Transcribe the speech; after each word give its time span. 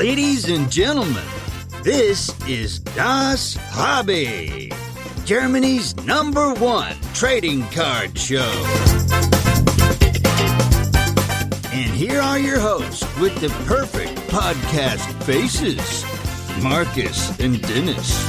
Ladies 0.00 0.48
and 0.48 0.72
gentlemen, 0.72 1.22
this 1.82 2.32
is 2.48 2.78
Das 2.96 3.58
Hobby, 3.70 4.72
Germany's 5.26 5.94
number 6.06 6.54
one 6.54 6.96
trading 7.12 7.64
card 7.68 8.18
show. 8.18 8.50
And 11.70 11.92
here 11.92 12.18
are 12.18 12.38
your 12.38 12.58
hosts 12.58 13.04
with 13.18 13.38
the 13.42 13.50
perfect 13.66 14.16
podcast 14.30 15.04
faces 15.24 16.02
Marcus 16.62 17.38
and 17.38 17.60
Dennis. 17.68 18.24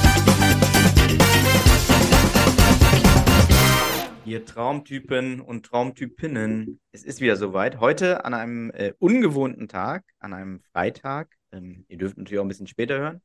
Ihr 4.26 4.44
Traumtypen 4.44 5.40
und 5.40 5.64
Traumtypinnen, 5.64 6.80
es 6.92 7.02
ist 7.02 7.22
wieder 7.22 7.36
soweit. 7.36 7.80
Heute 7.80 8.26
an 8.26 8.34
einem 8.34 8.70
äh, 8.72 8.92
ungewohnten 8.98 9.68
Tag, 9.68 10.04
an 10.20 10.34
einem 10.34 10.60
Freitag. 10.60 11.34
Ähm, 11.52 11.84
ihr 11.88 11.98
dürft 11.98 12.16
natürlich 12.16 12.38
auch 12.38 12.44
ein 12.44 12.48
bisschen 12.48 12.66
später 12.66 12.98
hören, 12.98 13.22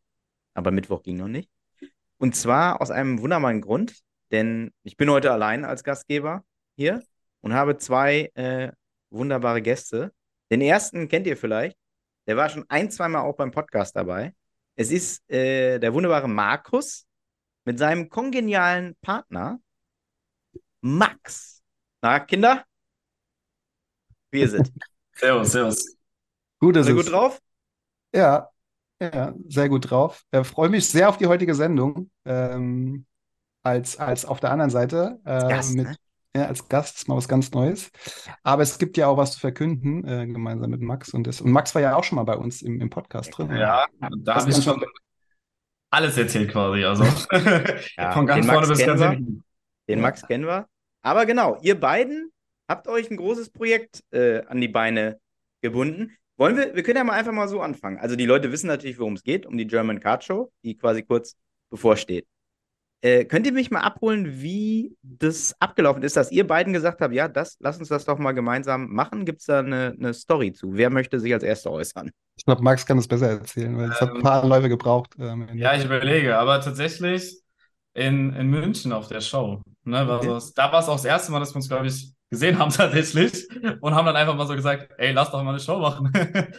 aber 0.54 0.72
Mittwoch 0.72 1.04
ging 1.04 1.17
noch 1.17 1.27
nicht. 1.27 1.49
Und 2.17 2.36
zwar 2.36 2.81
aus 2.81 2.91
einem 2.91 3.22
wunderbaren 3.22 3.62
Grund, 3.62 4.02
denn 4.31 4.72
ich 4.84 4.98
bin 4.98 5.09
heute 5.09 5.31
allein 5.31 5.66
als 5.66 5.84
Gastgeber 5.84 6.44
hier 6.76 7.03
und 7.41 7.53
habe 7.53 7.77
zwei 7.77 8.31
äh, 8.36 8.72
wunderbare 9.09 9.62
Gäste. 9.62 10.13
Den 10.52 10.62
ersten 10.62 11.08
kennt 11.08 11.27
ihr 11.27 11.38
vielleicht, 11.38 11.77
der 12.27 12.38
war 12.38 12.50
schon 12.50 12.66
ein, 12.70 12.91
zweimal 12.91 13.23
auch 13.23 13.36
beim 13.36 13.52
Podcast 13.52 13.95
dabei. 13.95 14.34
Es 14.75 14.91
ist 14.91 15.28
äh, 15.30 15.80
der 15.80 15.94
wunderbare 15.94 16.28
Markus 16.28 17.05
mit 17.66 17.80
seinem 17.80 18.09
kongenialen 18.09 18.95
Partner 19.02 19.59
Max. 20.81 21.64
Na, 22.02 22.20
Kinder? 22.20 22.64
Wie 24.31 24.41
ihr 24.41 24.50
seid. 24.50 24.72
Servus, 25.14 25.52
servus. 25.52 25.98
Gut 26.59 26.75
es. 26.75 26.88
gut 26.88 27.12
drauf? 27.12 27.41
Ja, 28.14 28.50
ja, 29.02 29.34
sehr 29.48 29.70
gut 29.70 29.90
drauf. 29.90 30.23
Äh, 30.31 30.44
freue 30.44 30.70
mich 30.70 30.90
sehr 30.90 31.09
auf 31.09 31.18
die 31.18 31.28
heutige 31.28 31.54
Sendung. 31.54 32.09
Ähm, 32.26 33.06
als, 33.64 33.98
als 33.98 34.26
auf 34.26 34.40
der 34.40 34.52
anderen 34.52 34.72
Seite. 34.72 35.20
Äh, 35.26 35.48
Gast, 35.50 35.76
mit, 35.76 35.88
ne? 35.88 35.95
ja, 36.36 36.46
als 36.46 36.68
Gast 36.70 36.98
ist 36.98 37.08
mal 37.08 37.18
was 37.18 37.28
ganz 37.28 37.52
Neues. 37.52 37.92
Aber 38.44 38.64
es 38.64 38.78
gibt 38.80 38.98
ja 38.98 39.08
auch 39.08 39.18
was 39.18 39.34
zu 39.34 39.40
verkünden, 39.40 40.08
äh, 40.08 40.26
gemeinsam 40.26 40.70
mit 40.72 40.81
Max. 40.81 41.14
Und, 41.14 41.28
das, 41.28 41.42
und 41.42 41.52
Max 41.52 41.76
war 41.76 41.81
ja 41.81 41.96
auch 41.96 42.04
schon 42.04 42.16
mal 42.16 42.23
bei 42.23 42.36
uns 42.36 42.62
im, 42.62 42.80
im 42.81 42.90
Podcast 42.90 43.38
drin. 43.38 43.52
Ja, 43.56 43.86
da 44.00 44.09
Das 44.09 44.44
habe 44.44 44.52
ich 44.52 44.64
schon 44.64 44.84
alles 45.90 46.18
erzählt 46.18 46.52
quasi. 46.52 46.84
Also 46.84 47.03
Ja, 47.98 48.12
von 48.14 48.26
ganz 48.26 48.46
den 48.46 48.52
vorne 48.52 48.68
Max 48.68 48.70
bis 48.70 48.80
kennen 48.80 48.90
ganz 48.90 49.02
wir. 49.02 49.09
hinten. 49.12 49.44
Den. 49.90 50.02
Max 50.02 50.28
kennen 50.28 50.46
wir. 50.46 50.68
Aber 51.02 51.26
genau, 51.26 51.58
ihr 51.62 51.80
beiden 51.80 52.31
habt 52.68 52.88
euch 52.88 53.09
ein 53.09 53.18
großes 53.18 53.50
Projekt 53.52 54.03
äh, 54.12 54.44
an 54.46 54.59
die 54.59 54.68
Beine 54.68 55.20
gebunden. 55.62 56.18
Wollen 56.38 56.56
wir, 56.58 56.76
wir 56.76 56.84
können 56.84 56.98
ja 56.98 57.04
mal 57.04 57.14
einfach 57.14 57.32
mal 57.32 57.48
so 57.48 57.62
anfangen. 57.62 57.98
Also 57.98 58.16
die 58.16 58.26
Leute 58.26 58.52
wissen 58.52 58.68
natürlich, 58.68 59.00
worum 59.00 59.14
es 59.14 59.24
geht, 59.24 59.46
um 59.46 59.58
die 59.58 59.68
German 59.68 60.00
Card 60.00 60.24
Show, 60.24 60.52
die 60.64 60.76
quasi 60.78 61.04
kurz 61.04 61.36
bevorsteht. 61.72 62.28
Äh, 63.02 63.26
könnt 63.26 63.46
ihr 63.48 63.54
mich 63.54 63.72
mal 63.72 63.82
abholen, 63.82 64.42
wie 64.42 64.98
das 65.04 65.56
abgelaufen 65.60 66.04
ist, 66.04 66.18
dass 66.18 66.32
ihr 66.32 66.48
beiden 66.48 66.74
gesagt 66.74 67.02
habt, 67.02 67.14
ja, 67.14 67.28
das, 67.28 67.58
lass 67.60 67.78
uns 67.80 67.90
das 67.90 68.06
doch 68.06 68.20
mal 68.20 68.34
gemeinsam 68.34 68.90
machen? 68.94 69.26
Gibt 69.26 69.42
es 69.42 69.48
da 69.48 69.60
eine, 69.60 69.96
eine 70.00 70.14
Story 70.14 70.54
zu? 70.54 70.74
Wer 70.76 70.90
möchte 70.90 71.20
sich 71.20 71.34
als 71.34 71.44
Erster 71.44 71.72
äußern? 71.72 72.12
Ich 72.38 72.46
glaube, 72.46 72.64
Max 72.64 72.86
kann 72.86 72.98
es 72.98 73.08
besser 73.08 73.30
erzählen, 73.30 73.78
weil 73.78 73.90
es 73.92 74.02
hat 74.02 74.14
ein 74.16 74.18
Ähm, 74.18 74.24
paar 74.24 74.44
Anläufe 74.44 74.70
gebraucht. 74.70 75.16
Ähm, 75.20 75.48
Ja, 75.52 75.76
ich 75.76 75.86
überlege, 75.86 76.38
aber 76.38 76.62
tatsächlich 76.62 77.42
in, 77.94 78.34
in 78.34 78.48
München 78.48 78.92
auf 78.92 79.08
der 79.08 79.22
Show. 79.22 79.62
Ne, 79.84 80.08
war 80.08 80.24
Okay. 80.24 80.32
so, 80.42 80.52
da 80.56 80.72
war 80.72 80.80
es 80.82 80.90
auch 80.90 80.96
das 80.98 81.06
erste 81.06 81.32
Mal, 81.32 81.40
dass 81.40 81.52
wir 81.54 81.58
uns, 81.58 81.70
glaube 81.70 81.88
ich, 81.88 82.14
gesehen 82.30 82.59
haben 82.59 82.72
tatsächlich 82.73 83.47
und 83.81 83.95
haben 83.95 84.06
dann 84.06 84.16
einfach 84.16 84.36
mal 84.36 84.47
so 84.47 84.56
gesagt, 84.56 84.94
ey, 84.97 85.11
lass 85.11 85.31
doch 85.31 85.44
mal 85.44 85.52
eine 85.52 85.59
Show 85.59 85.80
machen. 85.80 86.11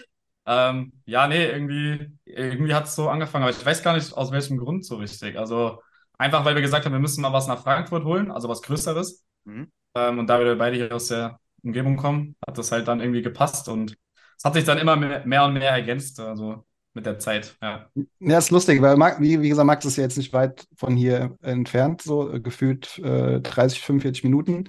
Ähm, 0.51 0.95
ja, 1.05 1.29
nee, 1.29 1.45
irgendwie, 1.45 2.09
irgendwie 2.25 2.73
hat 2.73 2.87
es 2.87 2.95
so 2.95 3.11
angefangen, 3.11 3.45
aber 3.45 3.51
ich 3.55 3.67
weiß 3.67 3.83
gar 3.83 3.95
nicht, 3.95 4.15
aus 4.15 4.33
welchem 4.33 4.57
Grund 4.57 4.83
so 4.83 4.97
richtig. 4.97 5.39
Also 5.39 5.83
einfach, 6.17 6.43
weil 6.47 6.55
wir 6.55 6.63
gesagt 6.63 6.87
haben, 6.87 6.93
wir 6.93 6.99
müssen 6.99 7.21
mal 7.21 7.35
was 7.35 7.47
nach 7.47 7.63
Frankfurt 7.63 8.05
holen, 8.05 8.31
also 8.31 8.49
was 8.49 8.63
Größeres. 8.63 9.27
Mhm. 9.45 9.71
Ähm, 9.95 10.19
und 10.19 10.27
da 10.27 10.41
wir 10.41 10.57
beide 10.57 10.77
hier 10.77 10.95
aus 10.95 11.09
der 11.09 11.39
Umgebung 11.63 11.99
kommen, 11.99 12.35
hat 12.47 12.57
das 12.57 12.73
halt 12.73 12.89
dann 12.89 13.01
irgendwie 13.01 13.21
gepasst 13.21 13.69
und 13.69 13.95
es 14.39 14.45
hat 14.45 14.55
sich 14.55 14.65
dann 14.65 14.79
immer 14.79 14.97
mehr, 14.97 15.27
mehr 15.27 15.45
und 15.45 15.53
mehr 15.53 15.71
ergänzt, 15.71 16.19
also 16.19 16.65
mit 16.95 17.05
der 17.05 17.19
Zeit, 17.19 17.57
ja. 17.61 17.91
Ja, 18.19 18.39
ist 18.39 18.51
lustig, 18.51 18.81
weil 18.81 18.97
Max, 18.97 19.21
wie, 19.21 19.41
wie 19.43 19.51
gesagt, 19.51 19.67
Max 19.67 19.85
ist 19.85 19.97
ja 19.97 20.05
jetzt 20.05 20.17
nicht 20.17 20.33
weit 20.33 20.67
von 20.77 20.97
hier 20.97 21.37
entfernt, 21.43 22.01
so 22.01 22.41
gefühlt 22.41 22.99
äh, 23.01 23.41
30, 23.41 23.83
45 23.83 24.25
Minuten. 24.25 24.69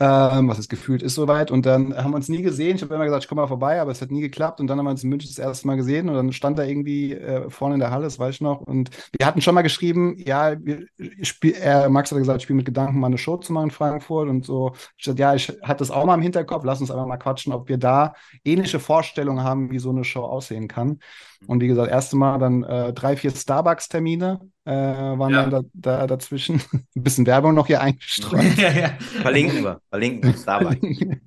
Ähm, 0.00 0.48
was 0.48 0.60
ist 0.60 0.68
gefühlt, 0.68 1.02
ist 1.02 1.16
soweit. 1.16 1.50
Und 1.50 1.66
dann 1.66 1.96
haben 1.96 2.12
wir 2.12 2.16
uns 2.16 2.28
nie 2.28 2.42
gesehen. 2.42 2.76
Ich 2.76 2.82
habe 2.82 2.94
immer 2.94 3.04
gesagt, 3.04 3.24
ich 3.24 3.28
komme 3.28 3.40
mal 3.40 3.48
vorbei, 3.48 3.80
aber 3.80 3.90
es 3.90 4.00
hat 4.00 4.12
nie 4.12 4.20
geklappt. 4.20 4.60
Und 4.60 4.68
dann 4.68 4.78
haben 4.78 4.84
wir 4.86 4.90
uns 4.92 5.02
in 5.02 5.10
München 5.10 5.28
das 5.28 5.38
erste 5.38 5.66
Mal 5.66 5.74
gesehen 5.76 6.08
und 6.08 6.14
dann 6.14 6.32
stand 6.32 6.56
er 6.60 6.68
irgendwie 6.68 7.14
äh, 7.14 7.50
vorne 7.50 7.74
in 7.74 7.80
der 7.80 7.90
Halle, 7.90 8.04
das 8.04 8.16
weiß 8.16 8.36
ich 8.36 8.40
noch. 8.40 8.60
Und 8.60 8.90
wir 9.18 9.26
hatten 9.26 9.40
schon 9.40 9.56
mal 9.56 9.62
geschrieben, 9.62 10.16
ja, 10.24 10.54
wir, 10.64 10.86
spiel, 11.22 11.54
äh, 11.60 11.88
Max 11.88 12.12
hat 12.12 12.18
gesagt, 12.18 12.36
ich 12.38 12.42
spiele 12.44 12.58
mit 12.58 12.66
Gedanken, 12.66 13.00
mal 13.00 13.08
eine 13.08 13.18
Show 13.18 13.38
zu 13.38 13.52
machen 13.52 13.64
in 13.64 13.70
Frankfurt 13.72 14.28
und 14.28 14.44
so. 14.44 14.72
Ich 14.96 15.04
sagte, 15.04 15.20
ja, 15.20 15.34
ich 15.34 15.48
hatte 15.62 15.78
das 15.78 15.90
auch 15.90 16.04
mal 16.04 16.14
im 16.14 16.22
Hinterkopf, 16.22 16.62
lass 16.64 16.80
uns 16.80 16.92
einfach 16.92 17.06
mal 17.06 17.16
quatschen, 17.16 17.52
ob 17.52 17.68
wir 17.68 17.78
da 17.78 18.14
ähnliche 18.44 18.78
Vorstellungen 18.78 19.42
haben, 19.42 19.72
wie 19.72 19.80
so 19.80 19.90
eine 19.90 20.04
Show 20.04 20.22
aussehen 20.22 20.68
kann. 20.68 21.00
Und 21.46 21.60
wie 21.62 21.68
gesagt, 21.68 21.90
erste 21.90 22.16
Mal 22.16 22.38
dann 22.38 22.62
äh, 22.64 22.92
drei, 22.92 23.16
vier 23.16 23.30
Starbucks-Termine 23.30 24.40
äh, 24.64 24.72
waren 24.72 25.32
Ja. 25.32 25.46
dann 25.46 25.50
da, 25.50 25.62
da 25.98 26.06
dazwischen. 26.06 26.60
Ein 26.96 27.02
bisschen 27.02 27.26
Werbung 27.26 27.54
noch 27.54 27.66
hier 27.66 27.80
eingestreut. 27.80 28.42
Ja, 28.56 28.70
ja. 28.72 28.90
Verlinken 29.22 29.62
wir, 29.64 29.80
verlinken 29.90 30.32
wir, 30.32 30.38
Starbucks. 30.38 30.78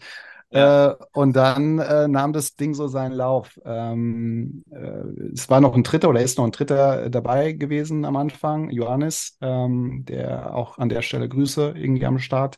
Äh, 0.54 0.96
und 1.14 1.34
dann 1.38 1.80
äh, 1.80 2.10
nahm 2.10 2.34
das 2.34 2.56
Ding 2.58 2.74
so 2.74 2.90
seinen 2.90 3.14
Lauf. 3.14 3.58
Ähm, 3.64 4.64
äh, 4.70 5.32
es 5.34 5.50
war 5.50 5.62
noch 5.62 5.74
ein 5.76 5.84
Dritter 5.84 6.10
oder 6.10 6.22
ist 6.22 6.38
noch 6.38 6.44
ein 6.44 6.52
Dritter 6.52 7.10
dabei 7.10 7.54
gewesen 7.54 8.04
am 8.04 8.18
Anfang, 8.18 8.70
Johannes, 8.70 9.38
ähm, 9.40 10.04
der 10.10 10.54
auch 10.54 10.78
an 10.78 10.90
der 10.90 11.04
Stelle 11.04 11.30
Grüße 11.30 11.74
irgendwie 11.78 12.06
am 12.06 12.20
Start, 12.20 12.58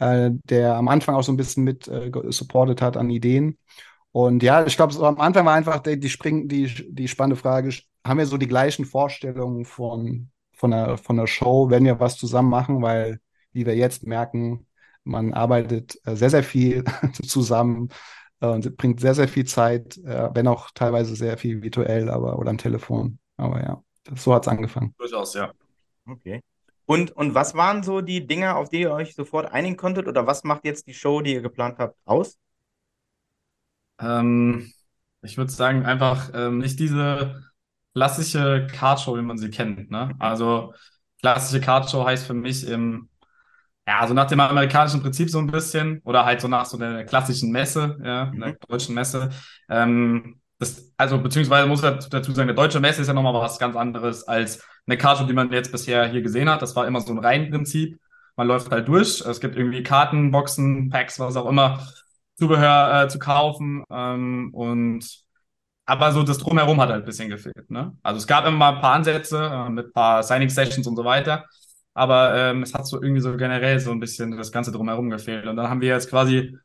äh, 0.00 0.30
der 0.32 0.74
am 0.74 0.88
Anfang 0.88 1.14
auch 1.14 1.22
so 1.22 1.30
ein 1.30 1.36
bisschen 1.36 1.62
mit 1.62 1.86
äh, 1.86 2.10
supportet 2.30 2.82
hat 2.82 2.96
an 2.96 3.08
Ideen. 3.08 3.56
Und 4.12 4.42
ja, 4.42 4.64
ich 4.66 4.76
glaube, 4.76 4.92
so 4.92 5.04
am 5.04 5.20
Anfang 5.20 5.46
war 5.46 5.54
einfach 5.54 5.80
die, 5.80 5.98
die, 5.98 6.08
spring, 6.08 6.48
die, 6.48 6.66
die 6.90 7.08
spannende 7.08 7.36
Frage, 7.36 7.72
haben 8.06 8.18
wir 8.18 8.26
so 8.26 8.36
die 8.36 8.48
gleichen 8.48 8.84
Vorstellungen 8.84 9.64
von, 9.64 10.30
von, 10.54 10.70
der, 10.70 10.98
von 10.98 11.16
der 11.16 11.26
Show, 11.26 11.70
wenn 11.70 11.84
wir 11.84 12.00
was 12.00 12.16
zusammen 12.16 12.48
machen, 12.48 12.82
weil, 12.82 13.20
wie 13.52 13.66
wir 13.66 13.76
jetzt 13.76 14.06
merken, 14.06 14.66
man 15.04 15.32
arbeitet 15.32 15.98
äh, 16.04 16.16
sehr, 16.16 16.30
sehr 16.30 16.42
viel 16.42 16.84
zusammen 17.22 17.88
äh, 18.40 18.46
und 18.46 18.76
bringt 18.76 19.00
sehr, 19.00 19.14
sehr 19.14 19.28
viel 19.28 19.44
Zeit, 19.44 19.96
äh, 19.98 20.30
wenn 20.34 20.46
auch 20.46 20.70
teilweise 20.74 21.14
sehr 21.16 21.38
viel 21.38 21.62
virtuell, 21.62 22.10
aber 22.10 22.38
oder 22.38 22.50
am 22.50 22.58
Telefon. 22.58 23.18
Aber 23.36 23.60
ja, 23.60 23.82
so 24.14 24.34
hat 24.34 24.44
es 24.44 24.48
angefangen. 24.48 24.94
Durchaus, 24.98 25.34
ja. 25.34 25.52
Okay. 26.06 26.40
Und, 26.86 27.10
und 27.12 27.34
was 27.34 27.54
waren 27.54 27.82
so 27.82 28.00
die 28.00 28.26
Dinge, 28.26 28.56
auf 28.56 28.70
die 28.70 28.80
ihr 28.80 28.92
euch 28.92 29.14
sofort 29.14 29.52
einigen 29.52 29.76
konntet? 29.76 30.08
Oder 30.08 30.26
was 30.26 30.44
macht 30.44 30.64
jetzt 30.64 30.86
die 30.86 30.94
Show, 30.94 31.20
die 31.20 31.34
ihr 31.34 31.42
geplant 31.42 31.78
habt, 31.78 31.96
aus? 32.06 32.38
Ähm, 34.00 34.72
ich 35.22 35.36
würde 35.36 35.50
sagen, 35.50 35.84
einfach 35.84 36.30
ähm, 36.34 36.58
nicht 36.58 36.78
diese 36.78 37.42
klassische 37.94 38.66
Cardshow, 38.72 39.16
wie 39.16 39.22
man 39.22 39.38
sie 39.38 39.50
kennt. 39.50 39.90
Ne? 39.90 40.14
Also 40.18 40.74
klassische 41.20 41.60
Cardshow 41.60 42.04
heißt 42.06 42.26
für 42.26 42.34
mich 42.34 42.66
im, 42.66 43.08
ja, 43.86 44.06
so 44.06 44.14
nach 44.14 44.26
dem 44.26 44.40
amerikanischen 44.40 45.02
Prinzip 45.02 45.30
so 45.30 45.38
ein 45.38 45.46
bisschen 45.48 46.00
oder 46.04 46.24
halt 46.24 46.40
so 46.40 46.48
nach 46.48 46.66
so 46.66 46.76
der 46.78 47.04
klassischen 47.04 47.50
Messe, 47.50 47.98
ja, 48.04 48.26
Mhm. 48.26 48.40
der 48.40 48.56
deutschen 48.68 48.94
Messe. 48.94 49.30
Ähm, 49.68 50.40
das, 50.58 50.92
also 50.96 51.18
beziehungsweise 51.20 51.68
muss 51.68 51.82
ich 51.82 52.08
dazu 52.08 52.32
sagen, 52.32 52.48
eine 52.48 52.54
deutsche 52.54 52.80
Messe 52.80 53.02
ist 53.02 53.08
ja 53.08 53.14
nochmal 53.14 53.34
was 53.34 53.58
ganz 53.58 53.76
anderes 53.76 54.24
als 54.26 54.62
eine 54.86 54.96
Cardshow, 54.98 55.24
die 55.26 55.32
man 55.32 55.50
jetzt 55.52 55.72
bisher 55.72 56.06
hier 56.08 56.22
gesehen 56.22 56.48
hat. 56.50 56.62
Das 56.62 56.74
war 56.76 56.86
immer 56.86 57.00
so 57.00 57.12
ein 57.12 57.18
Reihenprinzip. 57.18 57.98
Man 58.36 58.48
läuft 58.48 58.70
halt 58.70 58.88
durch. 58.88 59.20
Es 59.22 59.40
gibt 59.40 59.56
irgendwie 59.56 59.82
Karten, 59.82 60.30
Boxen, 60.30 60.90
Packs, 60.90 61.18
was 61.20 61.36
auch 61.36 61.46
immer. 61.48 61.80
Zubehör 62.38 63.04
äh, 63.04 63.08
zu 63.08 63.18
kaufen 63.18 63.84
ähm, 63.90 64.50
und 64.52 65.04
aber 65.84 66.12
so 66.12 66.22
das 66.22 66.38
Drumherum 66.38 66.80
hat 66.80 66.90
halt 66.90 67.02
ein 67.02 67.06
bisschen 67.06 67.30
gefehlt. 67.30 67.70
Ne? 67.70 67.96
Also 68.02 68.18
es 68.18 68.26
gab 68.26 68.46
immer 68.46 68.56
mal 68.56 68.74
ein 68.74 68.80
paar 68.80 68.94
Ansätze 68.94 69.38
äh, 69.42 69.70
mit 69.70 69.86
ein 69.86 69.92
paar 69.92 70.22
Signing-Sessions 70.22 70.86
und 70.86 70.96
so 70.96 71.04
weiter, 71.04 71.46
aber 71.94 72.34
ähm, 72.36 72.62
es 72.62 72.74
hat 72.74 72.86
so 72.86 73.00
irgendwie 73.00 73.22
so 73.22 73.36
generell 73.36 73.80
so 73.80 73.90
ein 73.90 74.00
bisschen 74.00 74.36
das 74.36 74.52
Ganze 74.52 74.70
Drumherum 74.70 75.10
gefehlt. 75.10 75.46
Und 75.46 75.56
dann 75.56 75.68
haben 75.68 75.80
wir 75.80 75.88
jetzt 75.88 76.10
quasi 76.10 76.56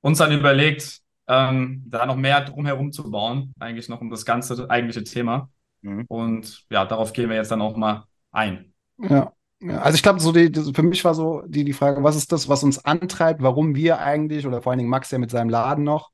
uns 0.00 0.18
dann 0.18 0.32
überlegt, 0.32 1.00
ähm, 1.26 1.84
da 1.86 2.06
noch 2.06 2.16
mehr 2.16 2.40
drumherum 2.40 2.92
zu 2.92 3.10
bauen, 3.10 3.52
eigentlich 3.58 3.88
noch 3.88 4.00
um 4.00 4.10
das 4.10 4.24
ganze 4.24 4.70
eigentliche 4.70 5.04
Thema. 5.04 5.50
Mhm. 5.82 6.04
Und 6.08 6.64
ja, 6.70 6.84
darauf 6.84 7.12
gehen 7.12 7.28
wir 7.28 7.36
jetzt 7.36 7.50
dann 7.50 7.60
auch 7.60 7.76
mal 7.76 8.04
ein. 8.30 8.72
Ja. 8.98 9.32
Also 9.66 9.96
ich 9.96 10.02
glaube, 10.02 10.20
so 10.20 10.30
die, 10.30 10.52
für 10.72 10.82
mich 10.84 11.04
war 11.04 11.14
so 11.14 11.42
die, 11.46 11.64
die 11.64 11.72
Frage, 11.72 12.04
was 12.04 12.14
ist 12.16 12.30
das, 12.30 12.48
was 12.48 12.62
uns 12.62 12.84
antreibt, 12.84 13.42
warum 13.42 13.74
wir 13.74 13.98
eigentlich, 13.98 14.46
oder 14.46 14.62
vor 14.62 14.70
allen 14.70 14.78
Dingen 14.78 14.90
Max 14.90 15.10
ja 15.10 15.18
mit 15.18 15.30
seinem 15.30 15.48
Laden 15.48 15.82
noch, 15.82 16.10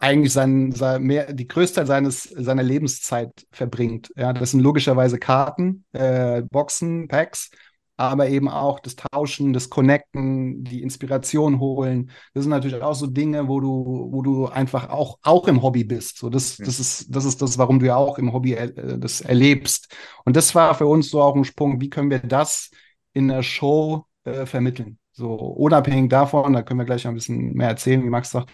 eigentlich 0.00 0.32
sein, 0.32 0.72
sein, 0.72 1.02
mehr, 1.02 1.32
die 1.32 1.48
größte 1.48 1.86
seines, 1.86 2.24
seiner 2.24 2.62
Lebenszeit 2.62 3.46
verbringt. 3.50 4.12
Ja, 4.14 4.34
das 4.34 4.50
sind 4.50 4.60
logischerweise 4.60 5.18
Karten, 5.18 5.84
äh, 5.92 6.42
Boxen, 6.42 7.08
Packs, 7.08 7.50
aber 8.00 8.28
eben 8.28 8.48
auch 8.48 8.80
das 8.80 8.96
Tauschen, 8.96 9.52
das 9.52 9.68
Connecten, 9.68 10.64
die 10.64 10.82
Inspiration 10.82 11.60
holen. 11.60 12.10
Das 12.32 12.44
sind 12.44 12.50
natürlich 12.50 12.80
auch 12.82 12.94
so 12.94 13.06
Dinge, 13.06 13.46
wo 13.46 13.60
du, 13.60 14.08
wo 14.10 14.22
du 14.22 14.46
einfach 14.46 14.88
auch, 14.88 15.18
auch 15.22 15.46
im 15.48 15.62
Hobby 15.62 15.84
bist. 15.84 16.16
So, 16.18 16.30
das, 16.30 16.56
das 16.56 16.80
ist, 16.80 17.14
das 17.14 17.26
ist 17.26 17.42
das, 17.42 17.58
warum 17.58 17.78
du 17.78 17.86
ja 17.86 17.96
auch 17.96 18.16
im 18.18 18.32
Hobby 18.32 18.54
äh, 18.54 18.98
das 18.98 19.20
erlebst. 19.20 19.94
Und 20.24 20.36
das 20.36 20.54
war 20.54 20.74
für 20.74 20.86
uns 20.86 21.10
so 21.10 21.20
auch 21.20 21.36
ein 21.36 21.44
Sprung. 21.44 21.80
Wie 21.80 21.90
können 21.90 22.10
wir 22.10 22.20
das 22.20 22.70
in 23.12 23.28
der 23.28 23.42
Show 23.42 24.06
äh, 24.24 24.46
vermitteln? 24.46 24.98
So 25.12 25.34
unabhängig 25.34 26.08
davon, 26.08 26.54
da 26.54 26.62
können 26.62 26.80
wir 26.80 26.86
gleich 26.86 27.06
ein 27.06 27.14
bisschen 27.14 27.52
mehr 27.52 27.68
erzählen, 27.68 28.02
wie 28.02 28.08
Max 28.08 28.30
sagt, 28.30 28.50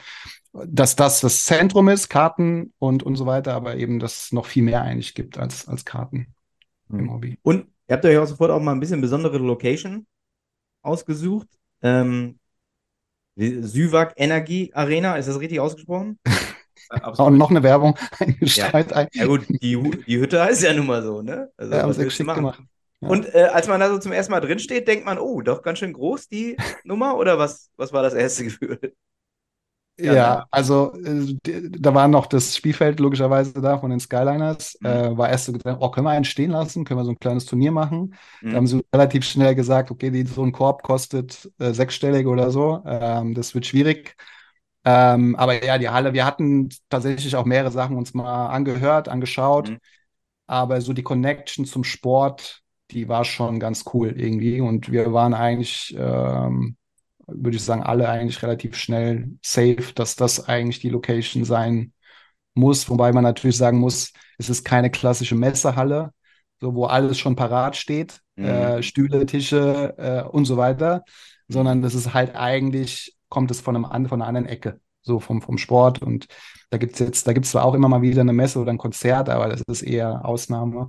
dass 0.52 0.96
das 0.96 1.20
das 1.20 1.44
Zentrum 1.44 1.88
ist, 1.88 2.08
Karten 2.08 2.72
und, 2.81 3.04
und 3.04 3.14
so 3.14 3.26
weiter, 3.26 3.54
aber 3.54 3.76
eben, 3.76 4.00
dass 4.00 4.25
es 4.25 4.32
noch 4.32 4.46
viel 4.46 4.64
mehr 4.64 4.82
eigentlich 4.82 5.14
gibt 5.14 5.38
als, 5.38 5.69
als 5.69 5.84
Karten 5.84 6.34
mhm. 6.88 6.98
im 6.98 7.12
Hobby. 7.12 7.38
Und 7.43 7.66
ihr 7.88 7.94
habt 7.97 8.05
euch 8.05 8.19
auch 8.19 8.27
sofort 8.27 8.50
auch 8.50 8.61
mal 8.61 8.73
ein 8.73 8.81
bisschen 8.81 9.00
besondere 9.00 9.38
Location 9.38 10.06
ausgesucht. 10.83 11.49
Ähm, 11.83 12.38
Süwag 13.37 14.15
Energie 14.17 14.71
Arena, 14.73 15.17
ist 15.17 15.29
das 15.29 15.41
richtig 15.41 15.61
ausgesprochen? 15.61 16.19
Und 17.19 17.37
noch 17.37 17.50
eine 17.50 17.62
Werbung 17.62 17.97
Ja. 18.41 18.71
ja 19.12 19.27
gut, 19.27 19.47
die, 19.49 19.77
die 20.06 20.19
Hütte 20.19 20.43
heißt 20.43 20.62
ja 20.62 20.73
nun 20.73 20.87
mal 20.87 21.03
so, 21.03 21.21
ne? 21.21 21.50
Also, 21.56 21.75
ja, 21.75 21.83
haben 21.83 21.93
sie 21.93 22.05
geschickt 22.05 22.33
gemacht. 22.33 22.62
Ja. 23.00 23.09
Und 23.09 23.35
äh, 23.35 23.49
als 23.53 23.69
man 23.69 23.81
da 23.81 23.91
so 23.91 23.99
zum 23.99 24.12
ersten 24.12 24.32
Mal 24.32 24.41
drinsteht, 24.41 24.89
denkt 24.89 25.05
man, 25.05 25.19
oh, 25.19 25.43
doch 25.43 25.62
ganz 25.62 25.81
schön 25.81 25.93
groß 25.93 26.29
die 26.29 26.56
Nummer 26.85 27.17
oder 27.17 27.39
was, 27.39 27.71
was 27.77 27.93
war 27.93 28.03
das 28.03 28.15
erste 28.15 28.44
Gefühl? 28.44 28.94
Ja, 29.98 30.14
ja 30.14 30.46
also 30.50 30.93
äh, 30.94 31.37
da 31.70 31.94
war 31.94 32.06
noch 32.08 32.26
das 32.26 32.56
Spielfeld 32.56 33.00
logischerweise 33.00 33.54
da 33.54 33.78
von 33.78 33.90
den 33.90 34.00
Skyliners. 34.00 34.76
Mhm. 34.81 34.87
Äh, 34.87 35.19
war 35.19 35.31
erst 35.31 35.46
so 35.46 35.52
gedacht, 35.52 35.78
oh, 35.81 35.90
können 35.90 36.06
wir 36.06 36.10
einen 36.10 36.25
stehen 36.25 36.50
lassen? 36.50 36.84
Können 36.84 37.00
wir 37.00 37.04
so 37.04 37.12
ein 37.12 37.19
kleines 37.19 37.46
Turnier 37.46 37.72
machen? 37.72 38.14
Mhm. 38.43 38.50
Da 38.50 38.56
haben 38.56 38.66
sie 38.66 38.84
relativ 38.93 39.25
schnell 39.25 39.54
gesagt, 39.54 39.90
okay, 39.90 40.10
die, 40.10 40.25
so 40.26 40.43
ein 40.43 40.52
Korb 40.52 40.82
kostet 40.82 41.50
äh, 41.58 41.72
sechsstellig 41.72 42.26
oder 42.26 42.50
so. 42.50 42.82
Ähm, 42.84 43.34
das 43.34 43.54
wird 43.54 43.66
schwierig. 43.66 44.16
Ähm, 44.84 45.34
aber 45.34 45.64
ja, 45.64 45.78
die 45.78 45.88
Halle, 45.88 46.12
wir 46.12 46.25
hatten 46.25 46.69
tatsächlich 46.88 47.34
auch 47.34 47.44
mehrere 47.44 47.72
Sachen 47.72 47.96
uns 47.96 48.14
mal 48.14 48.48
angehört, 48.48 49.08
angeschaut. 49.08 49.70
Mhm. 49.70 49.78
Aber 50.46 50.81
so 50.81 50.93
die 50.93 51.02
Connection 51.02 51.64
zum 51.64 51.82
Sport, 51.82 52.62
die 52.93 53.08
war 53.08 53.25
schon 53.25 53.58
ganz 53.58 53.84
cool 53.93 54.14
irgendwie. 54.16 54.60
Und 54.60 54.93
wir 54.93 55.12
waren 55.12 55.34
eigentlich, 55.34 55.94
ähm, 55.98 56.76
würde 57.26 57.56
ich 57.56 57.64
sagen, 57.64 57.82
alle 57.82 58.08
eigentlich 58.08 58.43
relativ 58.43 58.76
schnell 58.76 59.31
safe, 59.43 59.93
dass 59.94 60.17
das 60.17 60.49
eigentlich 60.49 60.81
die 60.81 60.90
Location 60.90 61.44
sein 61.44 61.93
muss. 62.55 62.88
Wobei 62.88 63.12
man 63.12 63.25
natürlich 63.25 63.56
sagen 63.56 63.78
muss, 63.78 64.12
es 64.38 64.49
ist 64.49 64.64
keine 64.64 64.90
klassische 64.90 65.34
Messehalle, 65.34 66.12
so 66.61 66.75
wo 66.75 66.87
alles 66.87 67.19
schon 67.19 67.37
parat 67.37 67.76
steht, 67.76 68.20
mhm. 68.37 68.44
äh, 68.44 68.82
Stühle, 68.82 69.26
Tische 69.26 69.94
äh, 69.99 70.23
und 70.28 70.44
so 70.44 70.56
weiter, 70.56 71.05
sondern 71.49 71.82
das 71.82 71.94
ist 71.94 72.14
halt 72.14 72.34
eigentlich, 72.34 73.17
kommt 73.29 73.50
es 73.50 73.61
von, 73.61 73.76
einem, 73.76 74.08
von 74.08 74.20
einer 74.20 74.29
anderen 74.29 74.46
Ecke, 74.46 74.81
so 75.02 75.20
vom, 75.20 75.43
vom 75.43 75.58
Sport. 75.58 76.02
Und 76.02 76.26
da 76.70 76.79
gibt 76.79 76.94
es 76.94 76.99
jetzt, 77.00 77.26
da 77.26 77.32
gibt 77.32 77.46
es 77.46 77.52
zwar 77.52 77.64
auch 77.64 77.75
immer 77.75 77.88
mal 77.88 78.02
wieder 78.02 78.22
eine 78.22 78.32
Messe 78.32 78.58
oder 78.58 78.70
ein 78.70 78.79
Konzert, 78.79 79.29
aber 79.29 79.49
das 79.49 79.62
ist 79.67 79.82
eher 79.82 80.25
Ausnahme 80.25 80.88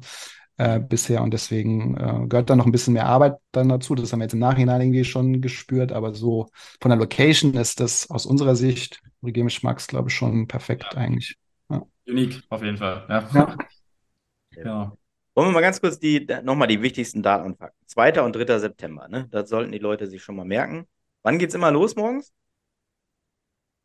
äh, 0.58 0.80
bisher 0.80 1.22
und 1.22 1.34
deswegen 1.34 1.96
äh, 1.98 2.28
gehört 2.28 2.50
da 2.50 2.56
noch 2.56 2.66
ein 2.66 2.72
bisschen 2.72 2.94
mehr 2.94 3.06
Arbeit 3.06 3.38
dann 3.52 3.70
dazu. 3.70 3.96
Das 3.96 4.12
haben 4.12 4.20
wir 4.20 4.26
jetzt 4.26 4.34
im 4.34 4.40
Nachhinein 4.40 4.82
irgendwie 4.82 5.06
schon 5.06 5.42
gespürt, 5.42 5.92
aber 5.92 6.14
so 6.14 6.48
von 6.82 6.90
der 6.90 6.98
Location 6.98 7.54
ist 7.54 7.80
das 7.80 8.10
aus 8.10 8.26
unserer 8.26 8.56
Sicht, 8.56 9.02
Regemisch 9.24 9.64
Max, 9.64 9.88
glaube 9.88 10.10
ich, 10.10 10.16
schon 10.16 10.48
perfekt 10.48 10.86
ja. 10.94 10.98
eigentlich. 10.98 11.38
Ja. 11.70 11.84
Unique, 12.08 12.44
auf 12.50 12.64
jeden 12.64 12.78
Fall. 12.78 13.06
Ja. 13.10 13.30
ja. 13.34 13.58
ja. 14.64 14.94
Wollen 15.36 15.50
wir 15.50 15.54
mal 15.54 15.62
ganz 15.62 15.80
kurz 15.80 16.00
die, 16.00 16.26
nochmal 16.44 16.68
die 16.68 16.82
wichtigsten 16.82 17.22
Daten 17.22 17.46
und 17.46 17.58
Fakten. 17.58 17.86
2. 17.86 18.22
und 18.24 18.36
3. 18.36 18.58
September, 18.58 19.08
ne? 19.08 19.28
Das 19.30 19.50
sollten 19.50 19.72
die 19.72 19.78
Leute 19.78 20.08
sich 20.08 20.24
schon 20.24 20.36
mal 20.36 20.46
merken. 20.46 20.88
Wann 21.22 21.38
geht 21.38 21.50
es 21.50 21.56
immer 21.56 21.70
los 21.70 21.96
morgens? 21.96 22.34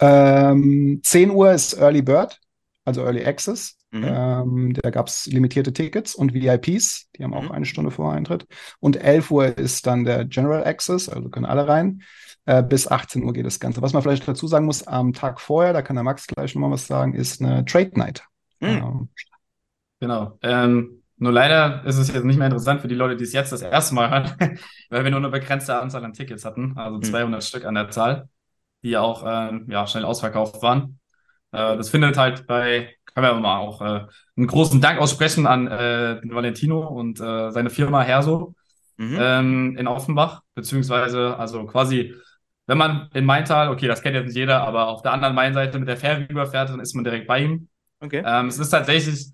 Ähm, 0.00 1.00
10 1.02 1.30
Uhr 1.30 1.52
ist 1.52 1.74
Early 1.74 2.00
Bird, 2.00 2.40
also 2.84 3.02
Early 3.02 3.24
Access. 3.24 3.76
Mhm. 3.92 4.04
Ähm, 4.04 4.72
da 4.72 4.90
gab 4.90 5.08
es 5.08 5.26
limitierte 5.26 5.72
Tickets 5.72 6.14
und 6.14 6.32
VIPs, 6.32 7.10
die 7.14 7.24
haben 7.24 7.34
auch 7.34 7.42
mhm. 7.42 7.52
eine 7.52 7.66
Stunde 7.66 7.90
vor 7.90 8.12
Eintritt. 8.12 8.46
Und 8.80 8.96
11 8.96 9.30
Uhr 9.30 9.58
ist 9.58 9.86
dann 9.86 10.04
der 10.04 10.24
General 10.24 10.64
Access, 10.64 11.10
also 11.10 11.28
können 11.28 11.44
alle 11.44 11.68
rein. 11.68 12.02
Äh, 12.46 12.62
bis 12.62 12.88
18 12.88 13.22
Uhr 13.22 13.34
geht 13.34 13.44
das 13.44 13.60
Ganze. 13.60 13.82
Was 13.82 13.92
man 13.92 14.02
vielleicht 14.02 14.26
dazu 14.26 14.46
sagen 14.46 14.64
muss, 14.64 14.86
am 14.86 15.12
Tag 15.12 15.40
vorher, 15.40 15.74
da 15.74 15.82
kann 15.82 15.94
der 15.94 16.04
Max 16.04 16.26
gleich 16.26 16.54
nochmal 16.54 16.70
was 16.70 16.86
sagen, 16.86 17.14
ist 17.14 17.42
eine 17.42 17.64
Trade 17.66 17.92
Night. 17.94 18.24
Mhm. 18.60 18.68
Ähm, 18.68 19.08
genau. 20.00 20.38
Ähm, 20.42 21.02
nur 21.18 21.32
leider 21.32 21.84
ist 21.84 21.98
es 21.98 22.12
jetzt 22.12 22.24
nicht 22.24 22.38
mehr 22.38 22.46
interessant 22.46 22.80
für 22.80 22.88
die 22.88 22.94
Leute, 22.94 23.16
die 23.16 23.24
es 23.24 23.32
jetzt 23.34 23.52
das 23.52 23.62
erste 23.62 23.94
Mal 23.94 24.10
hören, 24.10 24.58
weil 24.90 25.04
wir 25.04 25.10
nur 25.10 25.20
eine 25.20 25.28
begrenzte 25.28 25.78
Anzahl 25.78 26.04
an 26.04 26.14
Tickets 26.14 26.44
hatten, 26.46 26.76
also 26.76 26.98
200 26.98 27.40
mhm. 27.40 27.44
Stück 27.44 27.64
an 27.66 27.74
der 27.74 27.90
Zahl, 27.90 28.28
die 28.82 28.96
auch 28.96 29.22
ähm, 29.26 29.66
ja, 29.68 29.86
schnell 29.86 30.04
ausverkauft 30.04 30.62
waren. 30.62 30.98
Äh, 31.52 31.76
das 31.76 31.90
findet 31.90 32.16
halt 32.16 32.46
bei 32.46 32.96
können 33.14 33.26
wir 33.26 33.34
mal 33.34 33.58
auch 33.58 33.80
äh, 33.80 34.06
einen 34.36 34.46
großen 34.46 34.80
Dank 34.80 35.00
aussprechen 35.00 35.46
an 35.46 35.66
äh, 35.68 36.20
Valentino 36.24 36.86
und 36.86 37.20
äh, 37.20 37.50
seine 37.50 37.70
Firma 37.70 38.02
Herso 38.02 38.54
mhm. 38.96 39.18
ähm, 39.20 39.76
in 39.76 39.86
Offenbach, 39.86 40.42
beziehungsweise 40.54 41.36
also 41.36 41.66
quasi, 41.66 42.14
wenn 42.66 42.78
man 42.78 43.08
in 43.14 43.24
Maintal, 43.24 43.70
okay, 43.70 43.88
das 43.88 44.02
kennt 44.02 44.14
jetzt 44.14 44.26
nicht 44.26 44.36
jeder, 44.36 44.62
aber 44.62 44.88
auf 44.88 45.02
der 45.02 45.12
anderen 45.12 45.34
Mainseite 45.34 45.78
mit 45.78 45.88
der 45.88 45.96
Fähre 45.96 46.26
rüberfährt, 46.28 46.70
dann 46.70 46.80
ist 46.80 46.94
man 46.94 47.04
direkt 47.04 47.26
bei 47.26 47.40
ihm. 47.40 47.68
Okay. 48.00 48.22
Ähm, 48.24 48.46
es 48.46 48.58
ist 48.58 48.70
tatsächlich 48.70 49.32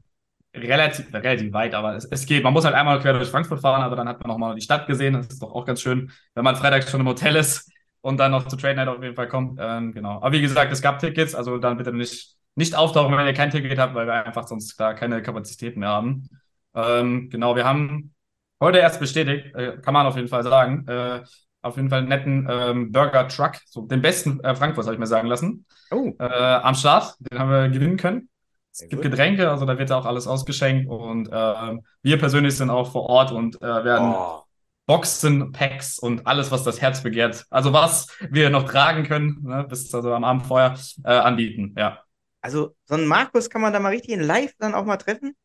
relativ, 0.54 1.12
relativ 1.12 1.52
weit, 1.52 1.74
aber 1.74 1.96
es, 1.96 2.04
es 2.04 2.26
geht. 2.26 2.42
Man 2.42 2.52
muss 2.52 2.64
halt 2.64 2.74
einmal 2.74 3.00
quer 3.00 3.12
durch 3.12 3.28
Frankfurt 3.28 3.60
fahren, 3.60 3.82
aber 3.82 3.96
dann 3.96 4.08
hat 4.08 4.20
man 4.20 4.30
auch 4.30 4.38
mal 4.38 4.54
die 4.54 4.60
Stadt 4.60 4.86
gesehen. 4.86 5.14
Das 5.14 5.28
ist 5.28 5.42
doch 5.42 5.52
auch 5.52 5.64
ganz 5.64 5.80
schön, 5.80 6.10
wenn 6.34 6.44
man 6.44 6.56
freitags 6.56 6.90
schon 6.90 7.00
im 7.00 7.08
Hotel 7.08 7.36
ist 7.36 7.70
und 8.00 8.18
dann 8.18 8.32
noch 8.32 8.46
zur 8.48 8.58
Trade 8.58 8.76
Night 8.76 8.88
auf 8.88 9.02
jeden 9.02 9.14
Fall 9.14 9.28
kommt. 9.28 9.58
Ähm, 9.60 9.92
genau. 9.92 10.16
Aber 10.16 10.32
wie 10.32 10.40
gesagt, 10.40 10.72
es 10.72 10.82
gab 10.82 10.98
Tickets, 10.98 11.34
also 11.34 11.58
dann 11.58 11.76
bitte 11.76 11.92
nicht 11.92 12.37
nicht 12.58 12.74
auftauchen, 12.74 13.16
wenn 13.16 13.26
ihr 13.26 13.32
kein 13.32 13.50
Ticket 13.50 13.78
habt, 13.78 13.94
weil 13.94 14.06
wir 14.06 14.26
einfach 14.26 14.46
sonst 14.46 14.78
da 14.78 14.92
keine 14.92 15.22
Kapazitäten 15.22 15.80
mehr 15.80 15.90
haben. 15.90 16.28
Ähm, 16.74 17.30
genau, 17.30 17.54
wir 17.54 17.64
haben 17.64 18.12
heute 18.60 18.78
erst 18.78 18.98
bestätigt, 18.98 19.54
äh, 19.54 19.78
kann 19.80 19.94
man 19.94 20.06
auf 20.06 20.16
jeden 20.16 20.28
Fall 20.28 20.42
sagen, 20.42 20.86
äh, 20.88 21.22
auf 21.62 21.76
jeden 21.76 21.88
Fall 21.88 22.00
einen 22.00 22.08
netten 22.08 22.48
ähm, 22.50 22.92
Burger 22.92 23.28
Truck, 23.28 23.52
so 23.66 23.82
den 23.82 24.02
besten 24.02 24.40
äh, 24.40 24.56
Frankfurt, 24.56 24.86
habe 24.86 24.94
ich 24.94 24.98
mir 24.98 25.06
sagen 25.06 25.28
lassen, 25.28 25.66
oh. 25.92 26.12
äh, 26.18 26.24
am 26.24 26.74
Start. 26.74 27.14
Den 27.20 27.38
haben 27.38 27.50
wir 27.50 27.68
gewinnen 27.68 27.96
können. 27.96 28.28
Es 28.72 28.78
Sehr 28.78 28.88
gibt 28.88 29.02
gut. 29.02 29.12
Getränke, 29.12 29.50
also 29.50 29.64
da 29.64 29.78
wird 29.78 29.92
auch 29.92 30.04
alles 30.04 30.26
ausgeschenkt 30.26 30.90
und 30.90 31.28
äh, 31.28 31.78
wir 32.02 32.18
persönlich 32.18 32.56
sind 32.56 32.70
auch 32.70 32.90
vor 32.90 33.04
Ort 33.04 33.30
und 33.30 33.62
äh, 33.62 33.84
werden 33.84 34.14
oh. 34.16 34.42
Boxen, 34.86 35.52
Packs 35.52 35.98
und 35.98 36.26
alles, 36.26 36.50
was 36.50 36.64
das 36.64 36.80
Herz 36.80 37.04
begehrt, 37.04 37.44
also 37.50 37.72
was 37.72 38.08
wir 38.30 38.50
noch 38.50 38.64
tragen 38.64 39.04
können, 39.04 39.42
ne, 39.42 39.64
bis 39.68 39.94
also 39.94 40.12
am 40.12 40.24
Abend 40.24 40.46
vorher 40.46 40.74
äh, 41.04 41.10
anbieten. 41.10 41.74
Ja. 41.78 42.00
Also, 42.40 42.74
so 42.84 42.94
einen 42.94 43.06
Markus 43.06 43.50
kann 43.50 43.60
man 43.60 43.72
da 43.72 43.80
mal 43.80 43.90
richtig 43.90 44.10
in 44.10 44.20
live 44.20 44.54
dann 44.58 44.74
auch 44.74 44.84
mal 44.84 44.96
treffen? 44.96 45.36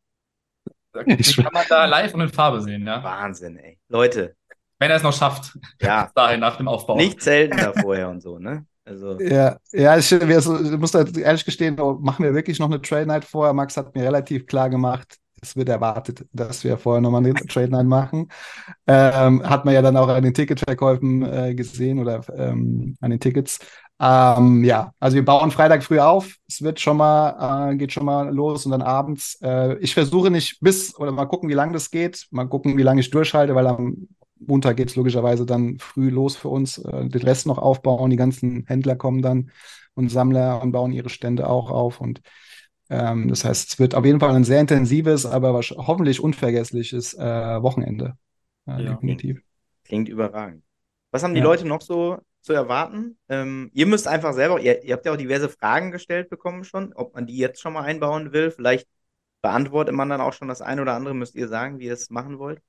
Da 0.92 1.02
kann 1.02 1.52
man 1.52 1.64
da 1.68 1.86
live 1.86 2.14
und 2.14 2.20
in 2.20 2.28
Farbe 2.28 2.60
sehen, 2.60 2.86
ja. 2.86 3.02
Wahnsinn, 3.02 3.56
ey. 3.56 3.78
Leute. 3.88 4.36
Wenn 4.78 4.90
er 4.90 4.96
es 4.96 5.02
noch 5.02 5.12
schafft. 5.12 5.58
Ja. 5.80 6.10
dahin 6.14 6.40
nach 6.40 6.56
dem 6.56 6.68
Aufbau. 6.68 6.96
Nicht 6.96 7.20
selten 7.20 7.56
da 7.56 7.72
vorher 7.72 8.08
und 8.08 8.20
so, 8.20 8.38
ne? 8.38 8.66
Also. 8.84 9.18
Ja, 9.20 9.56
ja 9.72 9.96
ich, 9.96 10.12
ich 10.12 10.78
muss 10.78 10.92
da 10.92 11.04
ehrlich 11.16 11.44
gestehen, 11.44 11.80
oh, 11.80 11.94
machen 11.94 12.24
wir 12.24 12.34
wirklich 12.34 12.58
noch 12.58 12.66
eine 12.66 12.80
Trade 12.80 13.06
Night 13.06 13.24
vorher. 13.24 13.54
Max 13.54 13.76
hat 13.76 13.94
mir 13.94 14.04
relativ 14.04 14.46
klar 14.46 14.68
gemacht, 14.68 15.18
es 15.40 15.56
wird 15.56 15.68
erwartet, 15.68 16.26
dass 16.32 16.64
wir 16.64 16.78
vorher 16.78 17.00
nochmal 17.00 17.24
eine 17.24 17.34
Trade 17.48 17.70
Night 17.70 17.86
machen. 17.86 18.28
Ähm, 18.86 19.42
hat 19.48 19.64
man 19.64 19.74
ja 19.74 19.82
dann 19.82 19.96
auch 19.96 20.08
an 20.08 20.22
den 20.22 20.34
Ticketverkäufen 20.34 21.22
äh, 21.22 21.54
gesehen 21.54 21.98
oder 21.98 22.22
ähm, 22.36 22.96
an 23.00 23.10
den 23.10 23.20
Tickets. 23.20 23.58
Ähm, 24.04 24.64
ja, 24.64 24.92
also 25.00 25.14
wir 25.14 25.24
bauen 25.24 25.50
Freitag 25.50 25.82
früh 25.82 25.98
auf. 25.98 26.36
Es 26.46 26.60
wird 26.60 26.78
schon 26.78 26.98
mal, 26.98 27.70
äh, 27.72 27.76
geht 27.76 27.92
schon 27.92 28.04
mal 28.04 28.28
los 28.34 28.66
und 28.66 28.72
dann 28.72 28.82
abends. 28.82 29.38
Äh, 29.40 29.78
ich 29.78 29.94
versuche 29.94 30.30
nicht 30.30 30.60
bis 30.60 30.94
oder 30.98 31.10
mal 31.10 31.24
gucken, 31.24 31.48
wie 31.48 31.54
lange 31.54 31.72
das 31.72 31.90
geht. 31.90 32.26
Mal 32.30 32.44
gucken, 32.46 32.76
wie 32.76 32.82
lange 32.82 33.00
ich 33.00 33.10
durchhalte, 33.10 33.54
weil 33.54 33.66
am 33.66 34.08
Montag 34.38 34.76
geht 34.76 34.90
es 34.90 34.96
logischerweise 34.96 35.46
dann 35.46 35.78
früh 35.78 36.10
los 36.10 36.36
für 36.36 36.48
uns. 36.48 36.76
Äh, 36.76 37.08
den 37.08 37.22
Rest 37.22 37.46
noch 37.46 37.56
aufbauen. 37.56 38.10
Die 38.10 38.16
ganzen 38.16 38.64
Händler 38.66 38.94
kommen 38.96 39.22
dann 39.22 39.50
und 39.94 40.10
Sammler 40.10 40.60
und 40.60 40.72
bauen 40.72 40.92
ihre 40.92 41.08
Stände 41.08 41.48
auch 41.48 41.70
auf. 41.70 41.98
Und 41.98 42.20
ähm, 42.90 43.28
das 43.28 43.46
heißt, 43.46 43.70
es 43.70 43.78
wird 43.78 43.94
auf 43.94 44.04
jeden 44.04 44.20
Fall 44.20 44.34
ein 44.34 44.44
sehr 44.44 44.60
intensives, 44.60 45.24
aber 45.24 45.58
hoffentlich 45.78 46.20
unvergessliches 46.20 47.14
äh, 47.14 47.62
Wochenende. 47.62 48.18
ja, 48.66 48.76
definitiv. 48.76 49.36
Klingt, 49.36 49.84
klingt 49.84 50.08
überragend. 50.10 50.62
Was 51.10 51.22
haben 51.22 51.32
die 51.32 51.40
ja. 51.40 51.44
Leute 51.44 51.66
noch 51.66 51.80
so 51.80 52.18
zu 52.44 52.52
erwarten. 52.52 53.16
Ähm, 53.28 53.70
ihr 53.72 53.86
müsst 53.86 54.06
einfach 54.06 54.34
selber, 54.34 54.60
ihr, 54.60 54.84
ihr, 54.84 54.94
habt 54.94 55.06
ja 55.06 55.12
auch 55.12 55.16
diverse 55.16 55.48
Fragen 55.48 55.90
gestellt 55.90 56.28
bekommen 56.28 56.64
schon, 56.64 56.92
ob 56.92 57.14
man 57.14 57.26
die 57.26 57.38
jetzt 57.38 57.60
schon 57.60 57.72
mal 57.72 57.82
einbauen 57.82 58.32
will. 58.32 58.50
Vielleicht 58.50 58.86
beantwortet 59.42 59.94
man 59.94 60.10
dann 60.10 60.20
auch 60.20 60.32
schon 60.34 60.48
das 60.48 60.60
eine 60.60 60.82
oder 60.82 60.94
andere, 60.94 61.14
müsst 61.14 61.34
ihr 61.34 61.48
sagen, 61.48 61.78
wie 61.78 61.86
ihr 61.86 61.94
es 61.94 62.10
machen 62.10 62.38
wollt. 62.38 62.60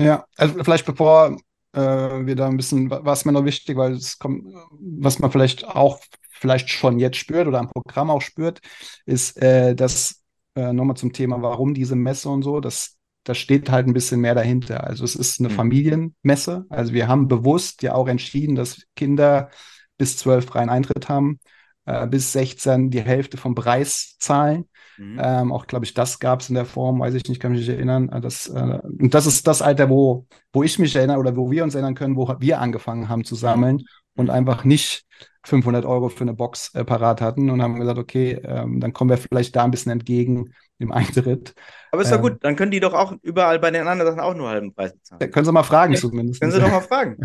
Ja, 0.00 0.24
also 0.36 0.62
vielleicht 0.64 0.86
bevor 0.86 1.36
äh, 1.72 1.80
wir 1.80 2.36
da 2.36 2.48
ein 2.48 2.56
bisschen, 2.56 2.90
was 2.90 3.24
mir 3.24 3.32
noch 3.32 3.44
wichtig, 3.44 3.76
weil 3.76 3.92
es 3.92 4.18
kommt, 4.18 4.46
was 4.80 5.18
man 5.18 5.30
vielleicht 5.30 5.66
auch 5.66 6.00
vielleicht 6.30 6.70
schon 6.70 6.98
jetzt 6.98 7.16
spürt 7.16 7.48
oder 7.48 7.58
am 7.58 7.68
Programm 7.68 8.10
auch 8.10 8.22
spürt, 8.22 8.60
ist, 9.04 9.40
äh, 9.42 9.74
dass 9.74 10.22
äh, 10.54 10.72
nochmal 10.72 10.96
zum 10.96 11.12
Thema, 11.12 11.42
warum 11.42 11.74
diese 11.74 11.96
Messe 11.96 12.28
und 12.28 12.42
so, 12.42 12.60
dass 12.60 12.97
da 13.28 13.34
steht 13.34 13.70
halt 13.70 13.86
ein 13.86 13.92
bisschen 13.92 14.20
mehr 14.20 14.34
dahinter. 14.34 14.84
Also 14.84 15.04
es 15.04 15.14
ist 15.16 15.40
eine 15.40 15.48
Mhm. 15.48 15.52
Familienmesse. 15.54 16.66
Also 16.68 16.92
wir 16.92 17.08
haben 17.08 17.28
bewusst 17.28 17.82
ja 17.82 17.94
auch 17.94 18.08
entschieden, 18.08 18.54
dass 18.54 18.82
Kinder 18.96 19.50
bis 19.96 20.16
12 20.16 20.46
freien 20.46 20.70
Eintritt 20.70 21.08
haben, 21.08 21.38
äh, 21.86 22.06
bis 22.06 22.32
16 22.32 22.90
die 22.90 23.00
Hälfte 23.02 23.36
vom 23.36 23.54
Preis 23.54 24.16
zahlen. 24.18 24.64
Mhm. 24.96 25.18
Ähm, 25.22 25.52
auch, 25.52 25.66
glaube 25.66 25.84
ich, 25.84 25.94
das 25.94 26.18
gab 26.18 26.40
es 26.40 26.48
in 26.48 26.54
der 26.54 26.64
Form, 26.64 27.00
weiß 27.00 27.14
ich 27.14 27.24
nicht, 27.28 27.40
kann 27.40 27.52
mich 27.52 27.60
nicht 27.60 27.68
erinnern. 27.70 28.08
Äh, 28.10 28.20
Das, 28.20 28.48
äh, 28.48 28.78
und 28.82 29.14
das 29.14 29.26
ist 29.26 29.46
das 29.46 29.62
Alter, 29.62 29.88
wo, 29.90 30.26
wo 30.52 30.62
ich 30.62 30.78
mich 30.78 30.94
erinnere 30.96 31.18
oder 31.18 31.36
wo 31.36 31.50
wir 31.50 31.64
uns 31.64 31.74
erinnern 31.74 31.94
können, 31.94 32.16
wo 32.16 32.32
wir 32.38 32.60
angefangen 32.60 33.08
haben 33.08 33.24
zu 33.24 33.34
sammeln 33.34 33.82
und 34.16 34.26
Mhm. 34.26 34.30
einfach 34.30 34.64
nicht 34.64 35.04
500 35.44 35.84
Euro 35.86 36.08
für 36.08 36.22
eine 36.22 36.34
Box 36.34 36.74
äh, 36.74 36.84
parat 36.84 37.20
hatten 37.20 37.50
und 37.50 37.62
haben 37.62 37.78
gesagt, 37.78 37.98
okay, 37.98 38.32
ähm, 38.44 38.80
dann 38.80 38.92
kommen 38.92 39.10
wir 39.10 39.18
vielleicht 39.18 39.54
da 39.56 39.64
ein 39.64 39.70
bisschen 39.70 39.92
entgegen 39.92 40.52
im 40.78 40.92
Eintritt. 40.92 41.54
Aber 41.90 42.02
ist 42.02 42.12
doch 42.12 42.20
ähm, 42.20 42.20
gut, 42.20 42.44
dann 42.44 42.56
können 42.56 42.70
die 42.70 42.80
doch 42.80 42.92
auch 42.92 43.14
überall 43.22 43.58
bei 43.58 43.70
den 43.70 43.86
anderen 43.86 44.12
Sachen 44.12 44.20
auch 44.20 44.34
nur 44.34 44.48
halben 44.50 44.74
Preis 44.74 44.92
bezahlen. 44.92 45.32
Können 45.32 45.46
Sie 45.46 45.52
mal 45.52 45.62
fragen 45.64 45.94
Ja, 45.94 46.00
zumindest. 46.00 46.40
Können 46.40 46.52
Sie 46.52 46.60
doch 46.60 46.70
mal 46.70 46.80
fragen. 46.82 47.18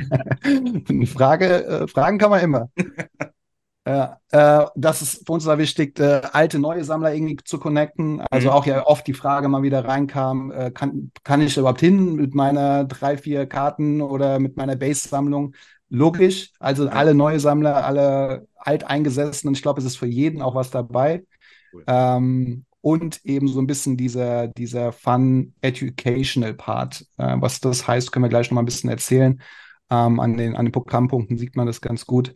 Eine 0.90 1.06
Frage, 1.08 1.66
äh, 1.66 1.88
Fragen 1.88 2.18
kann 2.18 2.30
man 2.32 2.42
immer. 2.42 2.70
äh, 3.86 4.08
äh, 4.32 4.66
das 4.76 5.02
ist 5.02 5.26
für 5.26 5.34
uns 5.34 5.46
war 5.46 5.58
wichtig, 5.58 6.00
alte, 6.00 6.60
neue 6.60 6.84
Sammler 6.84 7.14
irgendwie 7.14 7.38
zu 7.44 7.60
connecten. 7.60 8.22
Also 8.32 8.50
Mhm. 8.50 8.52
auch 8.52 8.66
ja 8.66 8.86
oft 8.86 9.06
die 9.08 9.14
Frage 9.14 9.48
mal 9.50 9.62
wieder 9.64 9.86
reinkam, 9.86 10.52
äh, 10.52 10.72
kann, 10.72 11.12
kann 11.24 11.42
ich 11.42 11.58
überhaupt 11.58 11.82
hin 11.82 12.16
mit 12.16 12.34
meiner 12.34 12.86
drei, 12.86 13.18
vier 13.18 13.46
Karten 13.46 14.02
oder 14.02 14.40
mit 14.40 14.56
meiner 14.58 14.76
Base-Sammlung? 14.76 15.56
Logisch, 15.90 16.52
also 16.60 16.90
alle 16.90 17.14
neue 17.14 17.40
Sammler, 17.40 17.86
alle 17.86 18.48
alteingesessenen, 18.58 19.54
ich 19.54 19.62
glaube, 19.62 19.80
es 19.80 19.86
ist 19.86 19.98
für 19.98 20.08
jeden 20.08 20.42
auch 20.42 20.56
was 20.56 20.72
dabei. 20.72 21.24
Cool. 21.72 21.88
Ähm, 21.88 22.66
und 22.84 23.24
eben 23.24 23.48
so 23.48 23.62
ein 23.62 23.68
bisschen 23.68 23.96
dieser, 23.96 24.48
dieser 24.50 24.92
Fun 24.92 25.54
Educational 25.62 26.54
Part. 26.54 27.06
Äh, 27.18 27.38
was 27.40 27.62
das 27.62 27.88
heißt, 27.88 28.12
können 28.12 28.26
wir 28.26 28.30
gleich 28.30 28.52
noch 28.52 28.56
mal 28.56 28.62
ein 28.62 28.66
bisschen 28.66 28.90
erzählen. 28.90 29.42
Ähm, 29.90 30.20
an 30.20 30.36
den, 30.36 30.58
an 30.58 30.66
den 30.66 30.74
Programmpunkten 30.74 31.38
sieht 31.38 31.56
man 31.56 31.66
das 31.66 31.80
ganz 31.80 32.06
gut. 32.06 32.34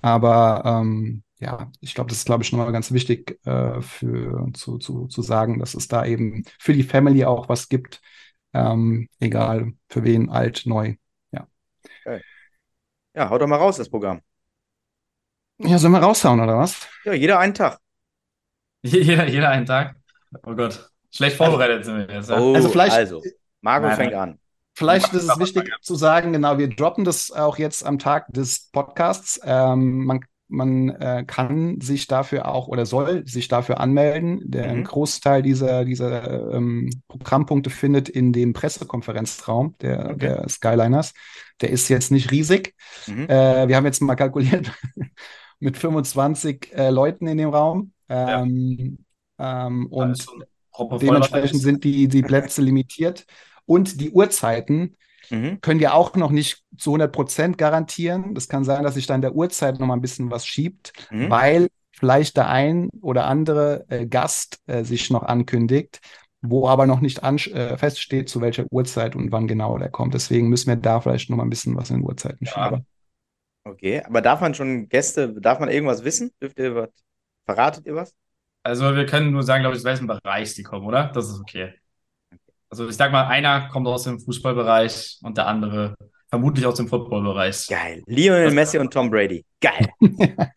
Aber 0.00 0.62
ähm, 0.64 1.24
ja, 1.40 1.72
ich 1.80 1.94
glaube, 1.94 2.08
das 2.08 2.18
ist, 2.18 2.26
glaube 2.26 2.44
ich, 2.44 2.52
nochmal 2.52 2.70
ganz 2.70 2.92
wichtig 2.92 3.44
äh, 3.44 3.80
für, 3.82 4.48
zu, 4.54 4.78
zu, 4.78 5.08
zu 5.08 5.22
sagen, 5.22 5.58
dass 5.58 5.74
es 5.74 5.88
da 5.88 6.04
eben 6.04 6.44
für 6.60 6.72
die 6.72 6.84
Family 6.84 7.24
auch 7.24 7.48
was 7.48 7.68
gibt. 7.68 8.00
Ähm, 8.52 9.08
egal 9.18 9.72
für 9.88 10.04
wen, 10.04 10.30
alt, 10.30 10.62
neu. 10.66 10.94
Ja, 13.12 13.28
hau 13.28 13.38
doch 13.38 13.48
mal 13.48 13.56
raus, 13.56 13.76
das 13.76 13.88
Programm. 13.88 14.20
Ja, 15.58 15.78
sollen 15.78 15.92
wir 15.92 15.98
raushauen, 15.98 16.40
oder 16.40 16.56
was? 16.56 16.88
Ja, 17.04 17.12
jeder 17.12 17.40
einen 17.40 17.54
Tag. 17.54 17.80
Jeder, 18.82 19.26
jeder 19.28 19.50
einen 19.50 19.66
Tag. 19.66 19.96
Oh 20.46 20.54
Gott. 20.54 20.90
Schlecht 21.10 21.36
vorbereitet 21.36 21.84
sind 21.84 21.96
wir 22.08 22.14
jetzt. 22.14 22.30
Ja. 22.30 22.38
Oh, 22.40 22.54
Also 22.54 22.68
vielleicht- 22.68 22.92
also, 22.96 23.22
Marco 23.60 23.86
Nein, 23.86 23.96
fängt 23.96 24.14
an. 24.14 24.38
Vielleicht 24.74 25.12
ist 25.12 25.24
es 25.28 25.38
wichtig 25.38 25.70
zu 25.82 25.94
sagen, 25.96 26.32
genau, 26.32 26.56
wir 26.56 26.68
droppen 26.68 27.04
das 27.04 27.30
auch 27.30 27.58
jetzt 27.58 27.84
am 27.84 27.98
Tag 27.98 28.32
des 28.32 28.70
Podcasts. 28.72 29.40
Ähm, 29.44 30.04
man 30.04 30.20
man 30.52 30.88
äh, 30.88 31.22
kann 31.28 31.80
sich 31.80 32.08
dafür 32.08 32.48
auch 32.48 32.66
oder 32.66 32.84
soll 32.84 33.24
sich 33.24 33.46
dafür 33.46 33.78
anmelden. 33.78 34.40
Der 34.50 34.74
Mhm. 34.74 34.82
Großteil 34.82 35.42
dieser, 35.42 35.84
dieser 35.84 36.52
ähm, 36.54 36.90
Programmpunkte 37.06 37.70
findet 37.70 38.08
in 38.08 38.32
dem 38.32 38.52
Pressekonferenzraum 38.52 39.76
der, 39.80 40.06
Okay. 40.10 40.16
der 40.18 40.48
Skyliners. 40.48 41.12
Der 41.60 41.70
ist 41.70 41.88
jetzt 41.88 42.10
nicht 42.10 42.32
riesig. 42.32 42.74
Mhm. 43.06 43.28
Äh, 43.28 43.68
wir 43.68 43.76
haben 43.76 43.84
jetzt 43.84 44.00
mal 44.02 44.16
kalkuliert 44.16 44.72
mit 45.60 45.76
25 45.76 46.72
äh, 46.74 46.90
Leuten 46.90 47.28
in 47.28 47.38
dem 47.38 47.50
Raum. 47.50 47.92
Ähm, 48.10 49.06
ähm, 49.38 49.88
und 49.88 50.32
Also, 50.88 51.02
dementsprechend 51.02 51.62
sind 51.62 51.84
die, 51.84 52.08
die 52.08 52.22
Plätze 52.24 52.62
limitiert. 52.62 53.26
Und 53.66 54.00
die 54.00 54.12
Uhrzeiten 54.12 54.96
Mhm. 55.30 55.60
können 55.60 55.80
wir 55.80 55.94
auch 55.94 56.16
noch 56.16 56.30
nicht 56.30 56.64
zu 56.78 56.92
100 56.92 57.12
Prozent 57.12 57.58
garantieren. 57.58 58.34
Das 58.34 58.48
kann 58.48 58.64
sein, 58.64 58.82
dass 58.84 58.94
sich 58.94 59.06
dann 59.06 59.20
der 59.22 59.34
Uhrzeit 59.34 59.78
noch 59.78 59.86
mal 59.86 59.94
ein 59.94 60.00
bisschen 60.00 60.30
was 60.30 60.46
schiebt, 60.46 60.92
Mhm. 61.10 61.28
weil 61.28 61.68
vielleicht 61.92 62.36
der 62.36 62.48
ein 62.48 62.88
oder 63.02 63.26
andere 63.26 63.86
äh, 63.90 64.06
Gast 64.06 64.60
äh, 64.66 64.84
sich 64.84 65.10
noch 65.10 65.22
ankündigt, 65.22 66.00
wo 66.40 66.68
aber 66.68 66.86
noch 66.86 67.00
nicht 67.00 67.22
äh, 67.22 67.76
feststeht, 67.76 68.28
zu 68.30 68.40
welcher 68.40 68.64
Uhrzeit 68.70 69.16
und 69.16 69.32
wann 69.32 69.46
genau 69.48 69.76
der 69.78 69.90
kommt. 69.90 70.14
Deswegen 70.14 70.48
müssen 70.48 70.68
wir 70.68 70.76
da 70.76 71.00
vielleicht 71.00 71.28
noch 71.30 71.36
mal 71.36 71.44
ein 71.44 71.50
bisschen 71.50 71.76
was 71.76 71.90
in 71.90 71.96
den 71.96 72.04
Uhrzeiten 72.06 72.46
Ja. 72.46 72.46
schieben. 72.46 72.86
Okay, 73.64 74.02
aber 74.02 74.22
darf 74.22 74.40
man 74.40 74.54
schon 74.54 74.88
Gäste, 74.88 75.34
darf 75.40 75.60
man 75.60 75.70
irgendwas 75.70 76.04
wissen? 76.04 76.32
Dürft 76.42 76.58
ihr 76.58 76.74
was? 76.76 76.90
Verratet 77.46 77.86
ihr 77.86 77.94
was? 77.94 78.14
Also 78.62 78.94
wir 78.94 79.06
können 79.06 79.32
nur 79.32 79.42
sagen, 79.42 79.62
glaube 79.62 79.74
ich, 79.76 79.80
aus 79.80 79.84
welchem 79.84 80.06
Bereich 80.06 80.54
sie 80.54 80.62
kommen, 80.62 80.86
oder? 80.86 81.10
Das 81.14 81.28
ist 81.28 81.40
okay. 81.40 81.74
Also 82.68 82.88
ich 82.88 82.96
sag 82.96 83.10
mal, 83.10 83.26
einer 83.26 83.68
kommt 83.68 83.86
aus 83.88 84.04
dem 84.04 84.20
Fußballbereich 84.20 85.18
und 85.22 85.36
der 85.36 85.46
andere 85.46 85.96
vermutlich 86.28 86.64
aus 86.66 86.76
dem 86.76 86.88
Footballbereich. 86.88 87.66
Geil. 87.68 88.02
Lionel 88.06 88.52
Messi 88.52 88.78
und 88.78 88.92
Tom 88.92 89.10
Brady. 89.10 89.44
Geil. 89.60 89.88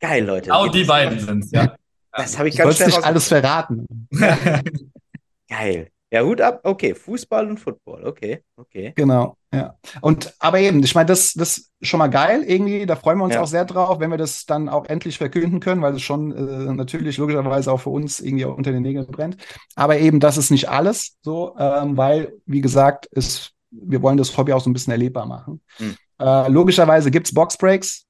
Geil, 0.00 0.24
Leute. 0.24 0.46
Genau 0.46 0.68
die 0.68 0.84
beiden 0.84 1.18
sind's, 1.18 1.50
ja. 1.50 1.74
Das 2.12 2.38
habe 2.38 2.48
ich 2.48 2.54
Ich 2.54 2.58
ganz 2.58 2.78
soll 2.78 2.86
schnell 2.86 2.98
nicht 2.98 3.06
alles 3.06 3.28
verraten. 3.28 3.86
Geil. 5.48 5.90
Ja, 6.12 6.22
Hut 6.22 6.40
ab. 6.40 6.60
Okay, 6.62 6.94
Fußball 6.94 7.48
und 7.48 7.58
Football. 7.58 8.06
Okay, 8.06 8.42
okay. 8.56 8.92
Genau, 8.94 9.36
ja. 9.52 9.74
Und 10.00 10.34
aber 10.38 10.60
eben, 10.60 10.80
ich 10.84 10.94
meine, 10.94 11.06
das, 11.06 11.32
das 11.32 11.58
ist 11.58 11.72
schon 11.82 11.98
mal 11.98 12.06
geil 12.06 12.44
irgendwie. 12.46 12.86
Da 12.86 12.94
freuen 12.94 13.18
wir 13.18 13.24
uns 13.24 13.34
Ja. 13.34 13.42
auch 13.42 13.46
sehr 13.48 13.64
drauf, 13.64 13.98
wenn 13.98 14.10
wir 14.10 14.16
das 14.16 14.46
dann 14.46 14.68
auch 14.68 14.86
endlich 14.86 15.18
verkünden 15.18 15.58
können, 15.58 15.82
weil 15.82 15.94
es 15.94 16.02
schon 16.02 16.30
äh, 16.30 16.72
natürlich 16.72 17.18
logischerweise 17.18 17.72
auch 17.72 17.80
für 17.80 17.90
uns 17.90 18.20
irgendwie 18.20 18.44
auch 18.44 18.56
unter 18.56 18.70
den 18.70 18.82
Nägeln 18.82 19.06
brennt. 19.08 19.36
Aber 19.74 19.98
eben, 19.98 20.20
das 20.20 20.36
ist 20.36 20.50
nicht 20.52 20.68
alles 20.68 21.16
so, 21.22 21.56
ähm, 21.58 21.96
weil, 21.96 22.34
wie 22.46 22.60
gesagt, 22.60 23.06
ist, 23.06 23.52
wir 23.72 24.00
wollen 24.00 24.16
das 24.16 24.36
Hobby 24.36 24.52
auch 24.52 24.60
so 24.60 24.70
ein 24.70 24.74
bisschen 24.74 24.92
erlebbar 24.92 25.26
machen. 25.26 25.60
Hm. 25.78 25.96
Äh, 26.20 26.48
logischerweise 26.48 27.10
gibt's 27.10 27.34
Boxbreaks. 27.34 28.04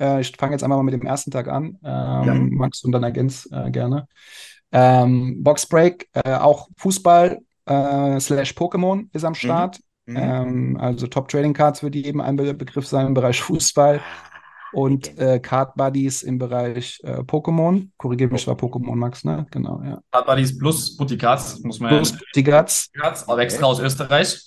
Äh, 0.00 0.20
ich 0.20 0.34
fange 0.36 0.52
jetzt 0.52 0.62
einfach 0.62 0.76
mal 0.76 0.84
mit 0.84 0.94
dem 0.94 1.02
ersten 1.02 1.32
Tag 1.32 1.48
an. 1.48 1.78
Ähm, 1.84 2.50
Max 2.54 2.84
und 2.84 2.92
dann 2.92 3.02
ergänzt 3.02 3.48
äh, 3.52 3.70
gerne. 3.72 4.06
Ähm, 4.72 5.42
Boxbreak, 5.42 6.08
äh, 6.12 6.34
auch 6.34 6.68
Fußball 6.76 7.38
äh, 7.66 8.20
slash 8.20 8.52
Pokémon 8.52 9.08
ist 9.12 9.24
am 9.24 9.34
Start. 9.34 9.80
Mhm. 10.06 10.16
Ähm, 10.16 10.76
also 10.80 11.06
Top 11.06 11.28
Trading 11.28 11.54
Cards 11.54 11.82
wird 11.82 11.94
jedem 11.94 12.20
ein 12.20 12.36
Be 12.36 12.54
Begriff 12.54 12.86
sein 12.86 13.06
im 13.06 13.14
Bereich 13.14 13.40
Fußball 13.40 14.00
Ah, 14.00 14.30
und 14.72 15.18
äh, 15.18 15.40
Card 15.40 15.74
Buddies 15.74 16.22
im 16.22 16.38
Bereich 16.38 17.00
äh, 17.02 17.18
Pokémon. 17.18 17.88
Korrigiere 17.96 18.30
mich, 18.30 18.46
war 18.46 18.54
Pokémon 18.54 18.96
Max, 18.96 19.24
ne? 19.24 19.46
Genau, 19.50 19.82
ja. 19.82 20.00
Hard 20.12 20.26
Buddies 20.26 20.56
plus 20.58 20.96
Bouticats, 20.96 21.60
muss 21.62 21.80
man 21.80 21.90
Plus 21.90 22.16
ja. 22.34 22.64
Aber 23.26 23.42
extra 23.42 23.66
aus 23.66 23.80
Österreich. 23.80 24.46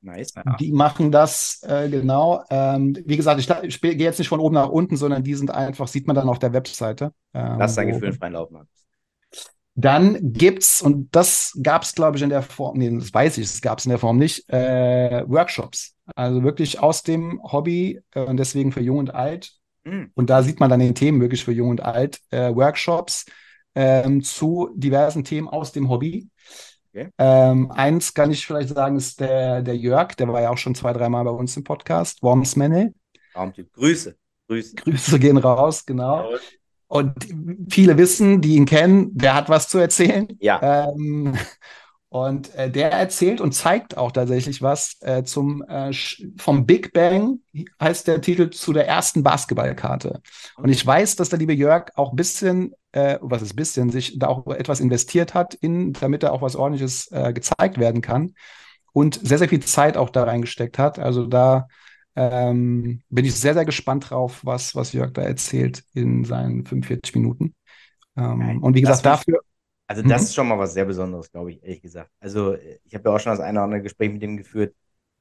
Nice. 0.00 0.32
Ja. 0.36 0.56
die 0.60 0.70
machen 0.70 1.10
das 1.10 1.60
äh, 1.66 1.88
genau. 1.88 2.44
Ähm, 2.50 2.96
wie 3.04 3.16
gesagt, 3.16 3.40
ich, 3.40 3.50
ich 3.64 3.80
gehe 3.80 3.96
jetzt 3.96 4.18
nicht 4.18 4.28
von 4.28 4.38
oben 4.38 4.54
nach 4.54 4.68
unten, 4.68 4.96
sondern 4.96 5.24
die 5.24 5.34
sind 5.34 5.50
einfach, 5.50 5.88
sieht 5.88 6.06
man 6.06 6.14
dann 6.14 6.28
auf 6.28 6.38
der 6.38 6.52
Webseite. 6.52 7.12
Ähm, 7.34 7.56
Lass 7.58 7.74
dein 7.74 7.88
Gefühl 7.88 8.08
in 8.08 8.14
freien 8.14 8.34
Lauf, 8.34 8.50
Markus. 8.50 8.87
Dann 9.80 10.32
gibt's, 10.32 10.82
und 10.82 11.08
das 11.14 11.56
gab's, 11.62 11.94
glaube 11.94 12.16
ich, 12.16 12.22
in 12.24 12.30
der 12.30 12.42
Form, 12.42 12.78
nee, 12.78 12.90
das 12.90 13.14
weiß 13.14 13.38
ich, 13.38 13.46
das 13.46 13.60
gab's 13.60 13.86
in 13.86 13.90
der 13.90 14.00
Form 14.00 14.16
nicht, 14.16 14.48
äh, 14.50 15.22
Workshops. 15.28 15.94
Also 16.16 16.42
wirklich 16.42 16.80
aus 16.80 17.04
dem 17.04 17.40
Hobby 17.44 18.00
äh, 18.12 18.22
und 18.22 18.38
deswegen 18.38 18.72
für 18.72 18.80
Jung 18.80 18.98
und 18.98 19.14
Alt. 19.14 19.52
Mhm. 19.84 20.10
Und 20.16 20.30
da 20.30 20.42
sieht 20.42 20.58
man 20.58 20.68
dann 20.68 20.80
den 20.80 20.96
Themen 20.96 21.20
wirklich 21.20 21.44
für 21.44 21.52
Jung 21.52 21.68
und 21.70 21.80
Alt, 21.80 22.18
äh, 22.30 22.52
Workshops 22.52 23.26
ähm, 23.76 24.20
zu 24.20 24.70
diversen 24.74 25.22
Themen 25.22 25.46
aus 25.46 25.70
dem 25.70 25.88
Hobby. 25.88 26.28
Okay. 26.88 27.10
Ähm, 27.16 27.70
eins 27.70 28.12
kann 28.14 28.32
ich 28.32 28.44
vielleicht 28.44 28.70
sagen, 28.70 28.96
ist 28.96 29.20
der, 29.20 29.62
der 29.62 29.76
Jörg, 29.76 30.16
der 30.16 30.26
war 30.26 30.42
ja 30.42 30.50
auch 30.50 30.58
schon 30.58 30.74
zwei, 30.74 30.92
dreimal 30.92 31.22
bei 31.22 31.30
uns 31.30 31.56
im 31.56 31.62
Podcast. 31.62 32.20
Raumtyp. 33.36 33.72
Grüße. 33.74 34.16
Grüße. 34.48 34.74
Grüße 34.74 35.18
gehen 35.20 35.36
raus, 35.36 35.86
genau. 35.86 36.30
Und 36.88 37.12
viele 37.70 37.98
wissen, 37.98 38.40
die 38.40 38.56
ihn 38.56 38.64
kennen, 38.64 39.10
der 39.16 39.34
hat 39.34 39.48
was 39.48 39.68
zu 39.68 39.78
erzählen. 39.78 40.26
Ja. 40.40 40.88
Ähm, 40.88 41.36
und 42.10 42.54
äh, 42.54 42.70
der 42.70 42.90
erzählt 42.90 43.42
und 43.42 43.52
zeigt 43.52 43.98
auch 43.98 44.12
tatsächlich 44.12 44.62
was 44.62 44.96
äh, 45.02 45.24
zum 45.24 45.62
äh, 45.68 45.92
vom 46.38 46.64
Big 46.64 46.94
Bang 46.94 47.40
heißt 47.80 48.08
der 48.08 48.22
Titel 48.22 48.48
zu 48.48 48.72
der 48.72 48.88
ersten 48.88 49.22
Basketballkarte. 49.22 50.22
Und 50.56 50.70
ich 50.70 50.84
weiß, 50.84 51.16
dass 51.16 51.28
der 51.28 51.38
liebe 51.38 51.52
Jörg 51.52 51.90
auch 51.96 52.12
ein 52.12 52.16
bisschen, 52.16 52.72
äh, 52.92 53.18
was 53.20 53.42
ist 53.42 53.54
bisschen, 53.54 53.90
sich 53.90 54.18
da 54.18 54.28
auch 54.28 54.46
etwas 54.46 54.80
investiert 54.80 55.34
hat, 55.34 55.52
in, 55.52 55.92
damit 55.92 56.22
da 56.22 56.30
auch 56.30 56.40
was 56.40 56.56
ordentliches 56.56 57.12
äh, 57.12 57.34
gezeigt 57.34 57.76
werden 57.76 58.00
kann. 58.00 58.34
Und 58.94 59.20
sehr, 59.22 59.36
sehr 59.36 59.50
viel 59.50 59.60
Zeit 59.60 59.98
auch 59.98 60.08
da 60.08 60.24
reingesteckt 60.24 60.78
hat. 60.78 60.98
Also 60.98 61.26
da 61.26 61.68
ähm, 62.18 63.02
bin 63.10 63.24
ich 63.24 63.34
sehr, 63.36 63.54
sehr 63.54 63.64
gespannt 63.64 64.10
drauf, 64.10 64.40
was, 64.44 64.74
was 64.74 64.92
Jörg 64.92 65.12
da 65.12 65.22
erzählt 65.22 65.84
in 65.94 66.24
seinen 66.24 66.66
45 66.66 67.14
Minuten. 67.14 67.54
Ähm, 68.16 68.40
Geil. 68.40 68.58
und 68.62 68.74
wie 68.74 68.80
gesagt, 68.80 69.06
dafür, 69.06 69.40
Also 69.86 70.02
Mhm. 70.02 70.08
das 70.08 70.24
ist 70.24 70.34
schon 70.34 70.48
mal 70.48 70.58
was 70.58 70.74
sehr 70.74 70.84
Besonderes, 70.84 71.30
glaube 71.32 71.52
ich, 71.52 71.62
ehrlich 71.62 71.82
gesagt. 71.82 72.10
Also 72.20 72.56
ich 72.84 72.94
habe 72.94 73.08
ja 73.08 73.14
auch 73.16 73.20
schon 73.20 73.32
das 73.32 73.40
eine 73.40 73.58
oder 73.58 73.64
andere 73.64 73.82
Gespräch 73.82 74.10
mit 74.12 74.22
dem 74.22 74.36
geführt. 74.36 74.74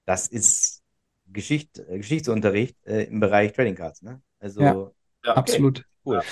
Das 0.05 0.27
ist 0.27 0.83
Geschicht, 1.27 1.75
Geschichtsunterricht 1.89 2.77
äh, 2.85 3.03
im 3.05 3.19
Bereich 3.19 3.53
Trading 3.53 3.75
Cards, 3.75 4.01
ne? 4.01 4.21
Also 4.39 4.61
Ja. 4.61 4.75
Ja, 5.25 5.33
absolut. 5.35 5.83
cool, 6.05 6.15
Ja. 6.15 6.23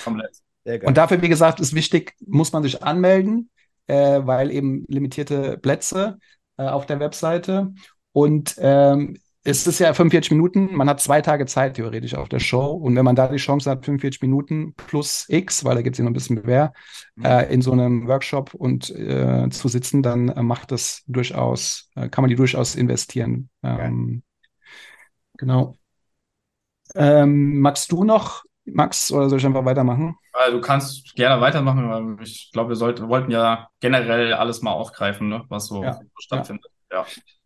Und 0.82 0.96
dafür, 0.96 1.22
wie 1.22 1.28
gesagt, 1.28 1.60
ist 1.60 1.74
wichtig, 1.74 2.14
muss 2.26 2.52
man 2.52 2.62
sich 2.62 2.82
anmelden, 2.82 3.50
äh, 3.86 4.20
weil 4.24 4.50
eben 4.50 4.84
limitierte 4.88 5.58
Plätze. 5.58 6.18
äh, 6.58 6.64
auf 6.68 6.86
der 6.86 7.00
Webseite. 7.00 7.74
Und 8.12 8.56
ähm, 8.58 9.18
es 9.46 9.66
ist 9.66 9.78
ja 9.78 9.94
45 9.94 10.32
Minuten, 10.32 10.74
man 10.74 10.88
hat 10.88 11.00
zwei 11.00 11.22
Tage 11.22 11.46
Zeit 11.46 11.74
theoretisch 11.74 12.14
auf 12.14 12.28
der 12.28 12.40
Show. 12.40 12.72
Und 12.72 12.96
wenn 12.96 13.04
man 13.04 13.14
da 13.14 13.28
die 13.28 13.36
Chance 13.36 13.70
hat, 13.70 13.84
45 13.84 14.20
Minuten 14.20 14.74
plus 14.74 15.26
X, 15.28 15.64
weil 15.64 15.76
da 15.76 15.82
gibt 15.82 15.94
es 15.94 15.98
ja 15.98 16.04
noch 16.04 16.10
ein 16.10 16.14
bisschen 16.14 16.42
mehr, 16.42 16.72
mhm. 17.14 17.24
äh, 17.24 17.44
in 17.44 17.62
so 17.62 17.70
einem 17.70 18.08
Workshop 18.08 18.54
und 18.54 18.90
äh, 18.90 19.48
zu 19.50 19.68
sitzen, 19.68 20.02
dann 20.02 20.30
äh, 20.30 20.42
macht 20.42 20.72
das 20.72 21.04
durchaus, 21.06 21.90
äh, 21.94 22.08
kann 22.08 22.22
man 22.22 22.28
die 22.28 22.34
durchaus 22.34 22.74
investieren. 22.74 23.48
Ähm, 23.62 24.24
genau. 25.38 25.76
Ähm, 26.96 27.60
magst 27.60 27.92
du 27.92 28.02
noch, 28.02 28.42
Max, 28.64 29.12
oder 29.12 29.28
soll 29.28 29.38
ich 29.38 29.46
einfach 29.46 29.64
weitermachen? 29.64 30.16
Du 30.50 30.60
kannst 30.60 31.14
gerne 31.14 31.40
weitermachen, 31.40 31.88
weil 31.88 32.24
ich 32.24 32.50
glaube, 32.52 32.70
wir 32.70 32.76
sollten, 32.76 33.08
wollten 33.08 33.30
ja 33.30 33.68
generell 33.80 34.32
alles 34.34 34.60
mal 34.60 34.72
aufgreifen, 34.72 35.28
ne, 35.28 35.44
was 35.48 35.66
so 35.66 35.84
Ja, 35.84 36.00
stattfindet. 36.18 36.66
Ja. 36.68 36.75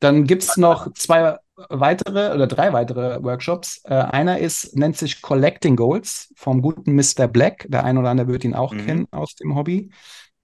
Dann 0.01 0.25
gibt 0.25 0.43
es 0.43 0.57
noch 0.57 0.93
zwei 0.95 1.37
weitere 1.69 2.33
oder 2.35 2.47
drei 2.47 2.73
weitere 2.73 3.23
Workshops. 3.23 3.83
Äh, 3.85 3.95
einer 3.95 4.39
ist, 4.39 4.77
nennt 4.77 4.97
sich 4.97 5.21
Collecting 5.21 5.77
Goals 5.77 6.33
vom 6.37 6.63
guten 6.63 6.95
Mr. 6.95 7.29
Black. 7.29 7.67
Der 7.69 7.85
eine 7.85 8.01
oder 8.01 8.11
andere 8.11 8.29
wird 8.29 8.45
ihn 8.45 8.55
auch 8.55 8.73
Mhm. 8.73 8.87
kennen 8.87 9.07
aus 9.11 9.35
dem 9.35 9.55
Hobby. 9.55 9.91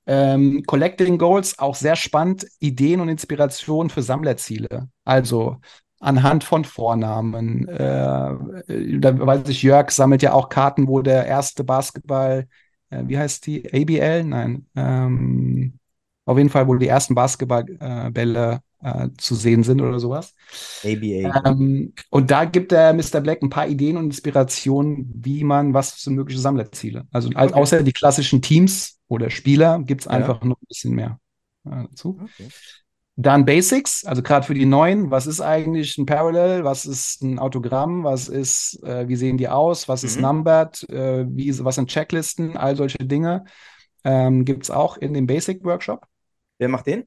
Ähm, 0.07 0.63
Collecting 0.67 1.19
Goals, 1.19 1.59
auch 1.59 1.75
sehr 1.75 1.97
spannend, 1.97 2.47
Ideen 2.61 3.01
und 3.01 3.09
Inspiration 3.09 3.91
für 3.91 4.03
Sammlerziele. 4.03 4.89
Also 5.05 5.57
anhand 5.99 6.45
von 6.45 6.65
Vornamen. 6.65 7.67
Äh, 7.69 7.79
da 8.99 9.19
weiß 9.19 9.49
ich, 9.49 9.63
Jörg 9.63 9.91
sammelt 9.91 10.23
ja 10.23 10.33
auch 10.33 10.49
Karten, 10.49 10.87
wo 10.87 11.03
der 11.03 11.27
erste 11.27 11.65
Basketball, 11.65 12.47
äh, 12.91 13.03
wie 13.07 13.19
heißt 13.19 13.47
die? 13.47 13.67
ABL? 13.73 14.25
Nein. 14.25 14.67
Ähm, 14.77 15.79
auf 16.25 16.37
jeden 16.39 16.51
Fall, 16.51 16.69
wo 16.69 16.75
die 16.75 16.89
ersten 16.89 17.15
Basketballbälle 17.15 18.61
äh, 18.83 19.09
zu 19.19 19.35
sehen 19.35 19.63
sind 19.63 19.81
oder 19.81 19.99
sowas. 19.99 20.35
ABA. 20.85 21.41
Ähm, 21.45 21.93
und 22.11 22.31
da 22.31 22.45
gibt 22.45 22.73
der 22.73 22.93
Mr. 22.95 23.21
Black 23.21 23.43
ein 23.43 23.51
paar 23.51 23.67
Ideen 23.69 23.97
und 23.97 24.07
Inspirationen, 24.07 25.11
wie 25.17 25.45
man, 25.45 25.75
was 25.75 26.01
sind 26.03 26.15
mögliche 26.15 26.41
Sammlerziele. 26.41 27.07
Also 27.13 27.31
als, 27.35 27.53
Okay. 27.53 27.61
außer 27.61 27.83
die 27.83 27.93
klassischen 27.93 28.43
Teams 28.43 28.99
oder 29.09 29.31
Spieler 29.31 29.81
gibt 29.83 30.03
es 30.03 30.05
Ja. 30.07 30.13
einfach 30.13 30.43
noch 30.43 30.57
ein 30.61 30.67
bisschen 30.69 30.95
mehr 30.95 31.19
äh, 31.65 31.85
dazu. 31.91 32.21
Okay. 32.23 32.49
Dann 33.19 33.47
Basics, 33.47 34.05
also 34.05 34.23
gerade 34.23 34.45
für 34.47 34.53
die 34.53 34.67
Neuen, 34.67 35.11
was 35.11 35.27
ist 35.27 35.41
eigentlich 35.41 35.97
ein 35.97 36.05
Parallel, 36.05 36.65
was 36.65 36.85
ist 36.85 37.23
ein 37.23 37.39
Autogramm, 37.39 38.05
was 38.05 38.29
ist, 38.29 38.83
äh, 38.85 39.09
wie 39.09 39.17
sehen 39.17 39.39
die 39.39 39.49
aus, 39.49 39.89
was 39.89 40.05
ist 40.05 40.17
Mhm. 40.17 40.23
numbered, 40.23 40.89
äh, 40.91 41.25
wie, 41.27 41.65
was 41.65 41.77
sind 41.77 41.89
Checklisten, 41.89 42.59
all 42.59 42.77
solche 42.77 42.99
Dinge 42.99 43.45
ähm, 44.05 44.45
gibt 44.45 44.65
es 44.65 44.71
auch 44.71 44.99
in 44.99 45.15
dem 45.15 45.27
Basic 45.27 45.65
Workshop. 45.65 46.07
Wer 46.59 46.69
macht 46.69 46.87
den? 46.87 47.05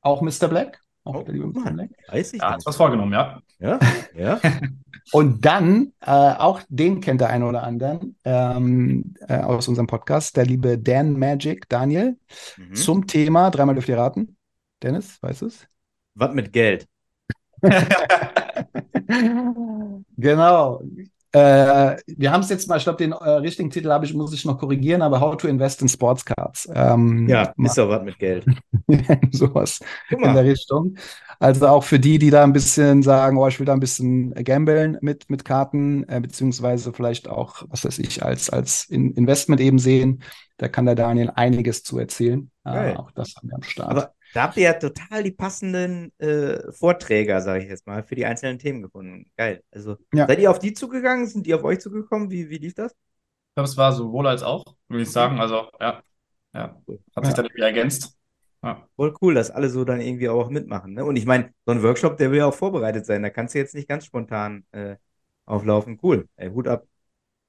Auch 0.00 0.22
Mr. 0.22 0.48
Black, 0.48 0.80
Oh, 1.16 1.22
der 1.22 1.34
liebe. 1.34 1.46
Mann. 1.58 1.90
Weiß 2.08 2.32
ich 2.32 2.40
Ja, 2.40 2.52
hat 2.52 2.64
was 2.66 2.76
vorgenommen, 2.76 3.12
ja. 3.12 3.40
Ja, 3.58 3.78
ja. 4.14 4.40
Und 5.12 5.44
dann, 5.44 5.92
äh, 6.00 6.10
auch 6.10 6.60
den 6.68 7.00
kennt 7.00 7.20
der 7.20 7.30
eine 7.30 7.46
oder 7.46 7.62
anderen 7.64 8.16
ähm, 8.24 9.14
äh, 9.28 9.38
aus 9.38 9.66
unserem 9.68 9.86
Podcast, 9.86 10.36
der 10.36 10.46
liebe 10.46 10.78
Dan 10.78 11.18
Magic, 11.18 11.68
Daniel, 11.68 12.16
Mhm. 12.56 12.74
zum 12.74 13.06
Thema, 13.06 13.50
dreimal 13.50 13.74
dürft 13.74 13.88
ihr 13.88 13.98
raten. 13.98 14.36
Dennis, 14.82 15.18
weißt 15.22 15.42
du 15.42 15.46
es? 15.46 15.66
Was 16.14 16.32
mit 16.34 16.52
Geld? 16.52 16.86
Genau. 20.16 20.82
Äh, 21.32 21.96
wir 22.06 22.32
haben 22.32 22.40
es 22.40 22.48
jetzt 22.48 22.68
mal, 22.68 22.76
ich 22.78 22.82
glaube, 22.82 22.98
den 22.98 23.12
äh, 23.12 23.30
richtigen 23.30 23.70
Titel 23.70 23.90
habe 23.90 24.04
ich, 24.04 24.14
muss 24.14 24.32
ich 24.32 24.44
noch 24.44 24.58
korrigieren, 24.58 25.00
aber 25.02 25.20
How 25.20 25.36
to 25.36 25.46
Invest 25.46 25.80
in 25.80 25.88
Sports 25.88 26.24
Cards. 26.24 26.68
Ähm, 26.74 27.28
Ja, 27.28 27.54
ist 27.56 27.78
doch 27.78 27.88
was 27.88 28.02
mit 28.02 28.18
Geld. 28.18 28.44
sowas 29.30 29.80
in 30.08 30.34
der. 30.34 30.44
Richtung. 30.44 30.96
Also 31.38 31.68
auch 31.68 31.84
für 31.84 31.98
die, 31.98 32.18
die 32.18 32.30
da 32.30 32.42
ein 32.42 32.52
bisschen 32.52 33.02
sagen, 33.02 33.38
oh, 33.38 33.46
ich 33.46 33.58
will 33.58 33.66
da 33.66 33.72
ein 33.72 33.80
bisschen 33.80 34.34
gambeln 34.34 34.98
mit, 35.00 35.30
mit 35.30 35.44
Karten, 35.44 36.04
äh, 36.08 36.20
beziehungsweise 36.20 36.92
vielleicht 36.92 37.28
auch, 37.28 37.62
was 37.68 37.84
weiß 37.84 37.98
ich, 38.00 38.22
als, 38.24 38.50
als 38.50 38.84
in 38.84 39.12
Investment 39.12 39.60
eben 39.60 39.78
sehen, 39.78 40.22
da 40.58 40.68
kann 40.68 40.84
der 40.84 40.96
Daniel 40.96 41.30
einiges 41.34 41.82
zu 41.82 41.98
erzählen. 41.98 42.50
Äh, 42.64 42.94
auch 42.96 43.10
das 43.12 43.34
haben 43.36 43.48
wir 43.48 43.56
am 43.56 43.62
Start. 43.62 43.90
Aber 43.90 44.12
da 44.34 44.44
habt 44.44 44.56
ihr 44.56 44.64
ja 44.64 44.72
total 44.74 45.22
die 45.22 45.32
passenden 45.32 46.12
äh, 46.18 46.70
Vorträger, 46.72 47.40
sage 47.40 47.64
ich 47.64 47.70
jetzt 47.70 47.86
mal, 47.86 48.02
für 48.02 48.14
die 48.14 48.26
einzelnen 48.26 48.58
Themen 48.58 48.82
gefunden. 48.82 49.30
Geil. 49.36 49.62
Also, 49.72 49.96
Ja. 50.14 50.26
seid 50.26 50.38
ihr 50.38 50.50
auf 50.50 50.58
die 50.58 50.72
zugegangen? 50.72 51.26
Sind 51.26 51.46
die 51.46 51.54
auf 51.54 51.64
euch 51.64 51.80
zugekommen? 51.80 52.30
Wie, 52.30 52.48
wie 52.50 52.58
lief 52.58 52.74
das? 52.74 52.92
Ich 52.92 53.54
glaube, 53.56 53.68
es 53.68 53.76
war 53.76 53.92
sowohl 53.92 54.26
als 54.28 54.42
auch, 54.42 54.64
würde 54.88 55.02
ich 55.02 55.10
sagen. 55.10 55.40
Also, 55.40 55.68
ja, 55.80 56.02
ja, 56.54 56.76
hat 57.16 57.26
sich 57.26 57.32
Ja. 57.32 57.32
dann 57.34 57.46
irgendwie 57.46 57.62
ergänzt. 57.62 58.16
Ja. 58.62 58.86
Voll 58.96 59.14
cool, 59.22 59.34
dass 59.34 59.50
alle 59.50 59.70
so 59.70 59.84
dann 59.84 60.00
irgendwie 60.00 60.28
auch 60.28 60.50
mitmachen. 60.50 60.94
Ne? 60.94 61.04
Und 61.04 61.16
ich 61.16 61.26
meine, 61.26 61.52
so 61.66 61.72
ein 61.72 61.82
Workshop, 61.82 62.16
der 62.18 62.30
will 62.30 62.38
ja 62.38 62.46
auch 62.46 62.54
vorbereitet 62.54 63.06
sein. 63.06 63.22
Da 63.22 63.30
kannst 63.30 63.54
du 63.54 63.58
jetzt 63.58 63.74
nicht 63.74 63.88
ganz 63.88 64.04
spontan 64.04 64.64
äh, 64.72 64.96
auflaufen. 65.46 65.98
Cool. 66.02 66.28
Ey, 66.36 66.50
Hut 66.50 66.68
ab. 66.68 66.84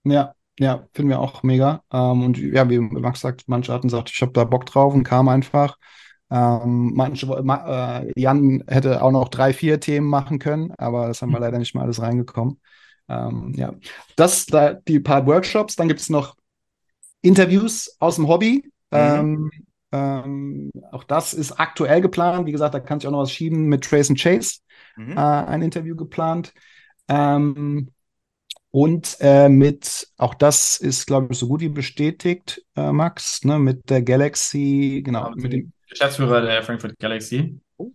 Ja, 0.04 0.34
ja, 0.60 0.88
finden 0.94 1.10
wir 1.10 1.20
auch 1.20 1.44
mega. 1.44 1.84
Ähm, 1.92 2.24
und 2.24 2.38
ja, 2.38 2.70
wie 2.70 2.80
Max 2.80 3.20
sagt, 3.22 3.44
manche 3.48 3.74
hatten 3.74 3.88
gesagt, 3.88 4.10
ich 4.10 4.22
habe 4.22 4.32
da 4.32 4.44
Bock 4.46 4.66
drauf 4.66 4.94
und 4.94 5.04
kam 5.04 5.28
einfach. 5.28 5.78
Ähm, 6.32 6.94
manche, 6.96 7.26
ma, 7.44 8.00
äh, 8.02 8.12
Jan 8.16 8.64
hätte 8.68 9.02
auch 9.04 9.12
noch 9.12 9.28
drei, 9.30 9.54
vier 9.54 9.80
Themen 9.80 10.08
machen 10.08 10.40
können, 10.40 10.72
aber 10.78 11.08
das 11.08 11.22
haben 11.22 11.32
wir 11.32 11.40
leider 11.40 11.60
nicht 11.60 11.76
mal 11.76 11.84
alles 11.84 12.02
reingekommen. 12.02 12.60
Ähm, 13.10 13.54
ja, 13.56 13.74
das 14.16 14.46
da 14.46 14.74
die 14.74 15.00
paar 15.00 15.26
Workshops. 15.28 15.76
Dann 15.76 15.90
gibt 15.90 16.00
es 16.00 16.10
noch 16.10 16.36
Interviews 17.22 17.96
aus 18.00 18.16
dem 18.16 18.28
Hobby. 18.28 18.72
Ähm, 18.92 19.50
ähm, 19.92 20.72
auch 20.92 21.04
das 21.04 21.34
ist 21.34 21.54
aktuell 21.54 22.02
geplant. 22.02 22.46
Wie 22.46 22.52
gesagt, 22.52 22.74
da 22.74 22.80
kann 22.80 23.00
sich 23.00 23.08
auch 23.08 23.12
noch 23.12 23.22
was 23.22 23.32
schieben 23.32 23.66
mit 23.68 23.84
Trace 23.84 24.10
and 24.10 24.20
Chase 24.20 24.60
Mhm. 24.98 25.14
äh, 25.14 25.20
ein 25.20 25.62
Interview 25.62 25.96
geplant. 25.96 26.54
Ähm, 27.08 27.90
und 28.72 29.18
äh, 29.20 29.50
mit, 29.50 30.08
auch 30.18 30.34
das 30.34 30.78
ist, 30.78 31.06
glaube 31.06 31.28
ich, 31.32 31.40
so 31.40 31.48
gut 31.48 31.60
wie 31.62 31.70
bestätigt, 31.70 32.64
äh, 32.76 32.92
Max, 32.92 33.44
ne, 33.44 33.60
mit 33.60 33.90
der 33.90 34.02
Galaxy, 34.02 35.02
genau, 35.04 35.32
mit 35.36 35.52
dem, 35.54 35.74
Geschäftsführer 35.92 36.42
der 36.42 36.64
Frankfurt 36.64 36.98
Galaxy. 37.00 37.60
Oh. 37.78 37.92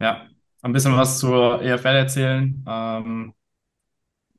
Ja, 0.00 0.26
ein 0.62 0.72
bisschen 0.72 0.96
was 0.96 1.18
zur 1.20 1.62
EFL 1.62 1.96
erzählen. 1.96 2.64
Ähm, 2.68 3.34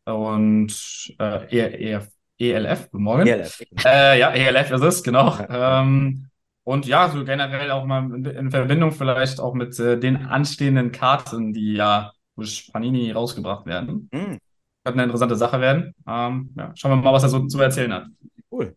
und 0.05 1.15
äh, 1.19 1.45
E- 1.55 1.99
ELF, 2.39 2.89
guten 2.91 3.03
Morgen. 3.03 3.27
ELF. 3.27 3.61
Äh, 3.85 4.19
ja, 4.19 4.29
ELF 4.31 4.71
ist 4.71 4.81
es, 4.81 5.03
genau. 5.03 5.29
Ja. 5.37 5.81
Ähm, 5.81 6.29
und 6.63 6.85
ja, 6.85 7.09
so 7.09 7.23
generell 7.25 7.71
auch 7.71 7.85
mal 7.85 8.03
in, 8.13 8.25
in 8.25 8.51
Verbindung 8.51 8.91
vielleicht 8.91 9.39
auch 9.39 9.53
mit 9.53 9.77
äh, 9.79 9.99
den 9.99 10.17
anstehenden 10.17 10.91
Karten, 10.91 11.53
die 11.53 11.73
ja 11.73 12.11
durch 12.35 12.69
Panini 12.71 13.11
rausgebracht 13.11 13.65
werden. 13.65 14.09
Mhm. 14.11 14.37
Könnte 14.83 14.93
eine 14.93 15.03
interessante 15.03 15.35
Sache 15.35 15.59
werden. 15.59 15.93
Ähm, 16.07 16.53
ja, 16.57 16.71
schauen 16.75 16.91
wir 16.91 16.95
mal, 16.97 17.13
was 17.13 17.23
er 17.23 17.29
so 17.29 17.45
zu 17.47 17.59
erzählen 17.59 17.93
hat. 17.93 18.07
Cool. 18.51 18.75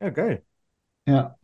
Ja, 0.00 0.10
geil. 0.10 0.44
ja. 1.06 1.36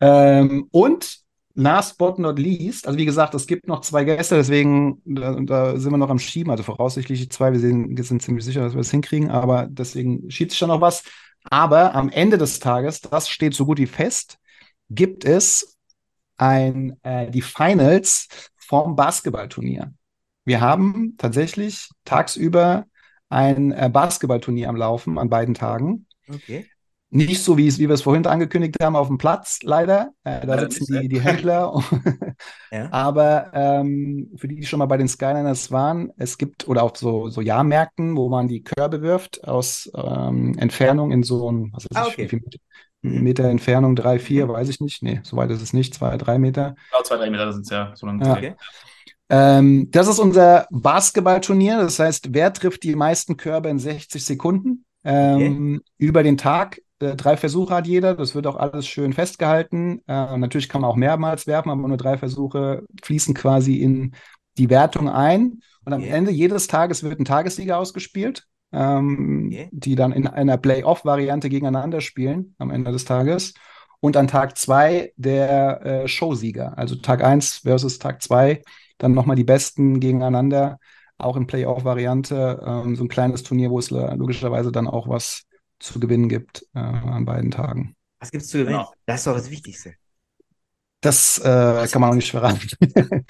Ähm, 0.00 0.68
und 0.70 1.18
last 1.54 1.98
but 1.98 2.18
not 2.18 2.38
least, 2.38 2.86
also 2.86 2.98
wie 2.98 3.04
gesagt, 3.04 3.34
es 3.34 3.46
gibt 3.46 3.66
noch 3.66 3.80
zwei 3.80 4.04
Gäste, 4.04 4.36
deswegen, 4.36 5.02
da, 5.04 5.38
da 5.40 5.78
sind 5.78 5.92
wir 5.92 5.98
noch 5.98 6.10
am 6.10 6.18
Schieben, 6.18 6.50
also 6.50 6.62
voraussichtlich 6.62 7.30
zwei, 7.30 7.52
wir 7.52 7.60
sind, 7.60 7.96
wir 7.96 8.04
sind 8.04 8.22
ziemlich 8.22 8.44
sicher, 8.44 8.62
dass 8.62 8.74
wir 8.74 8.80
es 8.80 8.90
hinkriegen, 8.90 9.30
aber 9.30 9.66
deswegen 9.68 10.30
schiebt 10.30 10.52
sich 10.52 10.58
schon 10.58 10.68
noch 10.68 10.80
was. 10.80 11.02
Aber 11.44 11.94
am 11.94 12.10
Ende 12.10 12.38
des 12.38 12.60
Tages, 12.60 13.00
das 13.00 13.28
steht 13.28 13.54
so 13.54 13.66
gut 13.66 13.78
wie 13.78 13.86
fest, 13.86 14.38
gibt 14.90 15.24
es 15.24 15.76
ein, 16.36 16.96
äh, 17.02 17.30
die 17.30 17.42
Finals 17.42 18.28
vom 18.56 18.96
Basketballturnier. 18.96 19.92
Wir 20.44 20.60
haben 20.60 21.16
tatsächlich 21.18 21.90
tagsüber 22.04 22.86
ein 23.28 23.72
äh, 23.72 23.90
Basketballturnier 23.92 24.68
am 24.68 24.76
Laufen 24.76 25.18
an 25.18 25.28
beiden 25.28 25.54
Tagen. 25.54 26.06
Okay. 26.28 26.68
Nicht 27.12 27.42
so, 27.42 27.56
wie, 27.58 27.66
es, 27.66 27.78
wie 27.80 27.88
wir 27.88 27.94
es 27.94 28.02
vorhin 28.02 28.24
angekündigt 28.26 28.76
haben, 28.80 28.94
auf 28.94 29.08
dem 29.08 29.18
Platz, 29.18 29.58
leider. 29.64 30.10
Äh, 30.22 30.46
da 30.46 30.58
sitzen 30.58 30.86
die, 31.00 31.08
die 31.08 31.20
Händler. 31.20 31.72
Ja. 32.72 32.88
Aber 32.92 33.50
ähm, 33.52 34.30
für 34.36 34.46
die, 34.46 34.56
die 34.56 34.66
schon 34.66 34.78
mal 34.78 34.86
bei 34.86 34.96
den 34.96 35.08
Skyliners 35.08 35.72
waren, 35.72 36.12
es 36.16 36.38
gibt, 36.38 36.68
oder 36.68 36.84
auf 36.84 36.96
so, 36.96 37.28
so 37.28 37.40
Jahrmärkten, 37.40 38.16
wo 38.16 38.28
man 38.28 38.46
die 38.46 38.62
Körbe 38.62 39.02
wirft 39.02 39.42
aus 39.46 39.90
ähm, 39.94 40.56
Entfernung 40.56 41.10
in 41.10 41.22
so 41.24 41.50
ein, 41.50 41.70
was 41.72 41.84
weiß 41.90 41.96
Ah, 41.96 42.06
ich, 42.06 42.12
okay. 42.14 42.24
wie 42.24 42.28
viel 42.28 42.40
Meter, 42.40 42.58
Mhm. 43.02 43.22
Meter 43.22 43.44
Entfernung, 43.44 43.96
drei, 43.96 44.18
vier, 44.18 44.46
Mhm. 44.46 44.50
weiß 44.52 44.68
ich 44.68 44.80
nicht. 44.80 45.02
Nee, 45.02 45.20
so 45.24 45.36
weit 45.36 45.50
ist 45.50 45.62
es 45.62 45.72
nicht, 45.72 45.94
zwei, 45.94 46.18
drei 46.18 46.38
Meter. 46.38 46.74
Genau, 46.90 47.02
zwei, 47.02 47.16
drei 47.16 47.30
Meter 47.30 47.50
sind 47.52 47.62
es 47.62 47.70
ja. 47.70 47.92
So 47.96 48.06
dann 48.06 48.20
Ja. 48.20 48.32
Okay. 48.32 48.54
Ähm, 49.28 49.88
das 49.90 50.08
ist 50.08 50.18
unser 50.18 50.66
Basketballturnier. 50.70 51.78
Das 51.78 51.98
heißt, 51.98 52.34
wer 52.34 52.52
trifft 52.52 52.82
die 52.82 52.94
meisten 52.96 53.36
Körbe 53.36 53.68
in 53.68 53.78
60 53.78 54.24
Sekunden 54.24 54.84
ähm, 55.04 55.80
über 55.98 56.22
den 56.22 56.36
Tag? 56.36 56.80
Äh, 57.00 57.16
drei 57.16 57.36
Versuche 57.36 57.74
hat 57.74 57.86
jeder. 57.86 58.14
Das 58.14 58.34
wird 58.34 58.46
auch 58.46 58.56
alles 58.56 58.86
schön 58.86 59.12
festgehalten. 59.12 60.00
Äh, 60.06 60.36
natürlich 60.38 60.68
kann 60.68 60.82
man 60.82 60.90
auch 60.90 60.96
mehrmals 60.96 61.46
werfen, 61.46 61.70
aber 61.70 61.86
nur 61.88 61.96
drei 61.96 62.18
Versuche 62.18 62.82
fließen 63.02 63.34
quasi 63.34 63.76
in 63.76 64.14
die 64.58 64.70
Wertung 64.70 65.08
ein. 65.08 65.60
Und 65.84 65.92
am 65.92 66.02
Okay. 66.02 66.10
Ende 66.10 66.30
jedes 66.30 66.66
Tages 66.66 67.02
wird 67.02 67.18
ein 67.18 67.24
Tagessieger 67.24 67.78
ausgespielt, 67.78 68.46
ähm, 68.72 69.48
Okay. 69.52 69.68
die 69.72 69.94
dann 69.94 70.12
in 70.12 70.26
einer 70.26 70.56
Playoff-Variante 70.58 71.48
gegeneinander 71.48 72.00
spielen 72.00 72.54
am 72.58 72.70
Ende 72.70 72.92
des 72.92 73.04
Tages. 73.04 73.54
Und 74.02 74.16
an 74.16 74.28
Tag 74.28 74.56
zwei 74.56 75.12
der 75.16 75.84
äh, 75.84 76.08
Showsieger. 76.08 76.78
Also 76.78 76.96
Tag 76.96 77.22
eins 77.22 77.58
versus 77.58 77.98
Tag 77.98 78.22
zwei 78.22 78.62
dann 78.98 79.12
nochmal 79.12 79.36
die 79.36 79.44
Besten 79.44 79.98
gegeneinander, 80.00 80.78
auch 81.18 81.36
in 81.36 81.46
Playoff-Variante. 81.46 82.62
Ähm, 82.66 82.96
so 82.96 83.04
ein 83.04 83.08
kleines 83.08 83.42
Turnier, 83.42 83.70
wo 83.70 83.78
es 83.78 83.90
logischerweise 83.90 84.72
dann 84.72 84.86
auch 84.86 85.08
was 85.08 85.42
zu 85.80 85.98
gewinnen 85.98 86.28
gibt 86.28 86.66
äh, 86.74 86.78
an 86.78 87.24
beiden 87.24 87.50
Tagen. 87.50 87.96
Was 88.20 88.30
gibt 88.30 88.44
es 88.44 88.50
zu 88.50 88.58
gewinnen? 88.58 88.78
Genau. 88.78 88.92
Das 89.06 89.20
ist 89.20 89.26
doch 89.26 89.34
das 89.34 89.50
Wichtigste. 89.50 89.94
Das 91.00 91.38
äh, 91.38 91.88
kann 91.90 92.00
man 92.00 92.10
auch 92.10 92.14
nicht 92.14 92.30
verraten. 92.30 92.68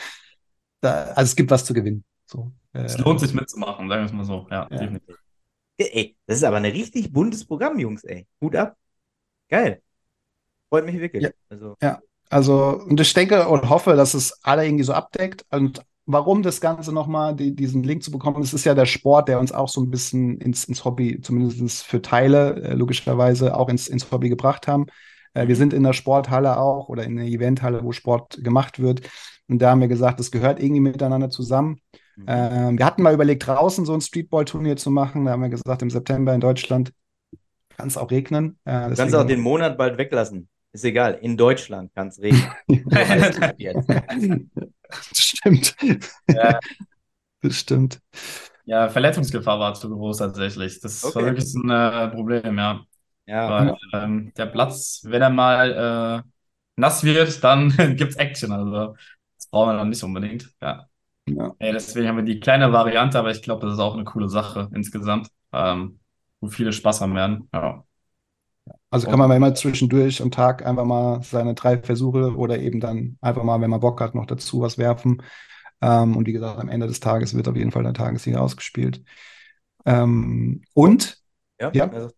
da, 0.81 1.05
also 1.05 1.31
es 1.31 1.37
gibt 1.37 1.51
was 1.51 1.65
zu 1.65 1.73
gewinnen. 1.73 2.05
So, 2.27 2.53
äh, 2.73 2.83
es 2.83 2.99
lohnt 2.99 3.21
sich 3.21 3.33
mitzumachen, 3.33 3.89
sagen 3.89 4.03
wir 4.03 4.07
es 4.07 4.13
mal 4.13 4.25
so. 4.25 4.47
Ja, 4.51 4.69
ja. 4.71 4.99
Ey, 5.79 6.17
das 6.27 6.39
ist 6.39 6.45
aber 6.45 6.59
ein 6.59 6.65
richtig 6.67 7.13
buntes 7.13 7.45
Programm, 7.45 7.79
Jungs, 7.79 8.05
ey. 8.05 8.27
Hut 8.41 8.55
ab. 8.57 8.77
Geil. 9.49 9.81
Freut 10.69 10.85
mich 10.85 10.99
wirklich. 10.99 11.23
Ja, 11.23 11.31
also, 11.49 11.77
ja. 11.81 12.01
also 12.29 12.81
und 12.81 13.01
ich 13.01 13.13
denke 13.15 13.49
und 13.49 13.69
hoffe, 13.69 13.97
dass 13.97 14.15
es 14.15 14.45
alle 14.45 14.67
irgendwie 14.67 14.85
so 14.85 14.93
abdeckt. 14.93 15.45
Und 15.51 15.85
warum 16.12 16.42
das 16.42 16.61
Ganze 16.61 16.92
nochmal, 16.92 17.35
die, 17.35 17.55
diesen 17.55 17.83
Link 17.83 18.03
zu 18.03 18.11
bekommen, 18.11 18.42
es 18.42 18.55
ist 18.55 18.64
ja 18.64 18.75
der 18.75 18.87
Sport, 18.87 19.29
der 19.29 19.40
uns 19.40 19.53
auch 19.53 19.68
so 19.68 19.81
ein 19.81 19.90
bisschen 19.90 20.38
ins, 20.38 20.64
ins 20.64 20.85
Hobby, 20.85 21.20
zumindest 21.20 21.85
für 21.85 22.03
Teile, 22.03 22.62
äh, 22.62 22.75
logischerweise 22.75 23.57
auch 23.57 23.68
ins, 23.68 23.88
ins 23.88 24.11
Hobby 24.11 24.29
gebracht 24.29 24.68
haben. 24.68 24.87
Äh, 25.35 25.49
wir 25.49 25.57
sind 25.57 25.73
in 25.73 25.83
der 25.83 25.92
Sporthalle 25.92 26.59
auch 26.59 26.88
oder 26.88 27.05
in 27.05 27.16
der 27.16 27.27
Eventhalle, 27.27 27.85
wo 27.85 27.92
Sport 27.92 28.42
gemacht 28.42 28.81
wird. 28.81 29.03
Und 29.49 29.61
da 29.61 29.70
haben 29.70 29.81
wir 29.81 29.88
gesagt, 29.88 30.20
das 30.20 30.31
gehört 30.31 30.62
irgendwie 30.62 30.81
miteinander 30.81 31.31
zusammen. 31.31 31.81
Mhm. 32.16 32.25
Ähm, 32.27 32.79
wir 32.79 32.87
hatten 32.87 33.03
mal 33.03 33.14
überlegt, 33.14 33.46
draußen 33.46 33.85
so 33.85 33.94
ein 33.94 34.01
Streetball-Turnier 34.01 34.77
zu 34.77 34.90
machen. 34.90 35.25
Da 35.25 35.33
haben 35.33 35.42
wir 35.42 35.49
gesagt, 35.49 35.83
im 35.83 35.90
September 35.90 36.35
in 36.35 36.40
Deutschland 36.40 36.92
kann 37.77 37.88
es 37.88 37.96
auch 37.96 38.11
regnen. 38.11 38.59
Äh, 38.64 38.90
du 38.90 38.94
kannst 38.94 39.14
auch 39.14 39.27
den 39.27 39.40
Monat 39.40 39.77
bald 39.77 39.99
weglassen. 39.99 40.49
Ist 40.73 40.85
egal, 40.85 41.18
in 41.20 41.37
Deutschland 41.37 41.92
kann 41.94 42.09
es 42.09 42.20
regnen. 42.20 42.44
das 45.09 45.18
stimmt. 45.18 45.76
Ja. 46.29 46.59
Das 47.42 47.57
stimmt. 47.57 48.00
Ja, 48.64 48.88
Verletzungsgefahr 48.88 49.59
war 49.59 49.74
zu 49.74 49.88
groß 49.88 50.18
tatsächlich. 50.18 50.81
Das 50.81 51.05
okay. 51.05 51.14
war 51.16 51.24
wirklich 51.24 51.55
ein 51.55 51.70
äh, 51.70 52.09
Problem, 52.09 52.59
ja. 52.59 52.81
Ja. 53.26 53.50
Weil, 53.50 53.76
ähm, 53.92 54.33
der 54.37 54.46
Platz, 54.46 55.03
wenn 55.05 55.22
er 55.22 55.31
mal 55.31 56.24
äh, 56.24 56.31
nass 56.76 57.05
wird, 57.05 57.42
dann 57.42 57.70
gibt 57.96 58.12
es 58.12 58.16
Action. 58.16 58.53
Also 58.53 58.94
das 59.37 59.46
brauchen 59.50 59.70
wir 59.70 59.79
dann 59.79 59.88
nicht 59.88 60.03
unbedingt. 60.03 60.50
Ja. 60.61 60.87
ja. 61.26 61.55
Ey, 61.59 61.72
deswegen 61.72 62.09
haben 62.09 62.16
wir 62.16 62.24
die 62.24 62.40
kleine 62.40 62.72
Variante, 62.72 63.18
aber 63.18 63.31
ich 63.31 63.42
glaube, 63.42 63.66
das 63.66 63.74
ist 63.74 63.81
auch 63.81 63.94
eine 63.94 64.05
coole 64.05 64.29
Sache 64.29 64.68
insgesamt, 64.74 65.29
ähm, 65.53 66.00
wo 66.40 66.48
viele 66.48 66.72
Spaß 66.72 67.00
haben 67.00 67.14
werden. 67.14 67.48
Ja. 67.53 67.85
Also 68.90 69.09
kann 69.09 69.18
man 69.18 69.31
immer 69.31 69.55
zwischendurch 69.55 70.20
am 70.20 70.33
Tag 70.33 70.66
einfach 70.66 70.85
mal 70.85 71.22
seine 71.22 71.55
drei 71.55 71.79
Versuche 71.79 72.35
oder 72.35 72.59
eben 72.59 72.81
dann 72.81 73.18
einfach 73.20 73.44
mal, 73.44 73.61
wenn 73.61 73.70
man 73.70 73.81
Bock 73.81 74.00
hat, 74.00 74.16
noch 74.16 74.26
dazu 74.26 74.61
was 74.61 74.79
werfen. 74.79 75.22
Ähm, 75.81 76.16
und 76.16 76.26
wie 76.26 76.33
gesagt, 76.33 76.59
am 76.59 76.68
Ende 76.68 76.88
des 76.88 77.00
Tages 77.00 77.35
wird 77.35 77.46
auf 77.46 77.57
jeden 77.57 77.70
Fall 77.70 77.85
der 77.85 77.94
Tagessieg 77.94 78.37
ausgespielt. 78.37 79.03
Ähm, 79.87 80.62
und 80.74 81.18
ja, 81.61 81.70
ja 81.72 82.09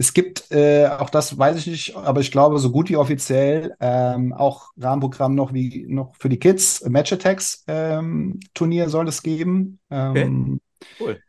es 0.00 0.14
gibt, 0.14 0.50
äh, 0.50 0.86
auch 0.86 1.10
das 1.10 1.36
weiß 1.36 1.58
ich 1.58 1.66
nicht, 1.66 1.94
aber 1.94 2.20
ich 2.20 2.30
glaube, 2.30 2.58
so 2.58 2.70
gut 2.72 2.88
wie 2.88 2.96
offiziell 2.96 3.76
ähm, 3.80 4.32
auch 4.32 4.70
Rahmenprogramm 4.78 5.34
noch 5.34 5.52
wie 5.52 5.84
noch 5.86 6.16
für 6.16 6.30
die 6.30 6.38
Kids, 6.38 6.82
Match 6.88 7.12
Attacks 7.12 7.64
ähm, 7.68 8.40
Turnier 8.54 8.88
soll 8.88 9.06
es 9.08 9.22
geben. 9.22 9.78
Ähm, 9.90 10.58
okay. 10.98 10.98
Cool. 10.98 11.20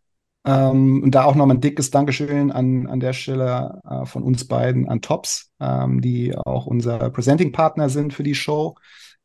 Ähm, 0.43 1.03
und 1.03 1.11
da 1.11 1.25
auch 1.25 1.35
nochmal 1.35 1.57
ein 1.57 1.61
dickes 1.61 1.91
Dankeschön 1.91 2.51
an, 2.51 2.87
an 2.87 2.99
der 2.99 3.13
Stelle 3.13 3.79
äh, 3.87 4.05
von 4.05 4.23
uns 4.23 4.47
beiden 4.47 4.87
an 4.87 5.01
Tops, 5.01 5.51
ähm, 5.59 6.01
die 6.01 6.35
auch 6.35 6.65
unser 6.65 7.09
Presenting-Partner 7.11 7.89
sind 7.89 8.13
für 8.13 8.23
die 8.23 8.35
Show, 8.35 8.75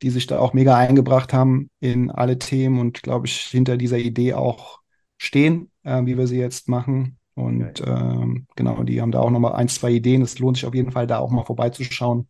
die 0.03 0.11
sich 0.11 0.27
da 0.27 0.39
auch 0.39 0.53
mega 0.53 0.77
eingebracht 0.77 1.33
haben 1.33 1.71
in 1.81 2.11
alle 2.11 2.39
Themen 2.39 2.81
und, 2.81 3.03
glaube 3.03 3.27
ich, 3.27 3.39
hinter 3.39 3.77
dieser 3.79 3.99
Idee 3.99 4.35
auch 4.35 4.81
stehen, 5.17 5.71
äh, 5.85 6.05
wie 6.05 6.19
wir 6.19 6.27
sie 6.27 6.39
jetzt 6.39 6.69
machen. 6.69 7.19
Und 7.35 7.83
ähm, 7.87 8.47
genau, 8.57 8.83
die 8.83 9.01
haben 9.01 9.13
da 9.13 9.21
auch 9.21 9.31
nochmal 9.31 9.55
ein, 9.55 9.69
zwei 9.69 9.91
Ideen. 9.91 10.23
Es 10.23 10.39
lohnt 10.39 10.57
sich 10.57 10.67
auf 10.67 10.75
jeden 10.75 10.93
Fall, 10.93 11.07
da 11.07 11.19
auch 11.19 11.31
mal 11.31 11.45
vorbeizuschauen. 11.45 12.29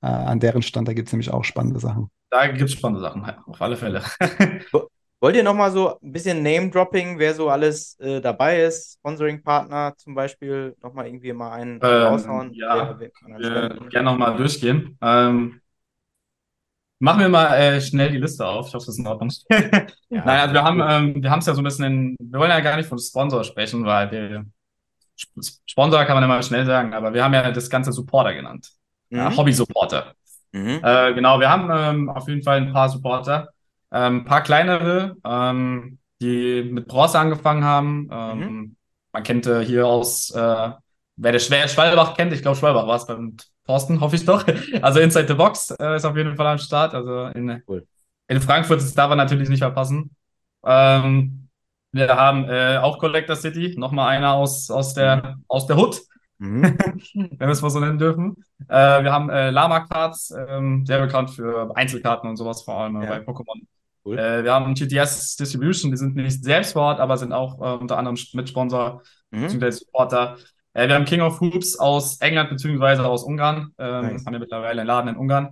Äh, 0.00 0.06
an 0.06 0.40
deren 0.40 0.62
Stand, 0.62 0.86
da 0.86 0.92
gibt 0.92 1.08
es 1.08 1.12
nämlich 1.12 1.32
auch 1.32 1.44
spannende 1.44 1.80
Sachen. 1.80 2.10
Da 2.30 2.46
gibt 2.46 2.62
es 2.62 2.72
spannende 2.72 3.00
Sachen, 3.00 3.24
auf 3.24 3.60
alle 3.60 3.76
Fälle. 3.76 4.02
Wollt 5.20 5.34
ihr 5.34 5.42
nochmal 5.42 5.72
so 5.72 5.98
ein 6.00 6.12
bisschen 6.12 6.42
Name-Dropping, 6.44 7.18
wer 7.18 7.34
so 7.34 7.48
alles 7.48 7.98
äh, 7.98 8.20
dabei 8.20 8.62
ist? 8.62 8.98
Sponsoring-Partner 9.00 9.94
zum 9.96 10.14
Beispiel, 10.14 10.76
nochmal 10.80 11.06
irgendwie 11.06 11.32
mal 11.32 11.50
einen 11.52 11.80
ähm, 11.82 11.82
raushauen? 11.82 12.52
Ja, 12.52 12.96
wer, 12.98 13.10
wer 13.26 13.80
wir 13.80 13.88
gerne 13.88 14.10
nochmal 14.10 14.36
durchgehen. 14.36 14.96
Ähm, 15.02 15.60
machen 17.00 17.20
wir 17.20 17.28
mal 17.28 17.52
äh, 17.56 17.80
schnell 17.80 18.10
die 18.12 18.18
Liste 18.18 18.46
auf. 18.46 18.68
Ich 18.68 18.74
hoffe, 18.74 18.86
das 18.86 18.94
ist 18.94 19.00
in 19.00 19.06
Ordnung. 19.08 19.30
ja, 19.50 19.60
Nein, 20.10 20.40
also 20.40 20.54
wir 20.54 20.62
haben 20.62 20.80
ähm, 20.80 21.22
wir 21.22 21.30
haben 21.30 21.40
es 21.40 21.46
ja 21.46 21.54
so 21.54 21.62
ein 21.62 21.64
bisschen 21.64 21.84
in, 21.84 22.16
wir 22.20 22.38
wollen 22.38 22.50
ja 22.50 22.60
gar 22.60 22.76
nicht 22.76 22.88
von 22.88 22.98
Sponsor 22.98 23.42
sprechen, 23.42 23.84
weil 23.84 24.10
wir 24.12 24.44
Sponsor 25.66 26.04
kann 26.04 26.14
man 26.14 26.22
immer 26.22 26.40
schnell 26.44 26.64
sagen, 26.64 26.94
aber 26.94 27.12
wir 27.12 27.24
haben 27.24 27.34
ja 27.34 27.50
das 27.50 27.68
ganze 27.68 27.90
Supporter 27.90 28.34
genannt. 28.34 28.70
Mhm. 29.10 29.18
Ja, 29.18 29.36
Hobby-Supporter. 29.36 30.14
Mhm. 30.52 30.80
Äh, 30.82 31.14
genau, 31.14 31.40
wir 31.40 31.50
haben 31.50 31.68
ähm, 31.72 32.08
auf 32.08 32.28
jeden 32.28 32.42
Fall 32.42 32.58
ein 32.58 32.72
paar 32.72 32.88
Supporter. 32.88 33.48
Ein 33.90 34.16
ähm, 34.16 34.24
paar 34.24 34.42
kleinere, 34.42 35.16
ähm, 35.24 35.98
die 36.20 36.62
mit 36.62 36.88
Bronze 36.88 37.18
angefangen 37.18 37.64
haben. 37.64 38.08
Ähm, 38.10 38.38
mhm. 38.38 38.76
Man 39.12 39.22
kennt 39.22 39.46
äh, 39.46 39.64
hier 39.64 39.86
aus, 39.86 40.30
äh, 40.30 40.70
wer 41.16 41.32
der 41.32 41.38
Schwer 41.38 41.68
Schwalbach 41.68 42.16
kennt, 42.16 42.32
ich 42.32 42.42
glaube 42.42 42.56
Schwalbach 42.56 42.86
war 42.86 42.96
es 42.96 43.06
beim 43.06 43.36
Thorsten, 43.66 44.00
hoffe 44.00 44.16
ich 44.16 44.24
doch. 44.24 44.44
Also 44.82 45.00
Inside 45.00 45.28
the 45.28 45.34
Box 45.34 45.70
äh, 45.70 45.96
ist 45.96 46.04
auf 46.04 46.16
jeden 46.16 46.36
Fall 46.36 46.46
am 46.46 46.58
Start. 46.58 46.94
Also 46.94 47.26
in, 47.26 47.62
cool. 47.68 47.86
in 48.26 48.40
Frankfurt 48.40 48.78
ist 48.78 48.96
darf 48.96 49.10
er 49.10 49.16
natürlich 49.16 49.48
nicht 49.48 49.60
verpassen. 49.60 50.10
Ähm, 50.64 51.48
wir 51.92 52.14
haben 52.14 52.44
äh, 52.48 52.78
auch 52.78 52.98
Collector 52.98 53.36
City, 53.36 53.74
nochmal 53.78 54.08
einer 54.08 54.34
aus, 54.34 54.70
aus, 54.70 54.94
der, 54.94 55.16
mhm. 55.16 55.44
aus 55.48 55.66
der 55.66 55.78
Hood. 55.78 56.00
Mhm. 56.38 56.62
wenn 57.14 57.38
wir 57.38 57.48
es 57.48 57.62
mal 57.62 57.70
so 57.70 57.80
nennen 57.80 57.98
dürfen. 57.98 58.36
Äh, 58.68 59.02
wir 59.02 59.12
haben 59.12 59.30
äh, 59.30 59.50
Lama 59.50 59.80
Cards, 59.80 60.32
ähm, 60.48 60.86
sehr 60.86 61.00
bekannt 61.00 61.30
für 61.30 61.74
Einzelkarten 61.74 62.28
und 62.28 62.36
sowas, 62.36 62.62
vor 62.62 62.78
allem 62.78 63.00
äh, 63.00 63.04
ja. 63.04 63.10
bei 63.10 63.18
Pokémon. 63.20 63.62
Cool. 64.08 64.18
Äh, 64.18 64.44
wir 64.44 64.52
haben 64.52 64.74
GTS 64.74 65.36
Distribution, 65.36 65.90
die 65.90 65.96
sind 65.96 66.16
nicht 66.16 66.42
selbst 66.42 66.72
vor 66.72 66.82
Ort, 66.82 67.00
aber 67.00 67.16
sind 67.16 67.32
auch 67.32 67.60
äh, 67.60 67.78
unter 67.78 67.98
anderem 67.98 68.16
Mitsponsor 68.32 69.02
mhm. 69.30 69.42
bzw. 69.42 69.70
Supporter. 69.70 70.36
Äh, 70.72 70.88
wir 70.88 70.94
haben 70.94 71.04
King 71.04 71.20
of 71.20 71.40
Hoops 71.40 71.78
aus 71.78 72.20
England 72.20 72.50
bzw. 72.50 73.02
aus 73.02 73.22
Ungarn. 73.22 73.72
Ähm, 73.78 74.02
nice. 74.02 74.24
Haben 74.24 74.32
wir 74.32 74.40
mittlerweile 74.40 74.80
einen 74.80 74.88
Laden 74.88 75.08
in 75.08 75.16
Ungarn 75.16 75.50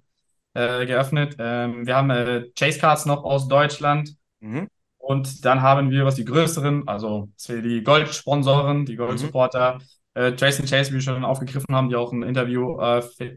äh, 0.54 0.86
geöffnet. 0.86 1.36
Ähm, 1.38 1.86
wir 1.86 1.96
haben 1.96 2.10
äh, 2.10 2.44
Chase 2.58 2.78
Cards 2.78 3.06
noch 3.06 3.24
aus 3.24 3.48
Deutschland. 3.48 4.16
Mhm. 4.40 4.68
Und 4.98 5.44
dann 5.44 5.62
haben 5.62 5.90
wir, 5.90 6.04
was 6.04 6.16
die 6.16 6.24
größeren, 6.24 6.88
also 6.88 7.28
die 7.48 7.84
Gold-Sponsoren, 7.84 8.86
die 8.86 8.96
Gold-Supporter, 8.96 9.78
mhm. 10.14 10.36
Trace 10.36 10.62
Chase, 10.68 10.90
wie 10.90 10.94
wir 10.94 11.00
schon 11.02 11.24
aufgegriffen 11.24 11.76
haben, 11.76 11.90
die 11.90 11.94
auch 11.94 12.10
ein 12.10 12.22
Interview 12.22 12.76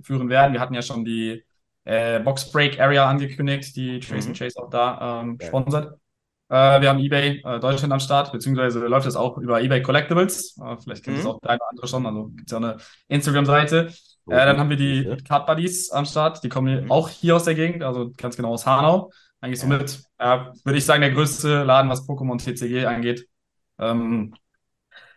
führen 0.02 0.30
werden. 0.30 0.54
Wir 0.54 0.62
hatten 0.62 0.74
ja 0.74 0.82
schon 0.82 1.04
die 1.04 1.44
äh, 1.86 2.20
Box 2.20 2.52
Break 2.52 2.80
Area 2.80 3.10
angekündigt, 3.10 3.76
die 3.76 4.00
Trace 4.00 4.28
mhm. 4.28 4.34
Chase 4.34 4.62
auch 4.62 4.70
da 4.70 5.22
ähm, 5.22 5.38
sponsert. 5.42 5.98
Äh, 6.50 6.82
wir 6.82 6.90
haben 6.90 7.00
eBay 7.00 7.42
äh, 7.44 7.60
Deutschland 7.60 7.94
am 7.94 8.00
Start, 8.00 8.32
beziehungsweise 8.32 8.80
läuft 8.88 9.06
das 9.06 9.16
auch 9.16 9.38
über 9.38 9.62
eBay 9.62 9.82
Collectibles. 9.82 10.58
Äh, 10.58 10.78
vielleicht 10.84 11.04
kennt 11.04 11.18
mhm. 11.18 11.22
das 11.22 11.30
auch 11.30 11.40
der 11.40 11.52
eine 11.52 11.60
oder 11.60 11.70
andere 11.70 11.88
schon, 11.88 12.06
also 12.06 12.26
gibt 12.30 12.48
es 12.48 12.52
ja 12.52 12.58
eine 12.58 12.78
Instagram-Seite. 13.08 13.94
Oh, 14.26 14.32
dann 14.32 14.60
haben 14.60 14.70
wir 14.70 14.78
die 14.78 15.04
ja. 15.04 15.16
Card 15.28 15.48
Buddies 15.48 15.92
am 15.92 16.06
Start, 16.06 16.44
die 16.44 16.50
kommen 16.50 16.86
mhm. 16.86 16.92
auch 16.92 17.10
hier 17.10 17.36
aus 17.36 17.46
der 17.46 17.56
Gegend, 17.56 17.84
also 17.84 18.12
ganz 18.18 18.36
genau 18.36 18.54
aus 18.54 18.66
Hanau. 18.66 19.12
Eigentlich 19.42 19.62
ja. 19.62 19.68
somit, 19.68 20.04
würde 20.66 20.78
ich 20.78 20.86
sagen, 20.86 21.02
der 21.02 21.12
größte 21.12 21.64
Laden, 21.64 21.90
was 21.90 22.08
Pokémon 22.08 22.38
TCG 22.38 22.86
angeht. 22.86 23.28
Ähm, 23.80 24.36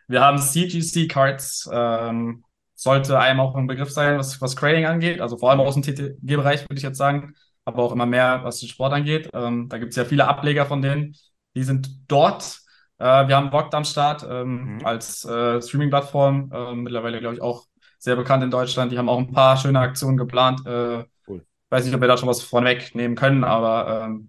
wir 0.06 0.20
haben 0.20 0.38
CGC 0.38 1.08
Cards, 1.08 1.68
ähm, 1.72 2.44
sollte 2.82 3.18
einem 3.18 3.40
auch 3.40 3.54
ein 3.54 3.66
Begriff 3.66 3.90
sein, 3.90 4.18
was, 4.18 4.40
was 4.40 4.56
Grading 4.56 4.86
angeht. 4.86 5.20
Also 5.20 5.38
vor 5.38 5.50
allem 5.50 5.60
aus 5.60 5.74
dem 5.74 5.82
TTG-Bereich 5.82 6.62
würde 6.62 6.76
ich 6.76 6.82
jetzt 6.82 6.98
sagen, 6.98 7.34
aber 7.64 7.82
auch 7.82 7.92
immer 7.92 8.06
mehr, 8.06 8.40
was 8.42 8.58
den 8.58 8.68
Sport 8.68 8.92
angeht. 8.92 9.30
Ähm, 9.32 9.68
da 9.68 9.78
gibt 9.78 9.90
es 9.90 9.96
ja 9.96 10.04
viele 10.04 10.26
Ableger 10.26 10.66
von 10.66 10.82
denen. 10.82 11.14
Die 11.54 11.62
sind 11.62 11.88
dort. 12.08 12.58
Äh, 12.98 13.28
wir 13.28 13.36
haben 13.36 13.50
Vogt 13.50 13.74
am 13.74 13.84
Start 13.84 14.26
ähm, 14.28 14.76
mhm. 14.76 14.84
als 14.84 15.24
äh, 15.24 15.62
Streaming-Plattform. 15.62 16.50
Äh, 16.52 16.74
mittlerweile, 16.74 17.20
glaube 17.20 17.36
ich, 17.36 17.42
auch 17.42 17.66
sehr 17.98 18.16
bekannt 18.16 18.42
in 18.42 18.50
Deutschland. 18.50 18.90
Die 18.90 18.98
haben 18.98 19.08
auch 19.08 19.18
ein 19.18 19.32
paar 19.32 19.56
schöne 19.56 19.78
Aktionen 19.78 20.16
geplant. 20.16 20.66
Äh, 20.66 21.04
cool. 21.28 21.46
Weiß 21.70 21.84
nicht, 21.84 21.94
ob 21.94 22.00
wir 22.00 22.08
da 22.08 22.16
schon 22.16 22.28
was 22.28 22.42
vorweg 22.42 22.96
nehmen 22.96 23.14
können, 23.14 23.44
aber 23.44 24.08
ähm, 24.08 24.28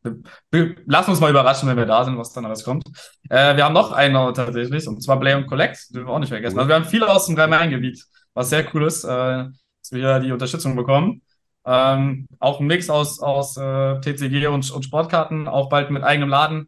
lass 0.86 1.10
uns 1.10 1.20
mal 1.20 1.32
überraschen, 1.32 1.68
wenn 1.68 1.78
wir 1.78 1.88
da 1.88 2.06
sind, 2.06 2.20
was 2.20 2.34
dann 2.34 2.46
alles 2.46 2.64
kommt. 2.64 2.84
Äh, 3.30 3.56
wir 3.56 3.66
haben 3.66 3.74
noch 3.74 3.92
einen 3.92 4.34
tatsächlich, 4.36 4.88
und 4.88 5.02
zwar 5.02 5.20
Play 5.20 5.34
und 5.34 5.48
Collect, 5.48 5.94
dürfen 5.94 6.08
wir 6.08 6.14
auch 6.14 6.20
nicht 6.20 6.30
vergessen. 6.30 6.56
Cool. 6.56 6.62
Also 6.62 6.70
wir 6.70 6.76
haben 6.76 6.86
viele 6.86 7.10
aus 7.10 7.26
dem 7.26 7.36
Rhein-Main-Gebiet 7.36 8.06
was 8.34 8.50
sehr 8.50 8.66
cool 8.74 8.84
ist, 8.88 9.04
äh, 9.04 9.08
dass 9.10 9.92
wir 9.92 10.20
die 10.20 10.32
Unterstützung 10.32 10.76
bekommen. 10.76 11.22
Ähm, 11.66 12.28
auch 12.40 12.60
ein 12.60 12.68
Mix 12.68 12.90
aus, 12.90 13.20
aus 13.22 13.58
äh, 13.58 14.00
TCG 14.02 14.48
und, 14.48 14.70
und 14.72 14.84
Sportkarten, 14.84 15.48
auch 15.48 15.70
bald 15.70 15.92
mit 15.92 16.04
eigenem 16.04 16.30
Laden, 16.30 16.68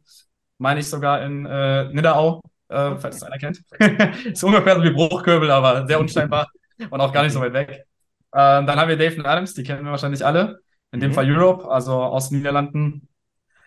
meine 0.57 0.79
ich 0.79 0.87
sogar 0.87 1.21
in 1.23 1.45
äh, 1.45 1.85
Nidderau, 1.93 2.41
äh, 2.69 2.95
falls 2.97 3.17
es 3.17 3.23
einer 3.23 3.37
kennt. 3.37 3.61
ist 4.25 4.43
ungefähr 4.43 4.75
so 4.77 4.83
wie 4.83 4.91
Bruchköbel, 4.91 5.51
aber 5.51 5.85
sehr 5.87 5.99
unscheinbar 5.99 6.47
und 6.89 7.01
auch 7.01 7.11
gar 7.11 7.23
nicht 7.23 7.33
so 7.33 7.41
weit 7.41 7.53
weg. 7.53 7.85
dann 8.31 8.67
haben 8.69 8.89
wir 8.89 8.97
Dave 8.97 9.23
Adams, 9.25 9.53
die 9.53 9.63
kennen 9.63 9.83
wir 9.85 9.91
wahrscheinlich 9.91 10.25
alle. 10.25 10.59
In 10.91 10.99
dem 10.99 11.11
Mhm. 11.11 11.13
Fall 11.13 11.29
Europe, 11.31 11.69
also 11.69 11.93
aus 12.03 12.29
den 12.29 12.39
Niederlanden. 12.39 13.07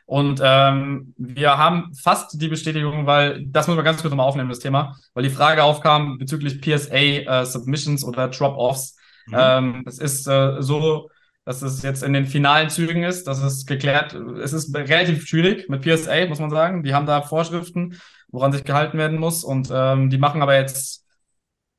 Und 0.08 0.40
ähm, 0.42 1.12
wir 1.18 1.58
haben 1.58 1.92
fast 1.92 2.40
die 2.40 2.48
Bestätigung, 2.48 3.04
weil, 3.04 3.44
das 3.44 3.66
müssen 3.66 3.76
wir 3.76 3.84
ganz 3.84 4.00
kurz 4.00 4.10
nochmal 4.10 4.26
aufnehmen, 4.26 4.48
das 4.48 4.58
Thema, 4.58 4.96
weil 5.12 5.22
die 5.22 5.28
Frage 5.28 5.62
aufkam 5.62 6.16
bezüglich 6.16 6.62
PSA 6.62 6.96
äh, 6.96 7.44
Submissions 7.44 8.04
oder 8.04 8.28
Drop-Offs. 8.28 8.96
Mhm. 9.26 9.36
Ähm, 9.38 9.84
es 9.86 9.98
ist 9.98 10.26
äh, 10.26 10.62
so, 10.62 11.10
dass 11.44 11.60
es 11.60 11.82
jetzt 11.82 12.02
in 12.02 12.14
den 12.14 12.24
finalen 12.24 12.70
Zügen 12.70 13.02
ist, 13.02 13.26
das 13.26 13.42
ist 13.42 13.66
geklärt. 13.66 14.14
Es 14.14 14.54
ist 14.54 14.74
relativ 14.74 15.26
schwierig 15.26 15.68
mit 15.68 15.82
PSA, 15.82 16.24
muss 16.26 16.40
man 16.40 16.48
sagen. 16.48 16.82
Die 16.82 16.94
haben 16.94 17.04
da 17.04 17.20
Vorschriften, 17.20 18.00
woran 18.28 18.52
sich 18.52 18.64
gehalten 18.64 18.96
werden 18.96 19.18
muss. 19.18 19.44
Und 19.44 19.68
ähm, 19.70 20.08
die 20.08 20.16
machen 20.16 20.40
aber 20.40 20.56
jetzt, 20.56 21.04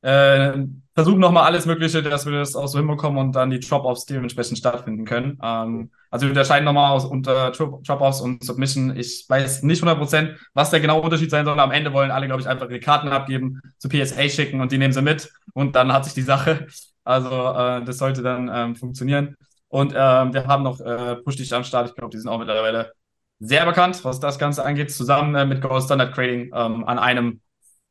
äh, 0.01 0.53
versuchen 0.95 1.19
nochmal 1.19 1.45
alles 1.45 1.65
Mögliche, 1.65 2.03
dass 2.03 2.25
wir 2.25 2.33
das 2.33 2.55
auch 2.55 2.67
so 2.67 2.77
hinbekommen 2.77 3.19
und 3.19 3.35
dann 3.35 3.49
die 3.49 3.59
Drop-Offs 3.59 4.05
dementsprechend 4.05 4.57
stattfinden 4.57 5.05
können. 5.05 5.37
Ähm, 5.41 5.91
also 6.09 6.25
wir 6.25 6.31
unterscheiden 6.31 6.65
nochmal 6.65 6.91
aus 6.91 7.05
unter 7.05 7.51
Drop- 7.51 7.83
Drop-Offs 7.83 8.21
und 8.21 8.43
Submission. 8.43 8.95
Ich 8.97 9.25
weiß 9.27 9.63
nicht 9.63 9.81
100%, 9.81 10.35
was 10.53 10.71
der 10.71 10.79
genaue 10.79 11.01
Unterschied 11.01 11.31
sein 11.31 11.45
soll. 11.45 11.59
Am 11.59 11.71
Ende 11.71 11.93
wollen 11.93 12.11
alle, 12.11 12.27
glaube 12.27 12.41
ich, 12.41 12.47
einfach 12.47 12.69
ihre 12.69 12.79
Karten 12.79 13.09
abgeben, 13.09 13.61
zu 13.77 13.89
PSA 13.89 14.27
schicken 14.29 14.61
und 14.61 14.71
die 14.71 14.77
nehmen 14.77 14.93
sie 14.93 15.01
mit 15.01 15.31
und 15.53 15.75
dann 15.75 15.93
hat 15.93 16.05
sich 16.05 16.13
die 16.13 16.21
Sache. 16.21 16.67
Also 17.03 17.29
äh, 17.29 17.83
das 17.83 17.97
sollte 17.97 18.21
dann 18.21 18.49
ähm, 18.53 18.75
funktionieren. 18.75 19.35
Und 19.67 19.93
ähm, 19.95 20.33
wir 20.33 20.47
haben 20.47 20.63
noch 20.63 20.79
äh, 20.79 21.15
Push 21.17 21.37
Dich 21.37 21.53
am 21.53 21.63
Start. 21.63 21.89
Ich 21.89 21.95
glaube, 21.95 22.11
die 22.11 22.17
sind 22.17 22.29
auch 22.29 22.39
mittlerweile 22.39 22.91
sehr 23.39 23.65
bekannt, 23.65 24.03
was 24.03 24.19
das 24.19 24.37
Ganze 24.39 24.65
angeht, 24.65 24.91
zusammen 24.91 25.35
äh, 25.35 25.45
mit 25.45 25.61
Go 25.61 25.79
Standard 25.79 26.13
Trading 26.13 26.51
ähm, 26.53 26.83
an 26.85 26.99
einem, 26.99 27.41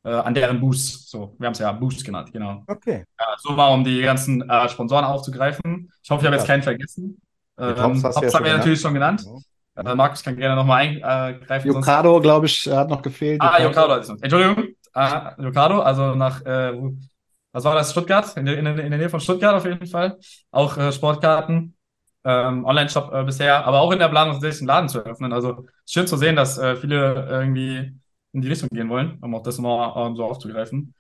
äh, 0.08 0.12
an 0.14 0.34
deren 0.34 0.60
Boost. 0.60 1.10
So, 1.10 1.34
wir 1.38 1.46
haben 1.46 1.52
es 1.52 1.58
ja 1.58 1.70
Boost 1.72 2.04
genannt, 2.04 2.32
genau. 2.32 2.62
Okay. 2.66 3.04
Ja, 3.18 3.26
so 3.38 3.52
mal, 3.52 3.68
um 3.68 3.84
die 3.84 4.00
ganzen 4.02 4.48
äh, 4.48 4.68
Sponsoren 4.68 5.04
aufzugreifen. 5.04 5.90
Ich 6.02 6.10
hoffe, 6.10 6.22
ich 6.22 6.26
habe 6.26 6.36
jetzt 6.36 6.46
keinen 6.46 6.62
vergessen. 6.62 7.20
Ähm, 7.58 7.68
ja 7.68 7.74
Tops 7.74 8.34
haben 8.34 8.44
wir 8.44 8.56
natürlich 8.56 8.80
schon 8.80 8.94
genannt. 8.94 9.24
Ja. 9.76 9.92
Äh, 9.92 9.94
Markus 9.94 10.22
kann 10.22 10.36
gerne 10.36 10.56
nochmal 10.56 10.82
eingreifen. 10.86 11.72
sonst- 11.72 11.86
Jokado, 11.86 12.20
glaube 12.20 12.46
ich, 12.46 12.66
hat 12.66 12.88
noch 12.88 13.02
gefehlt. 13.02 13.40
Ah, 13.40 13.62
Jokado 13.62 13.96
noch. 13.96 14.22
Entschuldigung. 14.22 14.64
Ah, 14.92 15.34
Jokado, 15.38 15.80
also 15.80 16.14
nach, 16.14 16.44
äh, 16.44 16.72
was 17.52 17.64
war 17.64 17.74
das? 17.74 17.90
Stuttgart? 17.92 18.36
In 18.36 18.46
der, 18.46 18.58
in, 18.58 18.66
in 18.66 18.90
der 18.90 18.98
Nähe 18.98 19.08
von 19.10 19.20
Stuttgart 19.20 19.54
auf 19.54 19.64
jeden 19.64 19.86
Fall. 19.86 20.18
Auch 20.50 20.76
äh, 20.76 20.92
Sportkarten. 20.92 21.74
Ähm, 22.24 22.64
Online-Shop 22.64 23.12
äh, 23.14 23.24
bisher, 23.24 23.64
aber 23.64 23.80
auch 23.80 23.92
in 23.92 23.98
der 24.00 24.08
Planung, 24.08 24.40
sich 24.40 24.58
einen 24.58 24.66
Laden 24.66 24.88
zu 24.88 24.98
eröffnen. 24.98 25.32
Also 25.32 25.66
schön 25.86 26.06
zu 26.06 26.16
sehen, 26.16 26.34
dass 26.36 26.58
äh, 26.58 26.74
viele 26.76 27.26
irgendwie 27.30 27.94
in 28.32 28.42
die 28.42 28.48
Richtung 28.48 28.68
gehen 28.70 28.88
wollen, 28.88 29.18
um 29.20 29.34
auch 29.34 29.42
das 29.42 29.58
mal 29.58 30.06
ähm, 30.06 30.16
so 30.16 30.24
aufzugreifen. 30.24 30.94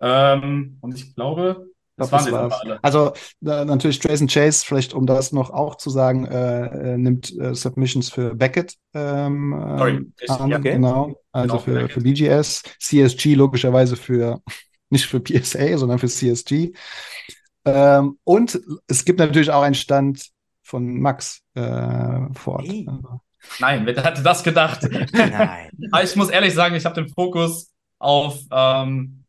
Ähm, 0.00 0.78
und 0.80 0.94
ich 0.94 1.14
glaube, 1.14 1.68
das 1.96 2.10
glaub, 2.10 2.22
waren 2.22 2.50
das 2.50 2.60
alle. 2.60 2.82
Also 2.82 3.12
äh, 3.44 3.64
natürlich 3.64 4.02
Jason 4.02 4.26
Chase, 4.26 4.64
vielleicht 4.66 4.94
um 4.94 5.06
das 5.06 5.32
noch 5.32 5.50
auch 5.50 5.76
zu 5.76 5.90
sagen, 5.90 6.26
äh, 6.26 6.94
äh, 6.94 6.96
nimmt 6.98 7.36
äh, 7.38 7.54
Submissions 7.54 8.10
für 8.10 8.34
Beckett 8.34 8.74
ähm, 8.94 9.54
Sorry, 9.78 9.92
ähm, 9.92 10.12
an, 10.28 10.50
ja. 10.50 10.58
Okay. 10.58 10.72
genau, 10.72 11.14
also 11.30 11.48
Genau, 11.48 11.58
für 11.58 11.88
für, 11.88 11.88
für 11.88 12.00
BGS, 12.00 12.62
CSG 12.80 13.34
logischerweise 13.34 13.96
für 13.96 14.40
nicht 14.90 15.06
für 15.06 15.20
PSA, 15.20 15.78
sondern 15.78 15.98
für 15.98 16.08
CSG. 16.08 16.72
Ähm, 17.64 18.18
und 18.24 18.60
es 18.88 19.04
gibt 19.04 19.20
natürlich 19.20 19.50
auch 19.50 19.62
einen 19.62 19.74
Stand 19.74 20.28
von 20.62 21.00
Max 21.00 21.42
äh, 21.54 21.62
vor 22.32 22.54
Ort. 22.54 22.66
Hey. 22.66 22.86
Also, 22.88 23.20
Nein, 23.60 23.86
wer 23.86 24.02
hätte 24.02 24.22
das 24.22 24.42
gedacht? 24.42 24.80
Nein. 25.12 25.70
Aber 25.92 26.02
ich 26.02 26.16
muss 26.16 26.30
ehrlich 26.30 26.54
sagen, 26.54 26.74
ich 26.74 26.84
habe 26.84 26.94
den 26.94 27.08
Fokus 27.08 27.72
auf 27.98 28.38
ähm, 28.50 29.24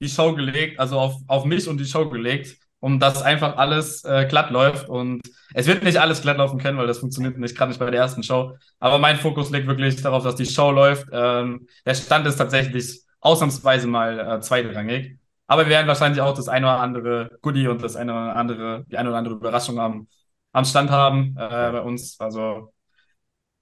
die 0.00 0.08
Show 0.08 0.34
gelegt, 0.34 0.78
also 0.80 0.98
auf, 0.98 1.16
auf 1.26 1.44
mich 1.44 1.68
und 1.68 1.78
die 1.78 1.84
Show 1.84 2.08
gelegt, 2.08 2.58
um 2.80 3.00
dass 3.00 3.22
einfach 3.22 3.56
alles 3.56 4.04
äh, 4.04 4.26
glatt 4.28 4.50
läuft. 4.50 4.88
Und 4.88 5.22
es 5.54 5.66
wird 5.66 5.82
nicht 5.82 5.98
alles 5.98 6.22
glatt 6.22 6.38
laufen 6.38 6.58
können, 6.58 6.78
weil 6.78 6.86
das 6.86 6.98
funktioniert 6.98 7.38
nicht, 7.38 7.56
gerade 7.56 7.70
nicht 7.70 7.78
bei 7.78 7.90
der 7.90 8.00
ersten 8.00 8.22
Show. 8.22 8.56
Aber 8.78 8.98
mein 8.98 9.16
Fokus 9.16 9.50
liegt 9.50 9.66
wirklich 9.66 10.00
darauf, 10.02 10.24
dass 10.24 10.36
die 10.36 10.46
Show 10.46 10.70
läuft. 10.70 11.06
Ähm, 11.12 11.66
der 11.84 11.94
Stand 11.94 12.26
ist 12.26 12.36
tatsächlich 12.36 13.00
ausnahmsweise 13.20 13.86
mal 13.86 14.18
äh, 14.18 14.40
zweitrangig. 14.40 15.18
Aber 15.46 15.62
wir 15.64 15.70
werden 15.70 15.86
wahrscheinlich 15.86 16.20
auch 16.20 16.34
das 16.34 16.48
eine 16.48 16.66
oder 16.66 16.80
andere 16.80 17.30
Goodie 17.40 17.68
und 17.68 17.82
das 17.82 17.96
eine 17.96 18.12
oder 18.12 18.36
andere, 18.36 18.84
die 18.90 18.96
eine 18.98 19.08
oder 19.08 19.18
andere 19.18 19.34
Überraschung 19.36 19.78
am, 19.78 20.08
am 20.52 20.64
Stand 20.64 20.90
haben 20.90 21.36
äh, 21.38 21.70
bei 21.72 21.80
uns. 21.80 22.20
Also 22.20 22.72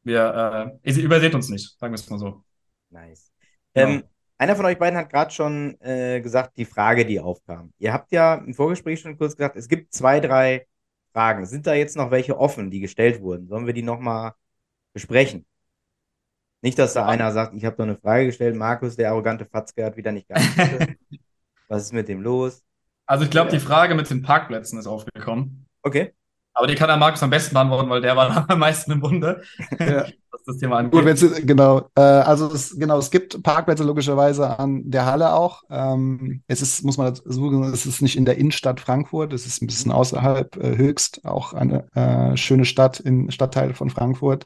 wir, 0.04 0.72
äh, 0.84 0.90
ihr 0.90 1.02
überseht 1.02 1.34
uns 1.34 1.48
nicht, 1.48 1.78
sagen 1.78 1.92
wir 1.92 1.96
es 1.98 2.08
mal 2.10 2.18
so. 2.18 2.44
Nice. 2.90 3.32
Genau. 3.74 3.88
Ähm, 3.88 4.04
einer 4.38 4.56
von 4.56 4.66
euch 4.66 4.78
beiden 4.78 4.98
hat 4.98 5.10
gerade 5.10 5.30
schon 5.32 5.80
äh, 5.80 6.20
gesagt, 6.20 6.56
die 6.56 6.64
Frage, 6.64 7.06
die 7.06 7.20
aufkam. 7.20 7.72
Ihr 7.78 7.92
habt 7.92 8.12
ja 8.12 8.34
im 8.34 8.54
Vorgespräch 8.54 9.00
schon 9.00 9.16
kurz 9.16 9.36
gesagt, 9.36 9.56
es 9.56 9.68
gibt 9.68 9.92
zwei, 9.92 10.20
drei 10.20 10.66
Fragen. 11.12 11.46
Sind 11.46 11.66
da 11.66 11.74
jetzt 11.74 11.96
noch 11.96 12.10
welche 12.10 12.38
offen, 12.38 12.70
die 12.70 12.80
gestellt 12.80 13.20
wurden? 13.20 13.48
Sollen 13.48 13.66
wir 13.66 13.72
die 13.74 13.82
nochmal 13.82 14.32
besprechen? 14.92 15.46
Nicht, 16.62 16.78
dass 16.78 16.94
da 16.94 17.02
Ja. 17.02 17.06
einer 17.08 17.32
sagt, 17.32 17.54
ich 17.54 17.64
habe 17.64 17.76
doch 17.76 17.84
eine 17.84 17.96
Frage 17.96 18.26
gestellt, 18.26 18.56
Markus, 18.56 18.96
der 18.96 19.10
arrogante 19.10 19.44
Fatzke, 19.46 19.84
hat 19.84 19.96
wieder 19.96 20.12
nicht 20.12 20.28
geantwortet. 20.28 20.96
Was 21.68 21.82
ist 21.84 21.92
mit 21.92 22.08
dem 22.08 22.22
los? 22.22 22.62
Also 23.06 23.24
ich 23.24 23.30
glaube, 23.30 23.50
die 23.50 23.58
Frage 23.60 23.94
mit 23.94 24.08
den 24.08 24.22
Parkplätzen 24.22 24.78
ist 24.78 24.86
aufgekommen. 24.86 25.66
Okay. 25.82 26.14
Aber 26.54 26.66
die 26.68 26.74
kann 26.76 26.88
der 26.88 26.96
Markus 26.96 27.22
am 27.22 27.30
besten 27.30 27.54
beantworten, 27.54 27.90
weil 27.90 28.00
der 28.00 28.16
war 28.16 28.44
am 28.50 28.58
meisten 28.58 28.92
im 28.92 29.00
Bunde, 29.00 29.42
Ja. 29.78 30.06
was 30.30 30.42
das 30.46 30.58
Thema 30.58 30.82
Gut, 30.90 31.04
angeht. 31.04 31.04
wenn's, 31.04 31.46
genau. 31.46 31.88
Äh, 31.96 32.00
also 32.02 32.46
es, 32.52 32.76
genau, 32.78 32.98
es 32.98 33.10
gibt 33.10 33.42
Parkplätze 33.42 33.82
logischerweise 33.82 34.58
an 34.58 34.88
der 34.90 35.06
Halle 35.06 35.32
auch. 35.32 35.62
Ähm, 35.70 36.42
es 36.46 36.62
ist, 36.62 36.84
muss 36.84 36.96
man 36.98 37.08
dazu 37.08 37.30
sagen, 37.30 37.64
es 37.72 37.86
ist 37.86 38.00
nicht 38.02 38.16
in 38.16 38.24
der 38.24 38.38
Innenstadt 38.38 38.80
Frankfurt, 38.80 39.32
es 39.32 39.46
ist 39.46 39.62
ein 39.62 39.66
bisschen 39.66 39.90
außerhalb, 39.90 40.56
äh, 40.56 40.76
höchst 40.76 41.24
auch 41.24 41.52
eine 41.54 41.86
äh, 41.94 42.36
schöne 42.36 42.64
Stadt 42.64 43.00
im 43.00 43.30
Stadtteil 43.30 43.74
von 43.74 43.90
Frankfurt. 43.90 44.44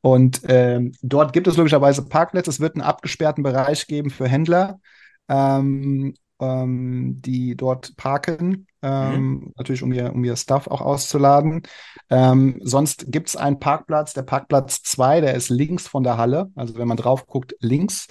Und 0.00 0.40
ähm, 0.48 0.92
dort 1.02 1.32
gibt 1.34 1.46
es 1.46 1.56
logischerweise 1.56 2.08
Parkplätze. 2.08 2.50
Es 2.50 2.60
wird 2.60 2.76
einen 2.76 2.82
abgesperrten 2.82 3.42
Bereich 3.42 3.86
geben 3.86 4.10
für 4.10 4.28
Händler, 4.28 4.80
ähm, 5.28 6.14
ähm, 6.40 7.20
die 7.22 7.56
dort 7.56 7.96
parken, 7.96 8.66
ähm, 8.84 9.52
natürlich 9.56 9.82
um 9.82 9.92
ihr, 9.92 10.12
um 10.12 10.22
ihr 10.24 10.36
Stuff 10.36 10.68
auch 10.68 10.80
auszuladen. 10.82 11.62
Ähm, 12.10 12.60
sonst 12.62 13.06
gibt 13.10 13.28
es 13.28 13.36
einen 13.36 13.58
Parkplatz, 13.60 14.12
der 14.12 14.22
Parkplatz 14.22 14.82
2, 14.82 15.20
der 15.20 15.34
ist 15.34 15.48
links 15.48 15.88
von 15.88 16.02
der 16.04 16.18
Halle. 16.18 16.50
Also 16.54 16.76
wenn 16.76 16.88
man 16.88 16.96
drauf 16.98 17.26
guckt, 17.26 17.54
links. 17.60 18.06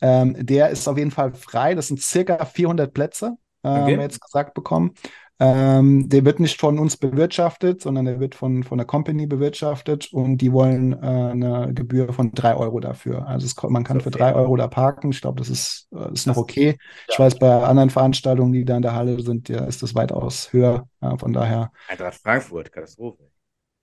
Ähm, 0.00 0.36
der 0.38 0.70
ist 0.70 0.86
auf 0.88 0.98
jeden 0.98 1.10
Fall 1.10 1.34
frei. 1.34 1.74
Das 1.74 1.88
sind 1.88 2.00
circa 2.00 2.44
400 2.44 2.94
Plätze, 2.94 3.36
äh, 3.64 3.68
Okay. 3.68 3.80
haben 3.86 3.96
wir 3.96 4.02
jetzt 4.04 4.20
gesagt 4.20 4.54
bekommen. 4.54 4.94
Ähm, 5.40 6.08
der 6.08 6.24
wird 6.24 6.40
nicht 6.40 6.60
von 6.60 6.80
uns 6.80 6.96
bewirtschaftet, 6.96 7.82
sondern 7.82 8.06
der 8.06 8.18
wird 8.18 8.34
von, 8.34 8.64
von 8.64 8.78
der 8.78 8.86
Company 8.86 9.26
bewirtschaftet 9.26 10.12
und 10.12 10.38
die 10.38 10.52
wollen 10.52 10.92
äh, 10.94 10.96
eine 10.96 11.72
Gebühr 11.74 12.12
von 12.12 12.32
3 12.32 12.56
Euro 12.56 12.80
dafür. 12.80 13.26
Also 13.28 13.46
es, 13.46 13.54
man 13.70 13.84
kann 13.84 13.98
So 13.98 14.04
für. 14.04 14.10
3 14.10 14.34
Euro 14.34 14.56
da 14.56 14.66
parken. 14.66 15.10
Ich 15.10 15.20
glaube, 15.20 15.38
das 15.38 15.48
ist, 15.48 15.88
äh, 15.94 16.12
ist 16.12 16.26
noch 16.26 16.36
okay. 16.36 16.76
Ich 17.08 17.18
ja. 17.18 17.24
weiß, 17.24 17.38
bei 17.38 17.62
anderen 17.62 17.90
Veranstaltungen, 17.90 18.52
die 18.52 18.64
da 18.64 18.76
in 18.76 18.82
der 18.82 18.94
Halle 18.94 19.20
sind, 19.22 19.48
ja, 19.48 19.64
ist 19.64 19.82
das 19.82 19.94
weitaus 19.94 20.52
höher. 20.52 20.88
Äh, 21.00 21.16
von 21.18 21.32
daher, 21.32 21.70
Eintracht 21.86 22.20
Frankfurt, 22.20 22.72
Katastrophe. 22.72 23.30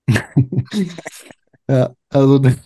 ja, 1.68 1.90
also 2.10 2.40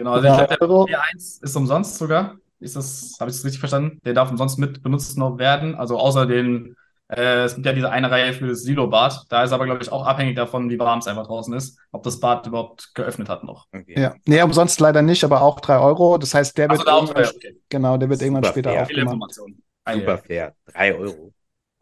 Genau, 0.00 0.12
also 0.12 0.28
ich 0.28 0.32
Drei 0.34 0.46
glaube, 0.46 0.58
der 0.58 0.62
Euro. 0.62 0.84
P1 0.86 1.42
ist 1.42 1.56
umsonst 1.56 1.98
sogar. 1.98 2.38
Ist 2.58 2.74
das, 2.74 3.16
habe 3.20 3.30
ich 3.30 3.36
das 3.36 3.44
richtig 3.44 3.60
verstanden? 3.60 4.00
Der 4.02 4.14
darf 4.14 4.30
umsonst 4.30 4.58
mit 4.58 4.82
benutzt 4.82 5.18
noch 5.18 5.36
werden. 5.36 5.74
Also 5.74 5.98
außer 5.98 6.24
den, 6.24 6.74
äh, 7.10 7.44
es 7.44 7.54
gibt 7.54 7.66
ja 7.66 7.72
diese 7.72 7.90
eine 7.90 8.10
Reihe 8.10 8.32
für 8.32 8.46
das 8.48 8.62
Silo-Bad. 8.62 9.26
Da 9.28 9.42
ist 9.42 9.52
aber, 9.52 9.64
glaube 9.64 9.82
ich, 9.82 9.90
auch 9.90 10.06
abhängig 10.06 10.36
davon, 10.36 10.70
wie 10.70 10.78
warm 10.78 11.00
es 11.00 11.06
einfach 11.06 11.26
draußen 11.26 11.52
ist, 11.54 11.78
ob 11.92 12.02
das 12.02 12.20
Bad 12.20 12.46
überhaupt 12.46 12.94
geöffnet 12.94 13.28
hat 13.28 13.44
noch. 13.44 13.66
Okay. 13.72 14.00
Ja, 14.00 14.14
nee, 14.26 14.40
umsonst 14.42 14.80
leider 14.80 15.02
nicht, 15.02 15.24
aber 15.24 15.42
auch 15.42 15.60
3 15.60 15.78
Euro. 15.78 16.18
Das 16.18 16.34
heißt, 16.34 16.56
der 16.56 16.70
wird 16.70 16.80
Also 16.80 16.84
da 16.84 16.96
auch 16.96 17.08
irgendwann, 17.08 17.36
okay. 17.36 17.56
genau, 17.68 17.96
der 17.96 18.08
wird 18.08 18.22
irgendwann 18.22 18.44
später 18.44 18.70
fair. 18.70 18.82
Aufgemacht. 18.82 19.14
Informationen. 19.14 19.62
Super 19.92 20.18
fair. 20.18 20.54
Drei 20.66 20.94
Euro. 20.94 21.32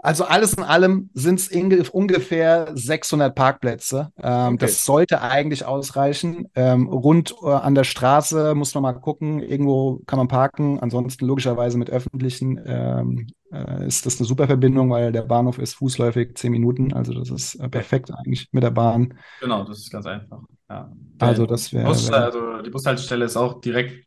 Also 0.01 0.25
alles 0.25 0.55
in 0.55 0.63
allem 0.63 1.11
sind 1.15 1.41
es 1.41 1.89
ungefähr 1.91 2.71
600 2.75 3.35
Parkplätze. 3.35 4.13
Ähm, 4.23 4.55
Okay. 4.55 4.57
Das 4.59 4.85
sollte 4.85 5.21
eigentlich 5.23 5.65
ausreichen. 5.65 6.47
Ähm, 6.55 6.87
rund 6.89 7.35
äh, 7.43 7.49
an 7.51 7.75
der 7.75 7.85
Straße 7.85 8.55
muss 8.55 8.75
man 8.75 8.83
mal 8.83 8.93
gucken. 8.93 9.41
Irgendwo 9.41 10.01
kann 10.07 10.19
man 10.19 10.29
parken. 10.29 10.79
Ansonsten 10.79 11.27
logischerweise 11.27 11.79
mit 11.79 11.91
öffentlichen 11.91 12.61
ähm, 12.65 13.27
äh, 13.53 13.87
ist 13.87 14.07
das 14.07 14.19
eine 14.19 14.27
super 14.27 14.47
Verbindung, 14.47 14.91
weil 14.91 15.11
der 15.11 15.23
Bahnhof 15.23 15.59
ist 15.59 15.75
fußläufig 15.75 16.37
10 16.37 16.53
Minuten. 16.53 16.93
Also 16.93 17.13
das 17.13 17.31
ist 17.31 17.57
äh, 17.57 17.69
perfekt 17.69 18.13
eigentlich 18.15 18.49
mit 18.53 18.63
der 18.63 18.71
Bahn. 18.71 19.15
Genau, 19.41 19.65
das 19.65 19.79
ist 19.79 19.91
ganz 19.91 20.07
einfach. 20.07 20.41
Ja. 20.71 20.93
Also 21.19 21.45
das 21.47 21.73
wäre 21.73 21.87
Bus, 21.87 22.09
wär, 22.09 22.25
also 22.25 22.63
die 22.63 22.71
Bushaltestelle 22.71 23.25
ist 23.25 23.37
auch 23.37 23.61
direkt 23.61 24.07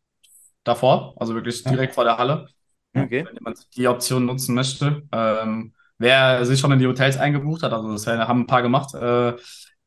davor, 0.64 1.16
also 1.18 1.34
wirklich 1.36 1.64
Ja. 1.66 1.72
direkt 1.72 1.96
vor 1.96 2.04
der 2.06 2.18
Halle. 2.18 2.48
Okay. 2.96 3.26
Wenn 3.26 3.36
jemand 3.36 3.68
die 3.76 3.88
Option 3.88 4.26
nutzen 4.26 4.56
möchte. 4.56 5.04
Ähm, 5.12 5.74
wer 6.02 6.46
sich 6.46 6.60
schon 6.60 6.72
in 6.72 6.80
die 6.80 6.88
Hotels 6.88 7.18
eingebucht 7.18 7.64
hat, 7.64 7.74
also 7.74 7.92
das 7.92 8.08
haben 8.08 8.42
ein 8.42 8.48
paar 8.48 8.62
gemacht. 8.62 8.94
Äh, 8.96 9.32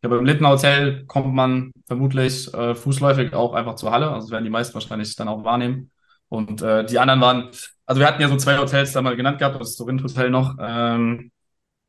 ja, 0.03 0.09
beim 0.11 0.24
Littner 0.24 0.50
Hotel 0.50 1.05
kommt 1.07 1.35
man 1.35 1.72
vermutlich 1.87 2.53
äh, 2.55 2.74
fußläufig 2.74 3.33
auch 3.35 3.55
einfach 3.55 3.77
zur 3.77 3.90
Halle. 3.92 4.09
Also 4.11 4.27
das 4.27 4.31
werden 4.33 4.44
die 4.44 4.50
meisten 4.50 4.74
wahrscheinlich 4.74 5.16
dann 5.16 5.29
auch 5.29 5.44
wahrnehmen. 5.44 5.90
Und 6.29 6.62
äh, 6.62 6.85
die 6.85 6.98
anderen 6.98 7.20
waren, 7.20 7.50
also 7.87 8.00
wir 8.00 8.07
hatten 8.09 8.20
ja 8.20 8.29
so 8.29 8.37
zwei 8.37 8.59
Hotels 8.59 8.92
da 8.92 9.03
mal 9.03 9.16
genannt 9.16 9.38
gehabt, 9.38 9.61
das 9.61 9.77
Sorint 9.77 10.03
Hotel 10.03 10.31
noch. 10.31 10.57
Ähm, 10.61 11.31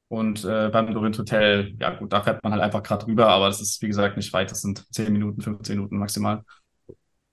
Und 0.10 0.46
äh, 0.46 0.70
beim 0.70 0.94
Dorint 0.94 1.18
Hotel, 1.20 1.76
ja 1.80 1.92
gut, 1.96 2.14
da 2.14 2.22
fährt 2.24 2.44
man 2.44 2.54
halt 2.54 2.62
einfach 2.64 2.84
gerade 2.84 3.08
rüber, 3.08 3.28
aber 3.30 3.48
das 3.48 3.62
ist, 3.62 3.82
wie 3.82 3.88
gesagt, 3.88 4.18
nicht 4.18 4.34
weit. 4.34 4.52
Das 4.52 4.62
sind 4.62 4.86
10 4.94 5.12
Minuten, 5.14 5.42
15 5.42 5.76
Minuten 5.78 5.98
maximal. 5.98 6.44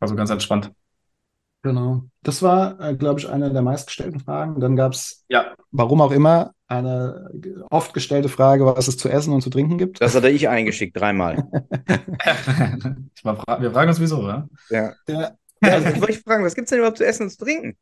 Also 0.01 0.17
ganz 0.17 0.31
entspannt. 0.31 0.73
Genau. 1.63 2.05
Das 2.23 2.43
war, 2.43 2.81
äh, 2.81 2.97
glaube 2.97 3.21
ich, 3.21 3.29
eine 3.29 3.53
der 3.53 3.63
meistgestellten 3.63 4.21
Fragen. 4.21 4.61
Dann 4.61 4.75
gab 4.77 4.93
es, 4.93 5.25
Ja, 5.29 5.55
warum 5.71 6.01
auch 6.01 6.11
immer, 6.11 6.53
eine 6.79 7.31
oft 7.71 7.95
gestellte 7.95 8.29
Frage, 8.29 8.65
was 8.67 8.89
es 8.89 8.97
zu 8.97 9.09
essen 9.09 9.33
und 9.33 9.43
zu 9.43 9.51
trinken 9.51 9.79
gibt. 9.79 10.01
Das 10.01 10.15
hatte 10.15 10.29
ich 10.31 10.49
eingeschickt, 10.49 10.99
dreimal. 10.99 11.37
fra- 13.23 13.61
wir 13.61 13.71
fragen 13.71 13.89
uns 13.91 14.01
wieso, 14.01 14.23
ja? 14.27 14.49
Ja. 14.71 14.93
Der, 15.09 15.37
Also, 15.61 15.89
ich 15.89 16.01
wollte 16.01 16.15
fragen, 16.21 16.45
was 16.45 16.55
gibt 16.55 16.67
es 16.67 16.71
denn 16.71 16.79
überhaupt 16.79 16.99
zu 16.99 17.07
essen 17.07 17.25
und 17.25 17.31
zu 17.31 17.39
trinken? 17.45 17.77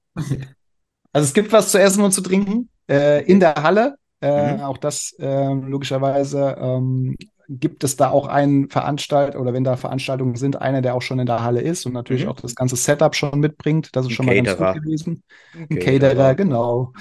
Also 1.13 1.25
es 1.27 1.33
gibt 1.35 1.53
was 1.53 1.71
zu 1.71 1.79
essen 1.81 2.03
und 2.05 2.13
zu 2.13 2.21
trinken 2.21 2.69
äh, 2.89 3.25
in 3.25 3.41
der 3.41 3.55
Halle. 3.55 3.97
Äh, 4.23 4.57
Mhm. 4.57 4.61
Auch 4.61 4.77
das 4.77 5.15
ähm, 5.19 5.69
logischerweise 5.69 6.55
ähm, 6.61 7.17
gibt 7.51 7.85
es 7.85 7.97
da 7.97 8.11
auch 8.11 8.29
einen 8.29 8.71
Veranstalter 8.71 9.41
oder 9.41 9.53
wenn 9.53 9.65
da 9.65 9.77
Veranstaltungen 9.77 10.37
sind, 10.37 10.61
einer, 10.61 10.83
der 10.83 10.95
auch 10.95 11.03
schon 11.03 11.19
in 11.19 11.27
der 11.27 11.43
Halle 11.43 11.61
ist 11.61 11.85
und 11.87 11.93
natürlich 11.93 12.25
Mhm. 12.25 12.31
auch 12.31 12.37
das 12.41 12.55
ganze 12.55 12.77
Setup 12.77 13.15
schon 13.17 13.41
mitbringt. 13.41 13.91
Das 13.97 14.07
ist 14.07 14.13
schon 14.13 14.27
mal 14.27 14.35
ganz 14.37 14.57
Caterer. 14.57 14.57
gut 14.57 14.73
gewesen. 14.73 15.25
Ein 15.69 15.79
Okay, 15.79 15.81
Caterer, 15.81 16.35
genau. 16.37 16.93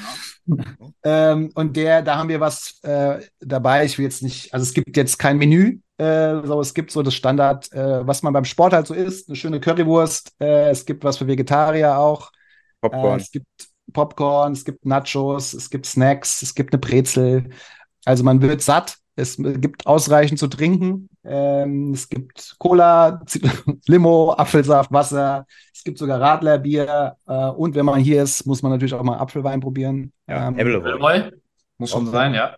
Ähm, 1.03 1.51
und 1.55 1.75
der, 1.77 2.01
da 2.01 2.17
haben 2.17 2.29
wir 2.29 2.39
was 2.39 2.79
äh, 2.83 3.19
dabei. 3.39 3.85
Ich 3.85 3.97
will 3.97 4.05
jetzt 4.05 4.23
nicht, 4.23 4.53
also 4.53 4.63
es 4.63 4.73
gibt 4.73 4.95
jetzt 4.97 5.17
kein 5.19 5.38
Menü, 5.38 5.79
äh, 5.97 6.41
so 6.45 6.59
es 6.62 6.73
gibt 6.73 6.91
so 6.91 7.03
das 7.03 7.13
Standard, 7.15 7.71
äh, 7.73 8.05
was 8.07 8.23
man 8.23 8.33
beim 8.33 8.45
Sport 8.45 8.73
halt 8.73 8.88
so 8.88 8.93
isst, 8.93 9.29
eine 9.29 9.35
schöne 9.35 9.59
Currywurst. 9.59 10.33
Äh, 10.39 10.69
es 10.69 10.85
gibt 10.85 11.03
was 11.03 11.17
für 11.17 11.27
Vegetarier 11.27 11.97
auch. 11.97 12.31
Äh, 12.89 12.89
Popcorn. 12.89 13.17
es 13.17 13.31
gibt 13.31 13.47
Popcorn, 13.93 14.53
es 14.53 14.65
gibt 14.65 14.85
Nachos, 14.85 15.53
es 15.53 15.69
gibt 15.69 15.85
Snacks, 15.85 16.41
es 16.41 16.55
gibt 16.55 16.73
eine 16.73 16.79
Brezel. 16.79 17.49
Also 18.05 18.23
man 18.23 18.41
wird 18.41 18.62
satt. 18.62 18.97
Es 19.19 19.38
gibt 19.38 19.86
ausreichend 19.86 20.39
zu 20.39 20.47
trinken. 20.47 21.10
Ähm, 21.23 21.93
es 21.93 22.10
gibt 22.10 22.55
Cola, 22.58 23.21
Z- 23.25 23.43
Limo, 23.88 24.32
Apfelsaft, 24.34 24.91
Wasser. 24.91 25.45
Es 25.73 25.84
gibt 25.84 25.97
sogar 25.97 26.19
Radlerbier. 26.19 27.15
Äh, 27.27 27.34
und 27.49 27.75
wenn 27.75 27.86
man 27.86 27.99
hier 27.99 28.23
ist, 28.23 28.45
muss 28.45 28.62
man 28.62 28.71
natürlich 28.71 28.93
auch 28.93 29.03
mal 29.03 29.17
Apfelwein 29.17 29.60
probieren. 29.60 30.12
Ja, 30.27 30.47
Ähm, 30.47 30.58
Ebbelewoi. 30.60 30.91
Roy? 30.93 31.32
Muss 31.77 31.91
schon 31.91 32.08
sein, 32.08 32.34
ja. 32.34 32.55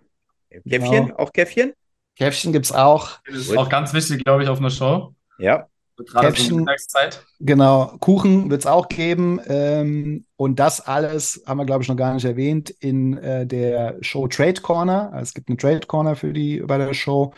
Käffchen? 0.50 1.08
Genau. 1.08 1.16
Auch 1.18 1.32
Käffchen? 1.32 1.74
Käffchen 2.18 2.52
gibt's 2.52 2.72
auch. 2.72 3.20
Das 3.26 3.36
ist 3.38 3.58
auch 3.58 3.70
ganz 3.70 3.94
wichtig, 3.94 4.24
glaube 4.24 4.44
ich, 4.44 4.50
auf 4.50 4.60
einer 4.60 4.70
Show. 4.70 5.14
Ja. 5.40 5.68
Mittagszeit. 6.60 7.24
Genau, 7.40 7.96
Kuchen 8.00 8.50
wird 8.50 8.62
es 8.62 8.68
auch 8.68 8.88
geben. 8.88 9.40
Ähm, 9.48 10.26
und 10.36 10.60
das 10.60 10.82
alles 10.82 11.44
haben 11.46 11.58
wir, 11.58 11.66
glaube 11.66 11.84
ich, 11.84 11.90
noch 11.90 11.96
gar 11.96 12.14
nicht 12.14 12.26
erwähnt 12.26 12.70
in 12.70 13.18
äh, 13.18 13.46
der 13.46 13.98
Show 14.02 14.28
Trade 14.28 14.62
Corner. 14.62 15.12
Also 15.14 15.24
es 15.24 15.34
gibt 15.34 15.50
eine 15.50 15.58
Trade 15.58 15.86
Corner 15.88 16.16
für 16.16 16.34
die 16.34 16.62
bei 16.62 16.78
der 16.78 16.94
Show, 16.94 17.34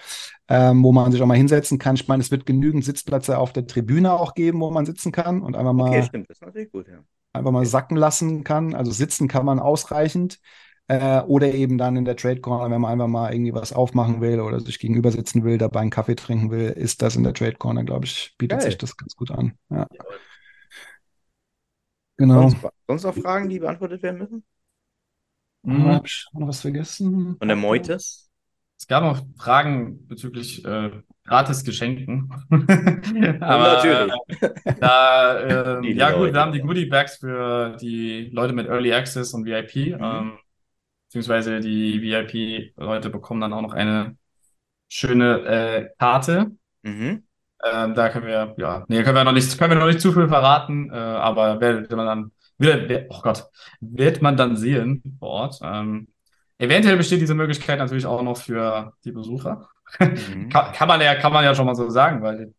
ähm, 0.47 0.84
wo 0.84 0.91
man 0.91 1.12
sich 1.12 1.21
auch 1.21 1.26
mal 1.26 1.38
hinsetzen 1.38 1.80
kann. 1.80 1.95
Ich 1.95 2.08
meine, 2.08 2.21
es 2.21 2.32
wird 2.32 2.45
genügend 2.45 2.86
Sitzplätze 2.86 3.38
auf 3.38 3.54
der 3.54 3.67
Tribüne 3.67 4.13
auch 4.13 4.34
geben, 4.34 4.62
wo 4.62 4.71
man 4.71 4.86
sitzen 4.86 5.12
kann 5.12 5.41
und 5.41 5.56
einfach 5.56 5.73
mal, 5.73 5.89
Okay, 5.89 6.04
stimmt. 6.04 6.30
Das 6.30 6.38
ist 6.38 6.41
natürlich 6.41 6.71
gut, 6.71 6.88
ja. 6.88 6.99
einfach 7.34 7.52
mal 7.52 7.65
sacken 7.65 7.97
lassen 7.97 8.43
kann. 8.43 8.73
Also 8.73 8.91
sitzen 8.91 9.28
kann 9.28 9.45
man 9.45 9.60
ausreichend. 9.60 10.39
Äh, 10.87 11.21
oder 11.21 11.53
eben 11.53 11.77
dann 11.77 11.95
in 11.95 12.05
der 12.05 12.17
Trade 12.17 12.41
Corner, 12.41 12.69
wenn 12.69 12.81
man 12.81 12.91
einfach 12.91 13.07
mal 13.07 13.33
irgendwie 13.33 13.53
was 13.53 13.71
aufmachen 13.71 14.19
will 14.19 14.41
oder 14.41 14.59
sich 14.59 14.79
gegenüber 14.79 15.11
sitzen 15.11 15.43
will, 15.45 15.57
dabei 15.57 15.79
einen 15.79 15.89
Kaffee 15.89 16.15
trinken 16.15 16.51
will, 16.51 16.69
ist 16.69 17.01
das 17.01 17.15
in 17.15 17.23
der 17.23 17.33
Trade 17.33 17.55
Corner, 17.55 17.83
glaube 17.83 18.05
ich, 18.05 18.35
bietet 18.37 18.59
Geil. 18.59 18.69
sich 18.69 18.77
das 18.77 18.97
ganz 18.97 19.15
gut 19.15 19.31
an. 19.31 19.53
Ja. 19.69 19.87
Genau. 22.17 22.49
Sonst, 22.49 22.57
sonst 22.87 23.03
noch 23.03 23.15
Fragen, 23.15 23.49
die 23.49 23.59
beantwortet 23.59 24.03
werden 24.03 24.19
müssen? 24.19 24.43
Mhm. 25.63 25.85
Habe 25.85 26.07
ich 26.07 26.25
noch 26.33 26.47
was 26.47 26.61
vergessen? 26.61 27.37
Von 27.37 27.47
der 27.47 27.57
Meute? 27.57 27.93
Es 27.93 28.87
gab 28.87 29.03
noch 29.03 29.21
Fragen 29.37 30.05
bezüglich 30.07 30.65
äh, 30.65 30.91
gratis 31.23 31.63
Geschenken. 31.63 32.29
Aber 33.39 33.73
natürlich. 33.73 34.13
Äh, 34.41 34.73
da, 34.79 35.77
ähm, 35.77 35.83
ja 35.83 36.09
Leute. 36.09 36.19
gut, 36.19 36.33
wir 36.33 36.41
haben 36.41 36.51
die 36.51 36.59
Goodie 36.59 36.85
Bags 36.85 37.17
für 37.17 37.77
die 37.77 38.29
Leute 38.33 38.53
mit 38.53 38.67
Early 38.67 38.93
Access 38.93 39.33
und 39.33 39.45
VIP. 39.45 39.97
Mhm. 39.97 40.03
Ähm, 40.03 40.37
beziehungsweise 41.13 41.60
die 41.60 42.02
VIP-Leute 42.02 43.12
bekommen 43.12 43.39
dann 43.39 43.54
auch 43.54 43.62
noch 43.62 43.73
eine 43.73 44.17
schöne 44.88 45.45
äh, 45.45 45.89
Karte. 45.99 46.52
Mhm. 46.82 47.23
Ähm, 47.63 47.93
da 47.93 48.10
können 48.10 48.26
wir, 48.26 48.56
ja, 48.58 48.84
nee, 48.88 49.04
können 49.04 49.15
wir 49.15 49.23
noch 49.23 49.32
nicht, 49.32 49.58
können 49.60 49.73
wir 49.73 49.80
noch 49.80 49.86
nicht 49.86 50.02
zu 50.02 50.12
viel 50.12 50.28
verraten, 50.28 50.89
äh, 50.91 50.95
aber 50.95 51.62
wird 51.62 51.91
man 51.91 52.06
dann, 52.08 52.32
wird, 52.58 52.89
wird, 52.89 53.12
oh 53.12 53.21
Gott, 53.21 53.45
wird 53.80 54.23
man 54.23 54.36
dann 54.38 54.58
sehen 54.58 55.04
vor 55.19 55.30
Ort. 55.30 55.60
Ähm, 55.62 56.08
eventuell 56.58 56.97
besteht 56.97 57.21
diese 57.21 57.36
Möglichkeit 57.36 57.78
natürlich 57.78 58.08
auch 58.08 58.23
noch 58.23 58.38
für 58.38 58.93
die 59.06 59.12
Besucher. 59.12 59.69
Mhm. 59.99 60.49
Kann, 60.49 60.71
kann 60.73 60.88
man 60.88 60.99
ja, 60.99 61.13
kann 61.13 61.32
man 61.32 61.43
ja 61.43 61.54
schon 61.54 61.67
mal 61.67 61.76
so 61.76 61.91
sagen, 61.91 62.23
weil 62.23 62.56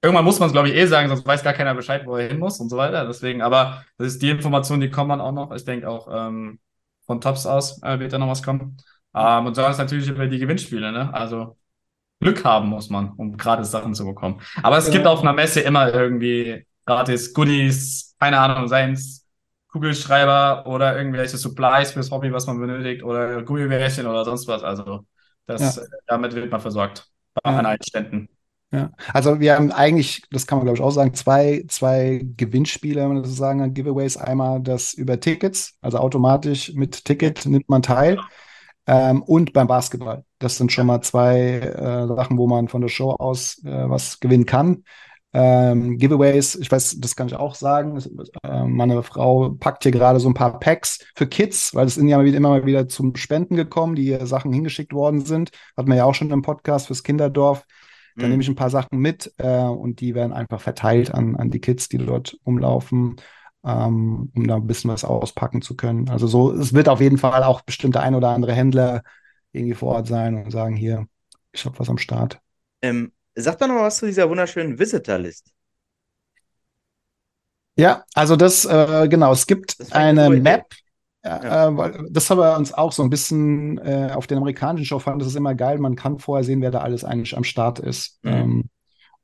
irgendwann 0.00 0.24
muss 0.24 0.38
man 0.38 0.46
es, 0.46 0.52
glaube 0.52 0.68
ich, 0.68 0.76
eh 0.76 0.86
sagen, 0.86 1.08
sonst 1.08 1.26
weiß 1.26 1.42
gar 1.42 1.54
keiner 1.54 1.74
Bescheid, 1.74 2.06
wo 2.06 2.16
er 2.16 2.28
hin 2.28 2.38
muss 2.38 2.60
und 2.60 2.68
so 2.68 2.76
weiter. 2.76 3.04
Deswegen, 3.04 3.42
aber 3.42 3.84
das 3.98 4.06
ist 4.06 4.22
die 4.22 4.30
Information, 4.30 4.80
die 4.80 4.90
kommt 4.90 5.10
dann 5.10 5.20
auch 5.20 5.32
noch. 5.32 5.50
Ich 5.50 5.64
denke 5.64 5.88
auch 5.88 6.06
ähm, 6.08 6.60
von 7.10 7.20
Tops 7.20 7.46
aus 7.46 7.82
äh, 7.82 7.98
wird 7.98 8.12
da 8.12 8.18
noch 8.18 8.28
was 8.28 8.42
kommen. 8.42 8.76
Ähm, 9.14 9.46
und 9.46 9.54
sonst 9.54 9.78
natürlich 9.78 10.08
über 10.08 10.26
die 10.28 10.38
Gewinnspiele, 10.38 10.92
ne? 10.92 11.12
Also 11.12 11.56
Glück 12.20 12.44
haben 12.44 12.68
muss 12.68 12.90
man, 12.90 13.12
um 13.16 13.36
gratis 13.36 13.70
Sachen 13.70 13.94
zu 13.94 14.04
bekommen. 14.04 14.40
Aber 14.62 14.78
es 14.78 14.86
Ja. 14.86 14.92
gibt 14.92 15.06
auf 15.06 15.20
einer 15.22 15.32
Messe 15.32 15.60
immer 15.60 15.92
irgendwie 15.92 16.66
gratis 16.86 17.32
Goodies, 17.34 18.14
keine 18.20 18.38
Ahnung, 18.38 18.68
seien 18.68 18.92
es 18.92 19.26
Kugelschreiber 19.68 20.66
oder 20.66 20.96
irgendwelche 20.96 21.36
Supplies 21.38 21.92
fürs 21.92 22.10
Hobby, 22.10 22.32
was 22.32 22.46
man 22.46 22.60
benötigt, 22.60 23.02
oder 23.04 23.42
Gummibärchen 23.42 24.06
oder 24.06 24.24
sonst 24.24 24.46
was. 24.48 24.62
Also 24.62 25.06
das, 25.46 25.76
Ja. 25.76 25.82
äh, 25.82 25.86
damit 26.06 26.34
wird 26.34 26.50
man 26.50 26.60
versorgt 26.60 27.08
bei 27.42 27.50
Ja. 27.50 27.58
Einständen. 27.66 28.28
Ja. 28.72 28.92
Also 29.12 29.40
wir 29.40 29.56
haben 29.56 29.72
eigentlich, 29.72 30.22
das 30.30 30.46
kann 30.46 30.58
man 30.58 30.66
glaube 30.66 30.78
ich 30.78 30.84
auch 30.84 30.92
sagen, 30.92 31.12
zwei, 31.14 31.64
zwei 31.68 32.24
Gewinnspiele, 32.36 33.00
wenn 33.00 33.08
man 33.08 33.22
das 33.22 33.30
so 33.30 33.34
sagen 33.36 33.60
kann, 33.60 33.74
Giveaways. 33.74 34.16
Einmal 34.16 34.60
das 34.60 34.94
über 34.94 35.18
Tickets, 35.18 35.76
also 35.80 35.98
automatisch 35.98 36.72
mit 36.74 37.04
Ticket 37.04 37.46
nimmt 37.46 37.68
man 37.68 37.82
teil. 37.82 38.18
Ähm, 38.86 39.22
und 39.22 39.52
beim 39.52 39.66
Basketball. 39.66 40.24
Das 40.38 40.56
sind 40.56 40.72
schon 40.72 40.86
mal 40.86 41.00
zwei 41.00 41.58
äh, 41.58 42.06
Sachen, 42.06 42.38
wo 42.38 42.46
man 42.46 42.68
von 42.68 42.80
der 42.80 42.88
Show 42.88 43.10
aus 43.10 43.62
äh, 43.64 43.88
was 43.88 44.20
gewinnen 44.20 44.46
kann. 44.46 44.84
Ähm, 45.32 45.96
Giveaways, 45.98 46.56
ich 46.56 46.72
weiß, 46.72 46.96
das 46.98 47.14
kann 47.14 47.28
ich 47.28 47.36
auch 47.36 47.54
sagen. 47.54 48.02
Äh, 48.42 48.64
meine 48.64 49.02
Frau 49.02 49.50
packt 49.50 49.84
hier 49.84 49.92
gerade 49.92 50.18
so 50.18 50.28
ein 50.28 50.34
paar 50.34 50.58
Packs 50.58 51.04
für 51.14 51.26
Kids, 51.26 51.74
weil 51.74 51.86
es 51.86 51.94
sind 51.94 52.08
ja 52.08 52.20
immer 52.20 52.48
mal 52.48 52.66
wieder 52.66 52.88
zum 52.88 53.14
Spenden 53.14 53.54
gekommen, 53.54 53.94
die 53.94 54.16
Sachen 54.22 54.52
hingeschickt 54.52 54.92
worden 54.92 55.24
sind. 55.24 55.50
Hatten 55.76 55.88
wir 55.88 55.96
ja 55.96 56.04
auch 56.04 56.14
schon 56.14 56.30
im 56.30 56.42
Podcast 56.42 56.88
fürs 56.88 57.04
Kinderdorf. 57.04 57.64
Da 58.20 58.28
Mhm. 58.28 58.30
nehme 58.30 58.42
ich 58.42 58.48
ein 58.48 58.54
paar 58.56 58.70
Sachen 58.70 58.98
mit 58.98 59.32
äh, 59.38 59.48
und 59.64 60.00
die 60.00 60.14
werden 60.14 60.32
einfach 60.32 60.60
verteilt 60.60 61.12
an, 61.14 61.36
an 61.36 61.50
die 61.50 61.60
Kids, 61.60 61.88
die 61.88 61.98
dort 61.98 62.36
umlaufen, 62.44 63.16
ähm, 63.64 64.30
um 64.34 64.46
da 64.46 64.56
ein 64.56 64.66
bisschen 64.66 64.90
was 64.90 65.04
auspacken 65.04 65.62
zu 65.62 65.76
können. 65.76 66.08
Also 66.10 66.26
so, 66.26 66.52
es 66.52 66.72
wird 66.74 66.88
auf 66.88 67.00
jeden 67.00 67.18
Fall 67.18 67.42
auch 67.44 67.62
bestimmt 67.62 67.94
der 67.96 68.02
ein 68.02 68.14
oder 68.14 68.30
andere 68.30 68.52
Händler 68.54 69.02
irgendwie 69.52 69.74
vor 69.74 69.94
Ort 69.96 70.06
sein 70.08 70.44
und 70.44 70.50
sagen, 70.50 70.76
hier, 70.76 71.06
ich 71.52 71.64
habe 71.64 71.78
was 71.78 71.90
am 71.90 71.98
Start. 71.98 72.40
Ähm, 72.82 73.12
sag 73.34 73.58
doch 73.58 73.68
noch 73.68 73.74
mal 73.76 73.82
was 73.84 73.96
zu 73.98 74.06
dieser 74.06 74.28
wunderschönen 74.28 74.78
Visitor-List. 74.78 75.52
Ja, 77.76 78.04
also 78.14 78.36
das, 78.36 78.64
äh, 78.64 79.08
genau, 79.08 79.32
es 79.32 79.46
gibt 79.46 79.76
Das 79.78 79.90
eine 79.90 80.28
super 80.28 80.34
Idee. 80.34 80.64
Ja, 81.24 81.68
Äh, 81.68 81.76
weil 81.76 82.06
das 82.10 82.30
haben 82.30 82.38
wir 82.38 82.56
uns 82.56 82.72
auch 82.72 82.92
so 82.92 83.02
ein 83.02 83.10
bisschen 83.10 83.78
äh, 83.78 84.10
auf 84.14 84.26
den 84.26 84.38
amerikanischen 84.38 84.86
Show 84.86 84.98
fand, 84.98 85.20
das 85.20 85.28
ist 85.28 85.36
immer 85.36 85.54
geil. 85.54 85.78
Man 85.78 85.96
kann 85.96 86.18
vorher 86.18 86.44
sehen, 86.44 86.62
wer 86.62 86.70
da 86.70 86.80
alles 86.80 87.04
eigentlich 87.04 87.36
am 87.36 87.44
Start 87.44 87.78
ist. 87.78 88.18
Mhm. 88.22 88.30
Ähm, 88.32 88.64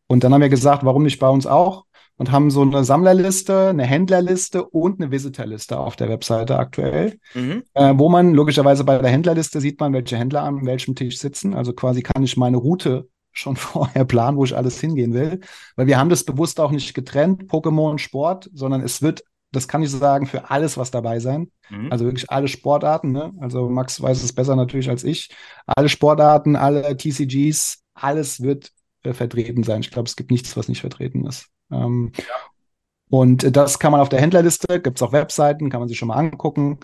und 0.06 0.22
dann 0.24 0.32
haben 0.32 0.40
wir 0.40 0.48
gesagt, 0.48 0.84
warum 0.84 1.02
nicht 1.02 1.18
bei 1.18 1.28
uns 1.28 1.46
auch? 1.46 1.84
Und 2.18 2.32
haben 2.32 2.50
so 2.50 2.62
eine 2.62 2.82
Sammlerliste, 2.84 3.68
eine 3.68 3.84
Händlerliste 3.84 4.64
und 4.64 5.00
eine 5.00 5.10
Visitorliste 5.10 5.78
auf 5.78 5.96
der 5.96 6.08
Webseite 6.08 6.58
aktuell, 6.58 7.18
Mhm. 7.34 7.64
äh, 7.74 7.92
wo 7.96 8.08
man 8.08 8.32
logischerweise 8.32 8.84
bei 8.84 8.96
der 8.98 9.10
Händlerliste 9.10 9.60
sieht 9.60 9.80
man, 9.80 9.92
welche 9.92 10.16
Händler 10.16 10.42
an 10.44 10.64
welchem 10.64 10.94
Tisch 10.94 11.18
sitzen. 11.18 11.54
Also 11.54 11.72
quasi 11.74 12.02
kann 12.02 12.22
ich 12.22 12.36
meine 12.36 12.56
Route 12.56 13.08
schon 13.32 13.56
vorher 13.56 14.04
planen, 14.06 14.38
wo 14.38 14.44
ich 14.44 14.56
alles 14.56 14.80
hingehen 14.80 15.12
will. 15.12 15.40
Weil 15.76 15.86
wir 15.88 15.98
haben 15.98 16.08
das 16.08 16.24
bewusst 16.24 16.58
auch 16.60 16.70
nicht 16.70 16.94
getrennt, 16.94 17.50
Pokémon 17.50 17.90
und 17.90 18.00
Sport, 18.00 18.48
sondern 18.54 18.80
es 18.82 19.02
wird, 19.02 19.22
das 19.52 19.68
kann 19.68 19.82
ich 19.82 19.90
sagen, 19.90 20.26
für 20.26 20.50
alles 20.50 20.76
was 20.76 20.90
dabei 20.90 21.18
sein. 21.20 21.50
Mhm. 21.70 21.90
Also 21.90 22.04
wirklich 22.04 22.30
alle 22.30 22.48
Sportarten, 22.48 23.12
ne? 23.12 23.32
Also 23.40 23.68
Max 23.68 24.00
weiß 24.00 24.22
es 24.22 24.32
besser 24.32 24.56
natürlich 24.56 24.88
als 24.90 25.04
ich. 25.04 25.30
Alle 25.66 25.88
Sportarten, 25.88 26.56
alle 26.56 26.96
TCGs, 26.96 27.82
alles 27.94 28.42
wird 28.42 28.72
äh, 29.02 29.12
vertreten 29.12 29.62
sein. 29.62 29.80
Ich 29.80 29.90
glaube, 29.90 30.08
es 30.08 30.16
gibt 30.16 30.30
nichts, 30.30 30.56
was 30.56 30.68
nicht 30.68 30.80
vertreten 30.80 31.26
ist. 31.26 31.48
Ähm, 31.70 32.12
Und 33.08 33.56
das 33.56 33.78
kann 33.78 33.92
man 33.92 34.00
auf 34.00 34.08
der 34.08 34.20
Händlerliste, 34.20 34.80
gibt 34.80 34.98
es 34.98 35.02
auch 35.02 35.12
Webseiten, 35.12 35.70
kann 35.70 35.80
man 35.80 35.88
sich 35.88 35.98
schon 35.98 36.08
mal 36.08 36.16
angucken. 36.16 36.80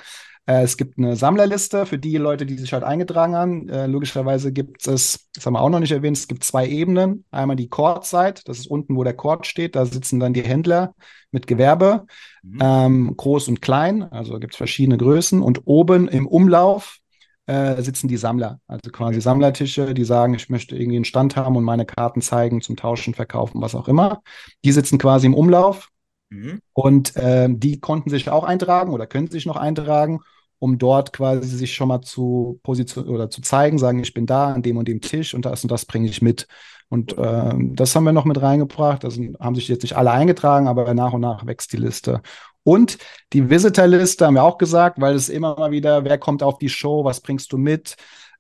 Äh, 0.47 0.63
es 0.63 0.77
gibt 0.77 0.99
eine 0.99 1.17
Sammlerliste 1.17 1.87
für 1.87 1.99
die 1.99 2.17
Leute, 2.17 2.47
die 2.47 2.59
sich 2.59 2.73
halt 2.73 2.85
eingetragen 2.85 3.35
haben. 3.35 3.69
Äh, 3.69 3.87
logischerweise 3.87 4.53
gibt 4.53 4.87
es, 4.87 5.29
das 5.35 5.47
haben 5.47 5.55
wir 5.55 5.61
auch 5.61 5.69
noch 5.71 5.81
nicht 5.81 5.93
erwähnt, 5.93 6.17
es 6.17 6.29
gibt 6.29 6.45
zwei 6.45 6.67
Ebenen. 6.69 7.25
Einmal 7.31 7.57
die 7.57 7.69
Court-Site, 7.69 8.43
das 8.45 8.59
ist 8.59 8.67
unten, 8.67 8.97
wo 8.97 9.05
der 9.05 9.15
Court 9.15 9.47
steht. 9.47 9.77
Da 9.77 9.87
sitzen 9.87 10.19
dann 10.21 10.35
die 10.35 10.43
Händler 10.43 10.95
mit 11.31 11.47
Gewerbe, 11.47 12.07
Mhm. 12.43 12.59
ähm, 12.61 13.15
groß 13.17 13.49
und 13.49 13.63
klein. 13.63 14.03
Also 14.03 14.39
gibt 14.41 14.55
es 14.55 14.57
verschiedene 14.59 14.99
Größen. 14.99 15.41
Und 15.41 15.63
oben 15.65 16.09
im 16.09 16.27
Umlauf 16.27 16.99
äh, 17.47 17.81
sitzen 17.83 18.09
die 18.09 18.17
Sammler. 18.17 18.59
Also 18.67 18.91
quasi 18.91 19.21
Sammlertische, 19.21 19.95
die 19.95 20.05
sagen, 20.05 20.35
ich 20.35 20.49
möchte 20.49 20.77
irgendwie 20.77 20.97
einen 20.97 21.05
Stand 21.05 21.37
haben 21.37 21.57
und 21.57 21.65
meine 21.65 21.87
Karten 21.87 22.21
zeigen 22.21 22.61
zum 22.61 22.77
Tauschen, 22.77 23.15
Verkaufen, 23.15 23.61
was 23.61 23.75
auch 23.77 23.87
immer. 23.89 24.23
Die 24.65 24.73
sitzen 24.73 24.99
quasi 24.99 25.27
im 25.27 25.35
Umlauf 25.35 25.89
mhm. 26.33 26.61
und 26.73 27.17
äh, 27.17 27.49
die 27.51 27.81
konnten 27.81 28.11
sich 28.11 28.29
auch 28.31 28.45
eintragen 28.45 28.93
oder 28.93 29.07
können 29.07 29.31
sich 29.31 29.47
noch 29.47 29.57
eintragen, 29.57 30.21
um 30.59 30.79
dort 30.79 31.13
quasi 31.13 31.49
sich 31.49 31.75
schon 31.75 31.89
mal 31.89 32.03
zu 32.03 32.61
positionieren 32.63 33.15
oder 33.15 33.31
zu 33.31 33.43
zeigen, 33.43 33.79
sagen, 33.79 34.01
ich 34.01 34.15
bin 34.15 34.27
da 34.27 34.53
an 34.53 34.63
dem 34.63 34.77
und 34.77 34.87
dem 34.87 35.01
Tisch 35.01 35.35
und 35.35 35.45
das 35.45 35.65
und 35.65 35.73
das 35.73 35.85
bringe 35.87 36.09
ich 36.09 36.23
mit. 36.23 36.47
Und 36.89 37.17
äh, 37.19 37.55
das 37.73 37.97
haben 37.97 38.05
wir 38.05 38.13
noch 38.13 38.27
mit 38.27 38.41
reingebracht. 38.41 39.05
Also 39.05 39.23
haben 39.41 39.55
sich 39.55 39.67
jetzt 39.67 39.83
nicht 39.83 39.97
alle 39.97 40.13
eingetragen, 40.13 40.69
aber 40.69 40.93
nach 40.95 41.15
und 41.15 41.23
nach 41.23 41.47
wächst 41.47 41.73
die 41.73 41.79
Liste. 41.79 42.21
Und 42.65 42.99
die 43.33 43.51
Visitorliste 43.51 44.27
haben 44.27 44.35
wir 44.35 44.45
auch 44.45 44.59
gesagt, 44.59 45.01
weil 45.01 45.15
es 45.15 45.29
immer 45.29 45.57
mal 45.59 45.73
wieder, 45.73 46.05
wer 46.05 46.19
kommt 46.19 46.43
auf 46.43 46.59
die 46.59 46.69
Show, 46.69 47.05
was 47.05 47.21
bringst 47.21 47.53
du 47.53 47.59
mit? 47.59 47.97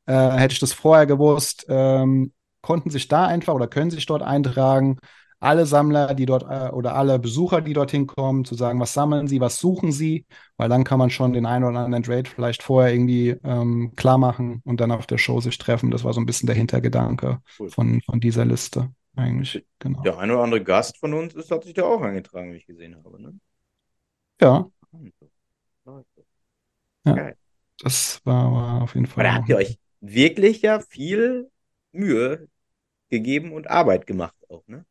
Äh, 0.06 0.30
hätte 0.32 0.52
ich 0.52 0.60
das 0.60 0.72
vorher 0.72 1.06
gewusst, 1.06 1.66
ähm, 1.68 2.32
konnten 2.60 2.90
sich 2.90 3.08
da 3.08 3.26
einfach 3.26 3.54
oder 3.54 3.66
können 3.66 3.90
sich 3.90 4.06
dort 4.06 4.22
eintragen. 4.22 4.98
Alle 5.42 5.66
Sammler, 5.66 6.14
die 6.14 6.24
dort 6.24 6.44
äh, 6.44 6.70
oder 6.70 6.94
alle 6.94 7.18
Besucher, 7.18 7.60
die 7.60 7.72
dorthin 7.72 8.06
kommen, 8.06 8.44
zu 8.44 8.54
sagen, 8.54 8.78
was 8.78 8.94
sammeln 8.94 9.26
sie, 9.26 9.40
was 9.40 9.58
suchen 9.58 9.90
sie, 9.90 10.24
weil 10.56 10.68
dann 10.68 10.84
kann 10.84 11.00
man 11.00 11.10
schon 11.10 11.32
den 11.32 11.46
einen 11.46 11.64
oder 11.64 11.80
anderen 11.80 12.04
Trade 12.04 12.30
vielleicht 12.30 12.62
vorher 12.62 12.92
irgendwie 12.92 13.30
ähm, 13.42 13.92
klar 13.96 14.18
machen 14.18 14.62
und 14.64 14.80
dann 14.80 14.92
auf 14.92 15.06
der 15.06 15.18
Show 15.18 15.40
sich 15.40 15.58
treffen. 15.58 15.90
Das 15.90 16.04
war 16.04 16.12
so 16.12 16.20
ein 16.20 16.26
bisschen 16.26 16.46
der 16.46 16.54
Hintergedanke 16.54 17.40
cool. 17.58 17.70
von, 17.70 18.00
von 18.02 18.20
dieser 18.20 18.44
Liste 18.44 18.90
eigentlich. 19.16 19.66
Genau. 19.80 20.00
Der 20.02 20.16
ein 20.18 20.30
oder 20.30 20.44
andere 20.44 20.62
Gast 20.62 20.98
von 20.98 21.12
uns 21.12 21.34
ist, 21.34 21.50
hat 21.50 21.64
sich 21.64 21.74
da 21.74 21.82
auch 21.82 22.00
eingetragen, 22.00 22.52
wie 22.52 22.58
ich 22.58 22.66
gesehen 22.66 22.96
habe. 22.96 23.20
Ne? 23.20 23.34
Ja. 24.40 24.70
Ja, 27.04 27.32
das 27.80 28.20
war, 28.24 28.52
war 28.52 28.82
auf 28.82 28.94
jeden 28.94 29.06
Fall. 29.06 29.26
Aber 29.26 29.34
da 29.34 29.38
habt 29.40 29.48
ihr 29.48 29.56
euch 29.56 29.76
wirklich 30.00 30.62
ja 30.62 30.78
viel 30.78 31.50
Mühe 31.90 32.48
gegeben 33.08 33.52
und 33.52 33.68
Arbeit 33.68 34.06
gemacht 34.06 34.36
auch, 34.48 34.62
ne? 34.68 34.84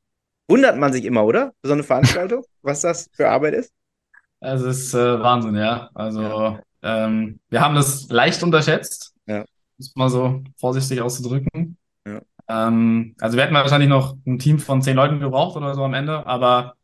Wundert 0.51 0.77
man 0.77 0.91
sich 0.91 1.05
immer, 1.05 1.23
oder? 1.23 1.53
So 1.63 1.71
eine 1.71 1.83
Veranstaltung, 1.83 2.43
was 2.61 2.81
das 2.81 3.09
für 3.13 3.29
Arbeit 3.29 3.53
ist? 3.53 3.73
Es 4.41 4.61
ist 4.61 4.93
äh, 4.93 5.17
Wahnsinn, 5.21 5.55
ja. 5.55 5.89
Also 5.93 6.21
ja. 6.21 6.59
Ähm, 6.83 7.39
wir 7.47 7.61
haben 7.61 7.73
das 7.73 8.09
leicht 8.09 8.43
unterschätzt, 8.43 9.13
ja. 9.27 9.45
muss 9.77 9.95
mal 9.95 10.09
so 10.09 10.43
vorsichtig 10.57 10.99
auszudrücken. 11.01 11.77
Ja. 12.05 12.19
Ähm, 12.49 13.15
also 13.21 13.37
wir 13.37 13.45
hätten 13.45 13.53
wahrscheinlich 13.53 13.87
noch 13.87 14.17
ein 14.27 14.39
Team 14.39 14.59
von 14.59 14.81
zehn 14.81 14.97
Leuten 14.97 15.21
gebraucht 15.21 15.55
oder 15.55 15.73
so 15.73 15.85
am 15.85 15.93
Ende, 15.93 16.25
aber 16.25 16.75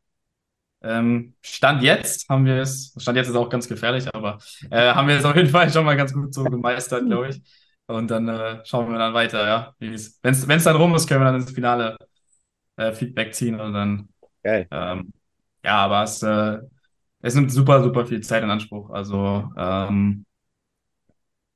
ähm, 0.82 1.34
Stand 1.42 1.84
jetzt 1.84 2.30
haben 2.30 2.46
wir 2.46 2.62
es, 2.62 2.96
Stand 2.98 3.18
jetzt 3.18 3.28
ist 3.28 3.36
auch 3.36 3.50
ganz 3.50 3.68
gefährlich, 3.68 4.08
aber 4.16 4.38
äh, 4.72 4.94
haben 4.94 5.10
wir 5.10 5.18
es 5.18 5.26
auf 5.26 5.36
jeden 5.36 5.50
Fall 5.50 5.70
schon 5.70 5.84
mal 5.84 5.98
ganz 5.98 6.14
gut 6.14 6.34
so 6.34 6.46
gemeistert, 6.46 7.06
glaube 7.06 7.32
ich. 7.32 7.42
Und 7.88 8.12
dann 8.12 8.30
äh, 8.30 8.62
schauen 8.64 8.90
wir 8.90 8.98
dann 8.98 9.14
weiter, 9.14 9.46
ja. 9.46 9.76
Wenn 9.80 9.94
es 9.94 10.64
dann 10.64 10.76
rum 10.78 10.96
ist, 10.96 11.06
können 11.06 11.20
wir 11.20 11.26
dann 11.26 11.42
ins 11.42 11.52
Finale 11.52 11.98
äh, 12.78 12.92
Feedback 12.94 13.34
ziehen 13.36 13.60
und 13.60 13.74
dann. 13.74 14.10
Geil. 14.44 14.68
Ähm, 14.72 15.14
ja, 15.64 15.78
aber 15.86 16.04
es, 16.04 16.24
äh, 16.24 16.60
es 17.22 17.36
nimmt 17.36 17.52
super, 17.52 17.84
super 17.84 18.06
viel 18.06 18.22
Zeit 18.22 18.44
in 18.44 18.50
Anspruch. 18.52 18.90
Also, 18.92 19.52
ähm, 19.58 20.26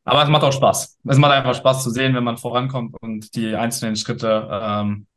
aber 0.03 0.23
es 0.23 0.29
macht 0.29 0.43
auch 0.43 0.51
Spaß. 0.53 0.99
Es 1.07 1.17
macht 1.17 1.31
einfach 1.31 1.55
Spaß 1.55 1.83
zu 1.83 1.89
sehen, 1.91 2.15
wenn 2.15 2.23
man 2.23 2.37
vorankommt 2.37 2.95
und 3.01 3.35
die 3.35 3.55
einzelnen 3.55 3.95
Schritte 3.95 4.47
ähm, 4.51 5.07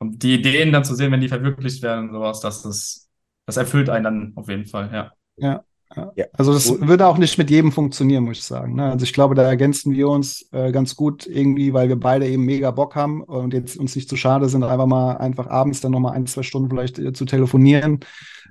und 0.00 0.22
die 0.24 0.36
Ideen 0.36 0.72
dann 0.72 0.84
zu 0.84 0.96
sehen, 0.96 1.12
wenn 1.12 1.22
die 1.22 1.28
verwirklicht 1.30 1.82
werden 1.82 2.10
und 2.10 2.14
sowas, 2.16 2.40
das 2.42 2.66
ist 2.66 3.10
das 3.46 3.58
erfüllt 3.58 3.90
einen 3.90 4.04
dann 4.04 4.32
auf 4.36 4.48
jeden 4.50 4.66
Fall, 4.66 4.90
ja. 4.94 5.12
Ja. 5.38 5.65
Ja. 5.94 6.26
Also 6.32 6.52
das 6.52 6.80
würde 6.80 7.06
auch 7.06 7.16
nicht 7.16 7.38
mit 7.38 7.50
jedem 7.50 7.72
funktionieren, 7.72 8.24
muss 8.24 8.38
ich 8.38 8.44
sagen. 8.44 8.74
Ne? 8.74 8.90
Also 8.90 9.04
ich 9.04 9.12
glaube, 9.12 9.34
da 9.34 9.42
ergänzen 9.42 9.92
wir 9.92 10.08
uns 10.08 10.46
äh, 10.52 10.72
ganz 10.72 10.96
gut 10.96 11.26
irgendwie, 11.26 11.72
weil 11.72 11.88
wir 11.88 11.98
beide 11.98 12.26
eben 12.28 12.44
mega 12.44 12.70
Bock 12.70 12.96
haben 12.96 13.22
und 13.22 13.54
jetzt 13.54 13.76
uns 13.76 13.94
nicht 13.94 14.08
zu 14.08 14.16
schade 14.16 14.48
sind, 14.48 14.64
einfach 14.64 14.86
mal 14.86 15.16
einfach 15.16 15.46
abends 15.46 15.80
dann 15.80 15.92
nochmal 15.92 16.14
ein, 16.14 16.26
zwei 16.26 16.42
Stunden 16.42 16.68
vielleicht 16.68 16.98
äh, 16.98 17.12
zu 17.12 17.24
telefonieren. 17.24 18.00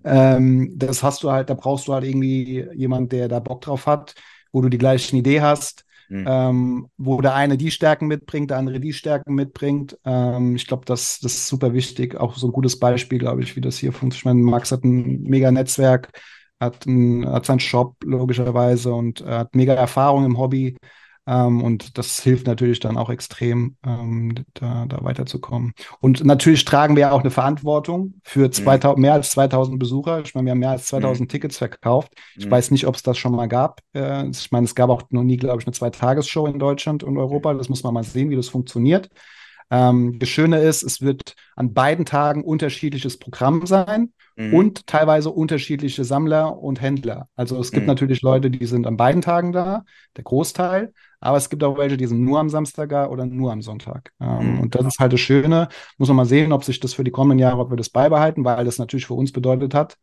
Ähm, 0.03 0.73
das 0.75 1.03
hast 1.03 1.23
du 1.23 1.31
halt, 1.31 1.49
da 1.49 1.55
brauchst 1.55 1.87
du 1.87 1.93
halt 1.93 2.05
irgendwie 2.05 2.65
jemand, 2.73 3.11
der 3.11 3.27
da 3.27 3.39
Bock 3.39 3.61
drauf 3.61 3.85
hat, 3.85 4.15
wo 4.51 4.61
du 4.61 4.69
die 4.69 4.77
gleiche 4.77 5.15
Idee 5.15 5.41
hast 5.41 5.85
Mhm. 6.09 6.25
Ähm, 6.27 6.89
wo 6.97 7.21
der 7.21 7.33
eine 7.33 7.57
die 7.57 7.71
Stärken 7.71 8.07
mitbringt, 8.07 8.51
der 8.51 8.57
andere 8.57 8.79
die 8.79 8.93
Stärken 8.93 9.33
mitbringt. 9.33 9.97
Ähm, 10.05 10.55
ich 10.55 10.67
glaube, 10.67 10.85
das, 10.85 11.19
das 11.19 11.33
ist 11.33 11.47
super 11.47 11.73
wichtig. 11.73 12.15
Auch 12.15 12.35
so 12.37 12.47
ein 12.47 12.53
gutes 12.53 12.79
Beispiel, 12.79 13.17
glaube 13.17 13.41
ich, 13.41 13.55
wie 13.55 13.61
das 13.61 13.77
hier 13.77 13.91
funktioniert. 13.91 14.19
Ich 14.19 14.25
meine, 14.25 14.39
Max 14.39 14.71
hat 14.71 14.83
ein 14.83 15.23
mega 15.23 15.51
Netzwerk, 15.51 16.11
hat, 16.59 16.85
ein, 16.85 17.27
hat 17.27 17.45
seinen 17.45 17.59
Shop 17.59 17.95
logischerweise 18.03 18.93
und 18.93 19.25
hat 19.25 19.55
mega 19.55 19.73
Erfahrung 19.73 20.25
im 20.25 20.37
Hobby. 20.37 20.77
Ähm, 21.27 21.63
und 21.63 21.97
das 21.97 22.19
hilft 22.21 22.45
natürlich 22.45 22.79
dann 22.79 22.97
auch 22.97 23.09
extrem, 23.09 23.77
ähm, 23.85 24.45
da, 24.53 24.85
da 24.85 25.03
weiterzukommen. 25.03 25.73
Und 25.99 26.23
natürlich 26.23 26.65
tragen 26.65 26.95
wir 26.95 27.01
ja 27.01 27.11
auch 27.11 27.21
eine 27.21 27.31
Verantwortung 27.31 28.15
für 28.23 28.51
2000, 28.51 28.97
mhm. 28.97 29.01
mehr 29.01 29.13
als 29.13 29.31
2000 29.31 29.79
Besucher. 29.79 30.21
Ich 30.23 30.35
meine, 30.35 30.45
wir 30.45 30.51
haben 30.51 30.59
mehr 30.59 30.71
als 30.71 30.85
2000 30.85 31.21
mhm. 31.21 31.31
Tickets 31.31 31.57
verkauft. 31.57 32.13
Ich 32.35 32.45
mhm. 32.45 32.51
weiß 32.51 32.71
nicht, 32.71 32.85
ob 32.85 32.95
es 32.95 33.03
das 33.03 33.17
schon 33.17 33.35
mal 33.35 33.47
gab. 33.47 33.81
Äh, 33.93 34.29
ich 34.29 34.51
meine, 34.51 34.65
es 34.65 34.75
gab 34.75 34.89
auch 34.89 35.03
noch 35.09 35.23
nie, 35.23 35.37
glaube 35.37 35.61
ich, 35.61 35.67
eine 35.67 35.73
Zweitagesshow 35.73 36.45
in 36.45 36.59
Deutschland 36.59 37.03
und 37.03 37.17
Europa. 37.17 37.53
Das 37.55 37.69
muss 37.69 37.83
man 37.83 37.93
mal 37.93 38.03
sehen, 38.03 38.29
wie 38.29 38.35
das 38.35 38.49
funktioniert. 38.49 39.09
Ähm, 39.71 40.19
das 40.19 40.29
Schöne 40.29 40.59
ist, 40.59 40.83
es 40.83 41.01
wird 41.01 41.35
an 41.55 41.73
beiden 41.73 42.05
Tagen 42.05 42.43
unterschiedliches 42.43 43.17
Programm 43.17 43.65
sein 43.65 44.13
mhm. 44.35 44.53
und 44.53 44.87
teilweise 44.87 45.31
unterschiedliche 45.31 46.03
Sammler 46.03 46.57
und 46.57 46.81
Händler. 46.81 47.27
Also 47.35 47.59
es 47.59 47.71
gibt 47.71 47.83
mhm. 47.83 47.87
natürlich 47.87 48.21
Leute, 48.21 48.51
die 48.51 48.65
sind 48.65 48.87
an 48.87 48.97
beiden 48.97 49.21
Tagen 49.21 49.51
da, 49.51 49.83
der 50.15 50.23
Großteil, 50.23 50.93
aber 51.19 51.37
es 51.37 51.49
gibt 51.49 51.63
auch 51.63 51.77
welche, 51.77 51.97
die 51.97 52.05
sind 52.05 52.21
nur 52.21 52.39
am 52.39 52.49
Samstag 52.49 52.89
da 52.89 53.07
oder 53.07 53.25
nur 53.25 53.51
am 53.51 53.61
Sonntag. 53.61 54.11
Ähm, 54.19 54.55
mhm. 54.55 54.59
Und 54.61 54.75
das 54.75 54.85
ist 54.85 54.99
halt 54.99 55.13
das 55.13 55.21
Schöne. 55.21 55.69
Muss 55.97 56.07
man 56.07 56.17
mal 56.17 56.25
sehen, 56.25 56.51
ob 56.51 56.63
sich 56.63 56.79
das 56.79 56.93
für 56.93 57.03
die 57.03 57.11
kommenden 57.11 57.39
Jahre, 57.39 57.59
ob 57.59 57.71
wir 57.71 57.77
das 57.77 57.89
beibehalten, 57.89 58.45
weil 58.45 58.65
das 58.65 58.77
natürlich 58.77 59.07
für 59.07 59.15
uns 59.15 59.31
bedeutet 59.31 59.73
hat, 59.73 59.97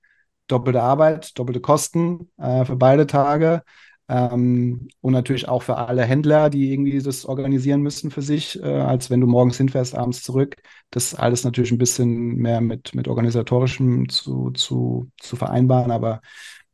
doppelte 0.48 0.82
Arbeit, 0.82 1.38
doppelte 1.38 1.60
Kosten 1.60 2.30
äh, 2.38 2.64
für 2.64 2.76
beide 2.76 3.06
Tage. 3.06 3.62
Ähm, 4.09 4.88
und 5.00 5.12
natürlich 5.12 5.48
auch 5.48 5.62
für 5.62 5.76
alle 5.76 6.05
Händler, 6.05 6.50
die 6.50 6.72
irgendwie 6.72 7.00
das 7.00 7.24
organisieren 7.24 7.82
müssen 7.82 8.11
für 8.11 8.22
sich, 8.22 8.61
äh, 8.62 8.66
als 8.66 9.11
wenn 9.11 9.20
du 9.20 9.26
morgens 9.26 9.57
hinfährst, 9.57 9.94
abends 9.94 10.22
zurück. 10.22 10.57
Das 10.90 11.14
alles 11.14 11.44
natürlich 11.44 11.72
ein 11.72 11.78
bisschen 11.78 12.36
mehr 12.36 12.61
mit, 12.61 12.94
mit 12.94 13.09
organisatorischem 13.09 14.09
zu, 14.09 14.50
zu, 14.50 15.11
zu 15.20 15.36
vereinbaren. 15.36 15.90
Aber 15.90 16.20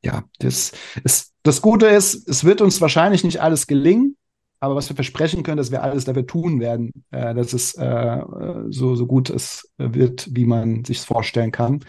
ja, 0.02 0.24
das, 0.38 0.72
ist, 1.04 1.34
das 1.42 1.62
Gute 1.62 1.86
ist, 1.86 2.28
es 2.28 2.44
wird 2.44 2.60
uns 2.60 2.80
wahrscheinlich 2.80 3.24
nicht 3.24 3.40
alles 3.40 3.66
gelingen. 3.66 4.16
Aber 4.60 4.74
was 4.74 4.88
wir 4.88 4.96
versprechen 4.96 5.44
können, 5.44 5.58
dass 5.58 5.70
wir 5.70 5.84
alles 5.84 6.04
dafür 6.04 6.26
tun 6.26 6.58
werden, 6.58 7.04
äh, 7.12 7.32
dass 7.34 7.52
es 7.52 7.74
äh, 7.74 8.22
so, 8.70 8.96
so 8.96 9.06
gut 9.06 9.30
es 9.30 9.70
wird, 9.76 10.28
wie 10.32 10.46
man 10.46 10.84
sich 10.84 11.00
vorstellen 11.00 11.52
kann. 11.52 11.84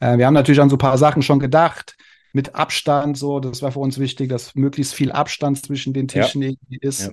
Äh, 0.00 0.16
wir 0.16 0.26
haben 0.26 0.34
natürlich 0.34 0.60
an 0.60 0.70
so 0.70 0.76
ein 0.76 0.78
paar 0.78 0.96
Sachen 0.96 1.20
schon 1.20 1.38
gedacht, 1.38 1.96
mit 2.34 2.56
Abstand, 2.56 3.16
so, 3.16 3.38
das 3.38 3.62
war 3.62 3.72
für 3.72 3.78
uns 3.78 3.98
wichtig, 3.98 4.28
dass 4.28 4.54
möglichst 4.56 4.92
viel 4.92 5.12
Abstand 5.12 5.64
zwischen 5.64 5.92
den 5.92 6.08
Tischen 6.08 6.42
ja. 6.42 6.48
irgendwie 6.48 6.78
ist. 6.78 7.12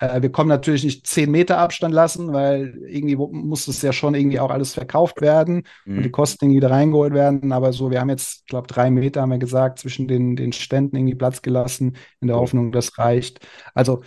Ja. 0.00 0.16
Äh, 0.16 0.22
wir 0.22 0.32
kommen 0.32 0.48
natürlich 0.48 0.82
nicht 0.82 1.06
zehn 1.06 1.30
Meter 1.30 1.58
Abstand 1.58 1.94
lassen, 1.94 2.32
weil 2.32 2.78
irgendwie 2.86 3.16
muss 3.16 3.68
es 3.68 3.82
ja 3.82 3.92
schon 3.92 4.14
irgendwie 4.14 4.40
auch 4.40 4.50
alles 4.50 4.72
verkauft 4.72 5.20
werden 5.20 5.64
mhm. 5.84 5.98
und 5.98 6.02
die 6.04 6.10
Kosten 6.10 6.46
irgendwie 6.46 6.56
wieder 6.56 6.70
reingeholt 6.70 7.12
werden. 7.12 7.52
Aber 7.52 7.74
so, 7.74 7.90
wir 7.90 8.00
haben 8.00 8.08
jetzt, 8.08 8.40
ich 8.40 8.46
glaube, 8.46 8.66
drei 8.66 8.90
Meter, 8.90 9.20
haben 9.20 9.30
wir 9.30 9.38
gesagt, 9.38 9.78
zwischen 9.78 10.08
den, 10.08 10.36
den 10.36 10.54
Ständen 10.54 10.96
irgendwie 10.96 11.16
Platz 11.16 11.42
gelassen, 11.42 11.96
in 12.20 12.28
der 12.28 12.38
Hoffnung, 12.38 12.72
das 12.72 12.96
reicht. 12.96 13.46
Also, 13.74 14.02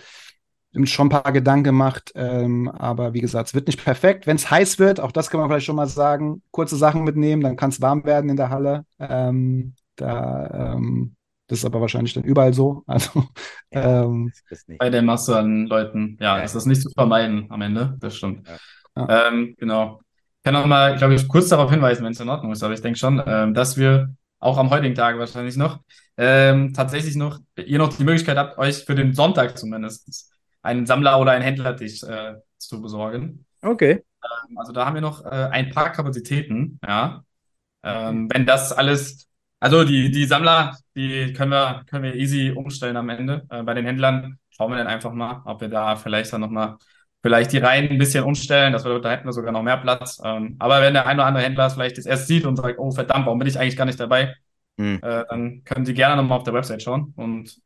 schon 0.83 1.07
ein 1.07 1.09
paar 1.09 1.31
Gedanken 1.31 1.63
gemacht, 1.63 2.11
ähm, 2.15 2.67
aber 2.69 3.13
wie 3.13 3.21
gesagt, 3.21 3.47
es 3.47 3.53
wird 3.53 3.67
nicht 3.67 3.81
perfekt. 3.83 4.27
Wenn 4.27 4.35
es 4.35 4.49
heiß 4.49 4.79
wird, 4.79 4.99
auch 4.99 5.13
das 5.13 5.29
kann 5.29 5.39
man 5.39 5.49
vielleicht 5.49 5.67
schon 5.67 5.77
mal 5.77 5.87
sagen, 5.87 6.41
kurze 6.51 6.75
Sachen 6.75 7.05
mitnehmen, 7.05 7.41
dann 7.41 7.55
kann 7.55 7.69
es 7.69 7.81
warm 7.81 8.03
werden 8.03 8.29
in 8.29 8.35
der 8.35 8.49
Halle. 8.49 8.83
Ähm, 8.99 9.75
da, 9.95 10.73
ähm, 10.73 11.15
das 11.47 11.59
ist 11.59 11.65
aber 11.65 11.81
wahrscheinlich 11.81 12.13
dann 12.13 12.23
überall 12.23 12.53
so. 12.53 12.83
Also, 12.87 13.25
ja, 13.71 14.03
ähm, 14.03 14.31
bei 14.77 14.89
der 14.89 15.01
Masse 15.01 15.37
an 15.37 15.67
Leuten, 15.67 16.17
ja, 16.19 16.37
ja, 16.37 16.43
ist 16.43 16.55
das 16.55 16.65
nicht 16.65 16.81
zu 16.81 16.89
vermeiden 16.89 17.47
am 17.49 17.61
Ende, 17.61 17.97
das 17.99 18.15
stimmt. 18.15 18.47
Ja. 18.95 19.27
Ähm, 19.27 19.55
genau. 19.57 20.01
Ich 20.37 20.43
kann 20.43 20.53
noch 20.53 20.65
mal, 20.67 20.95
glaube 20.95 21.15
ich, 21.15 21.27
kurz 21.27 21.49
darauf 21.49 21.71
hinweisen, 21.71 22.03
wenn 22.05 22.11
es 22.11 22.19
in 22.19 22.29
Ordnung 22.29 22.51
ist, 22.51 22.63
aber 22.63 22.73
ich 22.73 22.81
denke 22.81 22.99
schon, 22.99 23.21
ähm, 23.25 23.53
dass 23.53 23.77
wir 23.77 24.15
auch 24.39 24.57
am 24.57 24.69
heutigen 24.69 24.95
Tag 24.95 25.17
wahrscheinlich 25.17 25.57
noch 25.57 25.79
ähm, 26.17 26.73
tatsächlich 26.73 27.15
noch, 27.15 27.39
ihr 27.57 27.77
noch 27.77 27.95
die 27.95 28.03
Möglichkeit 28.03 28.37
habt, 28.37 28.57
euch 28.57 28.85
für 28.85 28.95
den 28.95 29.13
Sonntag 29.13 29.57
zumindest 29.57 30.31
einen 30.61 30.85
Sammler 30.85 31.19
oder 31.19 31.31
einen 31.31 31.43
Händlertisch 31.43 32.03
äh, 32.03 32.35
zu 32.57 32.81
besorgen. 32.81 33.45
Okay. 33.61 34.03
Ähm, 34.23 34.57
also 34.57 34.71
da 34.71 34.85
haben 34.85 34.95
wir 34.95 35.01
noch 35.01 35.25
äh, 35.25 35.29
ein 35.29 35.71
paar 35.71 35.91
Kapazitäten, 35.91 36.79
ja. 36.85 37.23
Ähm, 37.83 38.29
wenn 38.33 38.45
das 38.45 38.71
alles, 38.71 39.27
also 39.59 39.83
die, 39.83 40.11
die 40.11 40.25
Sammler, 40.25 40.77
die 40.95 41.33
können 41.33 41.51
wir, 41.51 41.83
können 41.89 42.03
wir 42.03 42.15
easy 42.15 42.51
umstellen 42.51 42.97
am 42.97 43.09
Ende. 43.09 43.45
Äh, 43.49 43.63
bei 43.63 43.73
den 43.73 43.85
Händlern 43.85 44.39
schauen 44.49 44.71
wir 44.71 44.77
dann 44.77 44.87
einfach 44.87 45.11
mal, 45.11 45.41
ob 45.45 45.61
wir 45.61 45.69
da 45.69 45.95
vielleicht 45.95 46.31
dann 46.33 46.41
nochmal 46.41 46.77
vielleicht 47.21 47.53
die 47.53 47.57
Reihen 47.57 47.89
ein 47.89 47.97
bisschen 47.97 48.23
umstellen, 48.23 48.71
dass 48.71 48.85
wir, 48.85 48.99
da 48.99 49.09
hätten 49.09 49.25
wir 49.27 49.33
sogar 49.33 49.51
noch 49.51 49.63
mehr 49.63 49.77
Platz. 49.77 50.21
Ähm, 50.23 50.55
aber 50.59 50.81
wenn 50.81 50.93
der 50.93 51.07
ein 51.07 51.17
oder 51.17 51.25
andere 51.25 51.43
Händler 51.43 51.65
es 51.65 51.73
vielleicht 51.73 51.97
das 51.97 52.05
erst 52.05 52.27
sieht 52.27 52.45
und 52.45 52.55
sagt, 52.55 52.77
oh 52.77 52.91
verdammt, 52.91 53.25
warum 53.25 53.39
bin 53.39 53.47
ich 53.47 53.57
eigentlich 53.59 53.77
gar 53.77 53.85
nicht 53.85 53.99
dabei, 53.99 54.35
hm. 54.77 54.99
äh, 55.01 55.23
dann 55.27 55.63
können 55.63 55.85
Sie 55.85 55.95
gerne 55.95 56.21
nochmal 56.21 56.37
auf 56.37 56.43
der 56.43 56.53
Website 56.53 56.83
schauen 56.83 57.13
und 57.15 57.59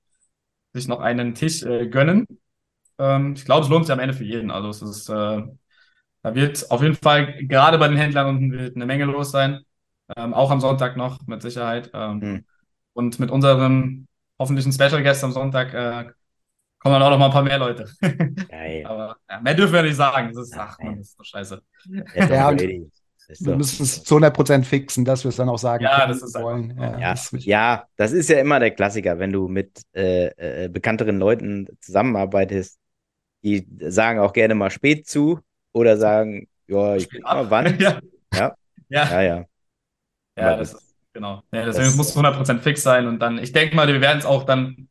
sich 0.73 0.87
noch 0.87 1.01
einen 1.01 1.35
Tisch 1.35 1.63
äh, 1.63 1.87
gönnen. 1.87 2.25
Ähm, 2.97 3.33
ich 3.35 3.45
glaube, 3.45 3.63
es 3.63 3.69
lohnt 3.69 3.85
sich 3.85 3.93
am 3.93 3.99
Ende 3.99 4.13
für 4.13 4.23
jeden. 4.23 4.51
Also 4.51 4.69
es 4.69 4.81
ist, 4.81 5.09
äh, 5.09 5.41
da 6.21 6.35
wird 6.35 6.71
auf 6.71 6.81
jeden 6.81 6.95
Fall 6.95 7.45
gerade 7.45 7.77
bei 7.77 7.87
den 7.87 7.97
Händlern 7.97 8.27
unten 8.27 8.51
wird 8.51 8.75
eine 8.75 8.85
Menge 8.85 9.05
los 9.05 9.31
sein. 9.31 9.59
Ähm, 10.15 10.33
auch 10.33 10.51
am 10.51 10.59
Sonntag 10.59 10.97
noch, 10.97 11.19
mit 11.27 11.41
Sicherheit. 11.41 11.91
Ähm, 11.93 12.21
Hm. 12.21 12.45
Und 12.93 13.19
mit 13.19 13.31
unserem 13.31 14.07
hoffentlichen 14.37 14.73
Special 14.73 15.01
Guest 15.03 15.23
am 15.23 15.31
Sonntag 15.31 15.73
äh, 15.73 16.09
kommen 16.79 16.93
dann 16.93 17.03
auch 17.03 17.11
noch 17.11 17.19
mal 17.19 17.25
ein 17.27 17.31
paar 17.31 17.43
mehr 17.43 17.59
Leute. 17.59 17.85
Geil. 18.49 18.83
Aber 18.85 19.17
ja, 19.29 19.39
mehr 19.41 19.53
dürfen 19.53 19.73
wir 19.73 19.83
nicht 19.83 19.95
sagen. 19.95 20.33
Das 20.33 20.47
ist, 20.47 20.57
ach 20.57 20.77
man, 20.79 20.97
das 20.97 21.09
ist 21.09 21.19
doch 21.19 21.25
scheiße. 21.25 21.61
Ja, 22.15 22.51
Wir 23.41 23.55
müssen 23.55 23.83
es 23.83 24.03
zu 24.03 24.15
100% 24.15 24.65
fixen, 24.65 25.05
dass 25.05 25.23
wir 25.23 25.29
es 25.29 25.35
dann 25.35 25.49
auch 25.49 25.59
sagen 25.59 25.83
Ja, 25.83 25.99
können, 25.99 26.13
das 26.13 26.21
ist 26.23 26.35
wollen. 26.35 26.77
Ja, 26.77 26.99
Ja, 26.99 27.11
das 27.11 27.31
ist 27.33 27.45
ja, 27.45 27.85
das 27.95 28.11
ist 28.11 28.29
ja 28.29 28.39
immer 28.39 28.59
der 28.59 28.71
Klassiker, 28.71 29.19
wenn 29.19 29.31
du 29.31 29.47
mit 29.47 29.81
äh, 29.93 30.65
äh, 30.65 30.67
bekannteren 30.67 31.19
Leuten 31.19 31.67
zusammenarbeitest, 31.79 32.79
die 33.43 33.67
sagen 33.79 34.19
auch 34.19 34.33
gerne 34.33 34.55
mal 34.55 34.71
spät 34.71 35.07
zu 35.07 35.39
oder 35.71 35.97
sagen, 35.97 36.47
ja, 36.67 36.95
ich 36.95 37.09
guck 37.09 37.23
mal 37.23 37.49
wann. 37.51 37.77
ja. 37.79 37.99
Ja. 38.33 38.55
Ja. 38.89 39.05
Ja, 39.05 39.21
ja. 39.21 39.45
Ja, 40.37 40.49
Aber 40.49 40.57
das 40.57 40.71
das- 40.71 40.81
ist, 40.81 40.95
genau. 41.13 41.43
Ja, 41.51 41.65
deswegen 41.65 41.87
das- 41.87 41.95
muss 41.95 42.09
es 42.09 42.15
100% 42.15 42.61
fix 42.61 42.81
sein 42.83 43.07
und 43.07 43.19
dann, 43.19 43.37
ich 43.37 43.51
denke 43.51 43.75
mal, 43.75 43.87
wir 43.87 44.01
werden 44.01 44.19
es 44.19 44.25
auch 44.25 44.43
dann 44.43 44.89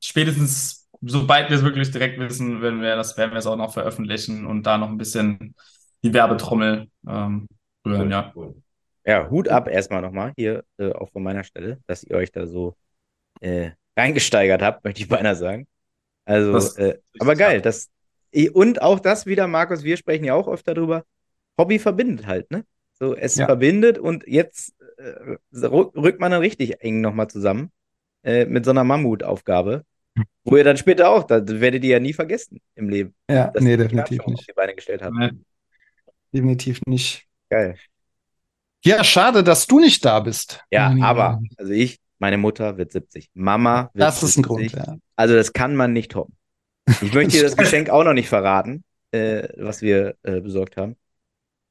spätestens, 0.00 0.88
sobald 1.02 1.50
wir 1.50 1.56
es 1.56 1.62
wirklich 1.62 1.90
direkt 1.90 2.18
wissen, 2.18 2.60
werden 2.62 2.80
wir 2.80 2.96
das, 2.96 3.16
werden 3.16 3.32
wir 3.32 3.38
es 3.38 3.46
auch 3.46 3.56
noch 3.56 3.72
veröffentlichen 3.72 4.46
und 4.46 4.64
da 4.64 4.78
noch 4.78 4.88
ein 4.88 4.98
bisschen 4.98 5.54
die 6.02 6.12
Werbetrommel 6.12 6.88
ähm, 7.08 7.48
rühren, 7.86 8.10
ja. 8.10 8.32
Ja, 9.06 9.28
Hut 9.30 9.48
ab 9.48 9.68
erstmal 9.68 10.00
nochmal 10.00 10.32
hier, 10.36 10.64
äh, 10.78 10.92
auch 10.92 11.10
von 11.10 11.22
meiner 11.22 11.44
Stelle, 11.44 11.78
dass 11.86 12.04
ihr 12.04 12.16
euch 12.16 12.32
da 12.32 12.46
so 12.46 12.74
äh, 13.40 13.72
reingesteigert 13.96 14.62
habt, 14.62 14.84
möchte 14.84 15.02
ich 15.02 15.08
beinahe 15.08 15.36
sagen. 15.36 15.66
Also, 16.24 16.58
äh, 16.76 16.98
aber 17.18 17.36
geil, 17.36 17.60
das, 17.60 17.90
und 18.54 18.80
auch 18.82 18.98
das 18.98 19.26
wieder, 19.26 19.46
Markus, 19.46 19.84
wir 19.84 19.96
sprechen 19.96 20.24
ja 20.24 20.34
auch 20.34 20.48
öfter 20.48 20.74
drüber, 20.74 21.04
Hobby 21.58 21.78
verbindet 21.78 22.26
halt, 22.26 22.50
ne? 22.50 22.64
So, 22.98 23.14
es 23.14 23.36
Ja. 23.36 23.46
verbindet 23.46 23.98
und 23.98 24.24
jetzt 24.26 24.74
äh, 24.98 25.36
rück- 25.56 25.94
rückt 25.96 26.20
man 26.20 26.30
dann 26.30 26.40
richtig 26.40 26.80
eng 26.80 27.00
nochmal 27.00 27.28
zusammen 27.28 27.70
äh, 28.22 28.46
mit 28.46 28.64
so 28.64 28.70
einer 28.70 28.84
Mammutaufgabe, 28.84 29.84
wo 30.44 30.56
ihr 30.56 30.64
dann 30.64 30.76
später 30.76 31.10
auch, 31.10 31.24
da 31.24 31.42
werdet 31.60 31.82
ihr 31.84 31.90
ja 31.90 32.00
nie 32.00 32.12
vergessen 32.12 32.60
im 32.76 32.88
Leben. 32.88 33.14
Ja, 33.28 33.52
nee, 33.58 33.76
definitiv 33.76 34.24
nicht. 34.26 34.48
die 34.48 34.52
Beine 34.52 34.74
gestellt 34.74 35.02
habt. 35.02 35.14
Definitiv 36.32 36.80
nicht. 36.86 37.26
Geil. 37.50 37.76
Ja, 38.84 39.02
schade, 39.02 39.42
dass 39.42 39.66
du 39.66 39.80
nicht 39.80 40.04
da 40.04 40.20
bist. 40.20 40.62
Ja, 40.70 40.94
aber, 41.00 41.40
also 41.56 41.72
ich, 41.72 41.98
meine 42.18 42.36
Mutter 42.38 42.76
wird 42.76 42.92
70. 42.92 43.30
Mama 43.34 43.90
wird 43.94 44.02
Das 44.06 44.22
ist 44.22 44.36
ein 44.36 44.44
70. 44.44 44.46
Grund, 44.46 44.72
ja. 44.72 44.96
Also 45.16 45.34
das 45.34 45.52
kann 45.52 45.74
man 45.74 45.92
nicht 45.92 46.12
toppen. 46.12 46.36
Ich 47.00 47.12
möchte 47.14 47.32
dir 47.38 47.42
das 47.42 47.56
Geschenk 47.56 47.88
auch 47.90 48.04
noch 48.04 48.12
nicht 48.12 48.28
verraten, 48.28 48.84
äh, 49.10 49.48
was 49.56 49.80
wir 49.82 50.16
äh, 50.22 50.40
besorgt 50.40 50.76
haben. 50.76 50.96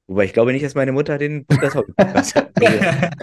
Wobei 0.07 0.25
ich 0.25 0.33
glaube 0.33 0.51
nicht, 0.51 0.65
dass 0.65 0.75
meine 0.75 0.91
Mutter 0.91 1.17
den 1.17 1.45
das 1.47 1.75
Hobby 1.75 1.93
hat. 1.97 2.35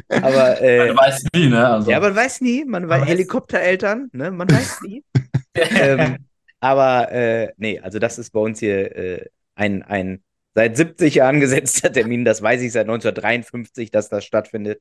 Aber 0.23 0.61
äh, 0.63 0.89
Man 0.89 0.97
weiß 0.97 1.25
nie, 1.35 1.49
ne? 1.49 1.69
Also, 1.69 1.91
ja, 1.91 2.01
man 2.01 2.17
weiß 2.17 2.41
nie, 2.41 2.65
man 2.65 2.89
weiß 2.89 3.03
weiß- 3.03 3.07
Helikoptereltern, 3.07 4.09
ne? 4.13 4.31
Man 4.31 4.51
weiß 4.51 4.81
nie. 4.83 5.05
ähm, 5.55 6.17
aber 6.61 7.11
äh, 7.13 7.53
nee, 7.57 7.79
also 7.81 7.99
das 7.99 8.19
ist 8.19 8.31
bei 8.31 8.41
uns 8.41 8.61
hier 8.61 8.95
äh, 8.97 9.27
ein, 9.55 9.83
ein 9.83 10.23
seit 10.55 10.77
70 10.77 11.15
Jahren 11.17 11.41
gesetzter 11.41 11.93
Termin, 11.93 12.25
das 12.25 12.43
weiß 12.43 12.61
ich 12.63 12.73
seit 12.73 12.87
1953, 12.87 13.91
dass 13.91 14.09
das 14.09 14.25
stattfindet. 14.25 14.81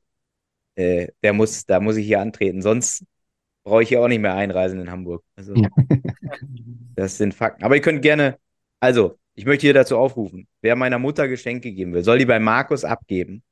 Äh, 0.76 1.08
der 1.22 1.32
muss, 1.32 1.66
da 1.66 1.80
muss 1.80 1.96
ich 1.96 2.06
hier 2.06 2.20
antreten, 2.20 2.62
sonst 2.62 3.04
brauche 3.64 3.82
ich 3.82 3.88
hier 3.90 4.00
auch 4.02 4.08
nicht 4.08 4.20
mehr 4.20 4.34
einreisen 4.34 4.80
in 4.80 4.90
Hamburg. 4.90 5.22
Also, 5.36 5.54
das 6.96 7.18
sind 7.18 7.34
Fakten. 7.34 7.64
Aber 7.64 7.76
ihr 7.76 7.82
könnt 7.82 8.02
gerne, 8.02 8.38
also, 8.80 9.18
ich 9.40 9.46
möchte 9.46 9.62
hier 9.62 9.72
dazu 9.72 9.96
aufrufen, 9.96 10.46
wer 10.60 10.76
meiner 10.76 10.98
Mutter 10.98 11.26
Geschenke 11.26 11.72
geben 11.72 11.94
will, 11.94 12.04
soll 12.04 12.18
die 12.18 12.26
bei 12.26 12.38
Markus 12.38 12.84
abgeben, 12.84 13.42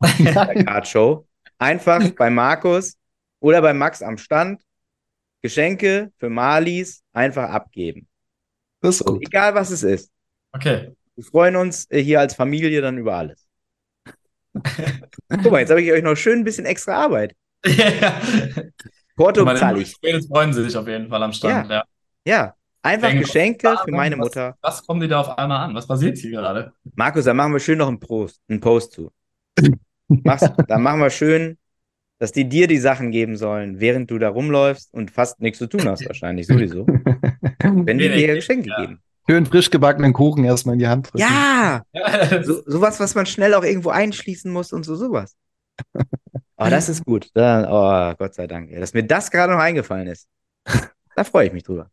Card 0.00 0.88
Show. 0.88 1.28
Einfach 1.58 2.00
bei 2.16 2.30
Markus 2.30 2.96
oder 3.38 3.60
bei 3.60 3.74
Max 3.74 4.00
am 4.00 4.16
Stand 4.16 4.62
Geschenke 5.42 6.10
für 6.16 6.30
Malis 6.30 7.02
einfach 7.12 7.50
abgeben. 7.50 8.08
Das 8.80 9.02
ist 9.02 9.04
gut. 9.04 9.20
egal 9.20 9.54
was 9.54 9.68
es 9.68 9.82
ist. 9.82 10.10
okay. 10.52 10.96
Wir 11.14 11.24
freuen 11.24 11.56
uns 11.56 11.84
äh, 11.90 12.00
hier 12.02 12.20
als 12.20 12.34
Familie 12.34 12.80
dann 12.80 12.96
über 12.96 13.14
alles. 13.16 13.46
Guck 14.54 15.52
mal, 15.52 15.60
jetzt 15.60 15.68
habe 15.68 15.82
ich 15.82 15.92
euch 15.92 16.02
noch 16.02 16.16
schön 16.16 16.38
ein 16.38 16.44
bisschen 16.44 16.64
extra 16.64 17.04
Arbeit. 17.04 17.36
ja. 17.66 18.18
Porto 19.14 19.44
zahle 19.56 19.82
ich. 19.82 19.94
Freuen 20.26 20.54
sich 20.54 20.74
auf 20.74 20.88
jeden 20.88 21.10
Fall 21.10 21.22
am 21.22 21.34
Stand, 21.34 21.70
ja. 21.70 21.84
Ja, 22.24 22.54
einfach 22.82 23.08
Denke, 23.08 23.24
Geschenke 23.24 23.76
für 23.84 23.90
meine 23.90 24.16
was- 24.18 24.24
Mutter. 24.24 24.56
Was 24.60 24.86
kommen 24.86 25.00
die 25.00 25.08
da 25.08 25.20
auf 25.20 25.38
einmal 25.38 25.68
an? 25.68 25.74
Was 25.74 25.86
passiert 25.86 26.18
hier 26.18 26.30
gerade? 26.30 26.72
Markus, 26.94 27.24
da 27.24 27.34
machen 27.34 27.52
wir 27.52 27.60
schön 27.60 27.78
noch 27.78 27.88
einen 27.88 28.00
Post, 28.00 28.40
einen 28.48 28.60
Post 28.60 28.92
zu. 28.92 29.10
Mach's, 30.08 30.44
da 30.68 30.78
machen 30.78 31.00
wir 31.00 31.10
schön, 31.10 31.58
dass 32.18 32.32
die 32.32 32.48
dir 32.48 32.66
die 32.66 32.78
Sachen 32.78 33.10
geben 33.10 33.36
sollen, 33.36 33.80
während 33.80 34.10
du 34.10 34.18
da 34.18 34.28
rumläufst 34.28 34.92
und 34.92 35.10
fast 35.10 35.40
nichts 35.40 35.58
zu 35.58 35.66
tun 35.66 35.88
hast, 35.88 36.06
wahrscheinlich 36.06 36.46
sowieso. 36.46 36.86
Wenn 37.62 37.98
die 37.98 38.04
Wenig, 38.04 38.16
dir 38.16 38.34
Geschenke 38.34 38.68
ja. 38.70 38.80
geben. 38.80 39.00
Schön 39.28 39.44
frisch 39.46 39.70
gebackenen 39.70 40.14
Kuchen 40.14 40.44
erstmal 40.44 40.72
in 40.74 40.78
die 40.78 40.88
Hand 40.88 41.12
drücken. 41.12 41.18
Ja, 41.18 41.82
so, 42.42 42.62
sowas, 42.64 42.98
was 42.98 43.14
man 43.14 43.26
schnell 43.26 43.54
auch 43.54 43.62
irgendwo 43.62 43.90
einschließen 43.90 44.50
muss 44.50 44.72
und 44.72 44.84
so 44.84 44.96
sowas. 44.96 45.36
Aber 46.56 46.70
das 46.70 46.88
ist 46.88 47.04
gut. 47.04 47.28
Da, 47.34 48.12
oh, 48.12 48.16
Gott 48.18 48.34
sei 48.34 48.46
Dank, 48.46 48.72
dass 48.72 48.94
mir 48.94 49.04
das 49.04 49.30
gerade 49.30 49.52
noch 49.52 49.60
eingefallen 49.60 50.08
ist. 50.08 50.26
Da 51.14 51.24
freue 51.24 51.46
ich 51.46 51.52
mich 51.52 51.62
drüber. 51.62 51.90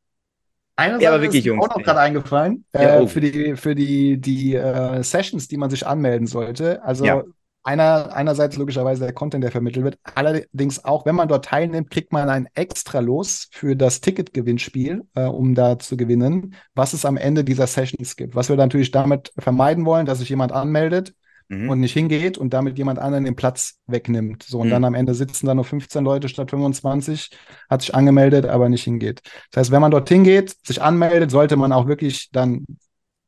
Eine 0.76 1.00
Ja, 1.00 1.10
aber 1.10 1.18
Sache 1.18 1.22
wirklich, 1.22 1.46
ist 1.46 1.48
mir 1.48 1.54
Jungs, 1.54 1.66
auch 1.66 1.70
noch 1.76 1.84
gerade 1.84 2.00
eingefallen, 2.02 2.66
Ja, 2.74 2.98
äh, 2.98 3.02
oh. 3.02 3.08
für 3.08 3.22
die, 3.22 3.56
für 3.56 3.76
die, 3.76 4.20
die 4.20 4.56
äh, 4.56 5.04
Sessions, 5.04 5.48
die 5.48 5.58
man 5.58 5.70
sich 5.70 5.88
anmelden 5.88 6.28
sollte. 6.28 6.84
Also 6.84 7.06
Ja. 7.06 7.24
einer, 7.64 8.14
einerseits 8.14 8.58
logischerweise 8.58 9.06
der 9.06 9.14
Content, 9.14 9.44
der 9.44 9.52
vermittelt 9.52 9.86
wird. 9.86 10.00
Allerdings 10.16 10.84
auch, 10.84 11.06
wenn 11.06 11.16
man 11.16 11.28
dort 11.30 11.46
teilnimmt, 11.46 11.90
kriegt 11.90 12.12
man 12.12 12.30
ein 12.30 12.48
extra 12.54 13.00
Los 13.00 13.48
für 13.52 13.76
das 13.76 14.02
Ticketgewinnspiel, 14.02 15.04
äh, 15.16 15.24
um 15.26 15.56
da 15.56 15.80
zu 15.80 15.96
gewinnen, 15.98 16.56
was 16.76 16.94
es 16.94 17.06
am 17.06 17.18
Ende 17.18 17.44
dieser 17.44 17.68
Sessions 17.68 18.16
gibt. 18.18 18.36
Was 18.36 18.50
wir 18.50 18.56
natürlich 18.58 18.92
damit 18.92 19.32
vermeiden 19.38 19.86
wollen, 19.86 20.06
dass 20.06 20.20
sich 20.20 20.30
jemand 20.30 20.52
anmeldet 20.52 21.14
Mhm. 21.50 21.70
und 21.70 21.80
nicht 21.80 21.94
hingeht 21.94 22.38
und 22.38 22.54
damit 22.54 22.78
jemand 22.78 23.00
anderen 23.00 23.24
den 23.26 23.36
Platz 23.36 23.80
wegnimmt. 23.88 24.44
So, 24.44 24.60
und 24.60 24.68
Mhm. 24.68 24.72
dann 24.72 24.86
am 24.86 24.94
Ende 24.96 25.14
sitzen 25.14 25.46
da 25.48 25.54
nur 25.56 25.66
15 25.66 26.04
Leute 26.04 26.30
statt 26.30 26.50
25, 26.50 27.32
hat 27.70 27.82
sich 27.82 27.94
angemeldet, 27.96 28.46
aber 28.46 28.70
nicht 28.70 28.84
hingeht. 28.84 29.22
Das 29.52 29.62
heißt, 29.62 29.72
wenn 29.72 29.82
man 29.82 29.92
dort 29.92 30.10
hingeht, 30.10 30.56
sich 30.66 30.82
anmeldet, 30.82 31.32
sollte 31.32 31.56
man 31.56 31.72
auch 31.72 31.88
wirklich 31.88 32.30
dann 32.32 32.66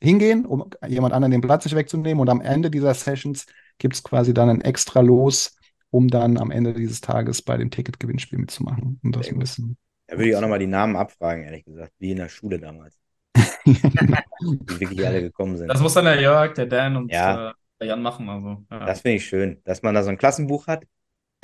hingehen, 0.01 0.45
um 0.45 0.69
jemand 0.87 1.13
anderen 1.13 1.31
den 1.31 1.41
Platz 1.41 1.63
sich 1.63 1.75
wegzunehmen. 1.75 2.19
Und 2.19 2.29
am 2.29 2.41
Ende 2.41 2.69
dieser 2.69 2.93
Sessions 2.93 3.45
gibt 3.77 3.95
es 3.95 4.03
quasi 4.03 4.33
dann 4.33 4.49
ein 4.49 4.61
extra 4.61 5.01
Los, 5.01 5.55
um 5.89 6.07
dann 6.07 6.37
am 6.37 6.51
Ende 6.51 6.73
dieses 6.73 7.01
Tages 7.01 7.41
bei 7.41 7.57
dem 7.57 7.71
Ticketgewinnspiel 7.71 8.39
mitzumachen. 8.39 8.99
Und 9.03 9.15
das 9.15 9.29
ein 9.29 9.39
bisschen. 9.39 9.77
Da 10.07 10.17
würde 10.17 10.29
ich 10.29 10.35
auch 10.35 10.41
nochmal 10.41 10.59
die 10.59 10.67
Namen 10.67 10.95
abfragen, 10.95 11.43
ehrlich 11.43 11.65
gesagt, 11.65 11.91
wie 11.99 12.11
in 12.11 12.17
der 12.17 12.29
Schule 12.29 12.59
damals, 12.59 12.97
wie 14.45 14.79
wirklich 14.79 15.05
alle 15.05 15.21
gekommen 15.21 15.57
sind. 15.57 15.69
Das 15.69 15.81
muss 15.81 15.93
dann 15.93 16.05
der 16.05 16.21
Jörg, 16.21 16.53
der 16.53 16.65
Dan 16.65 16.95
und 16.95 17.11
Ja. 17.11 17.49
äh, 17.49 17.53
Jan 17.81 18.01
machen. 18.01 18.29
Also, 18.29 18.65
ja. 18.71 18.85
Das 18.85 19.01
finde 19.01 19.17
ich 19.17 19.25
schön, 19.25 19.61
dass 19.65 19.81
man 19.83 19.93
da 19.95 20.03
so 20.03 20.09
ein 20.09 20.17
Klassenbuch 20.17 20.67
hat 20.67 20.85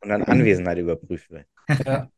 und 0.00 0.08
dann 0.08 0.22
Anwesenheit 0.24 0.78
überprüft 0.78 1.30
wird. 1.30 1.46
Ja. 1.86 2.08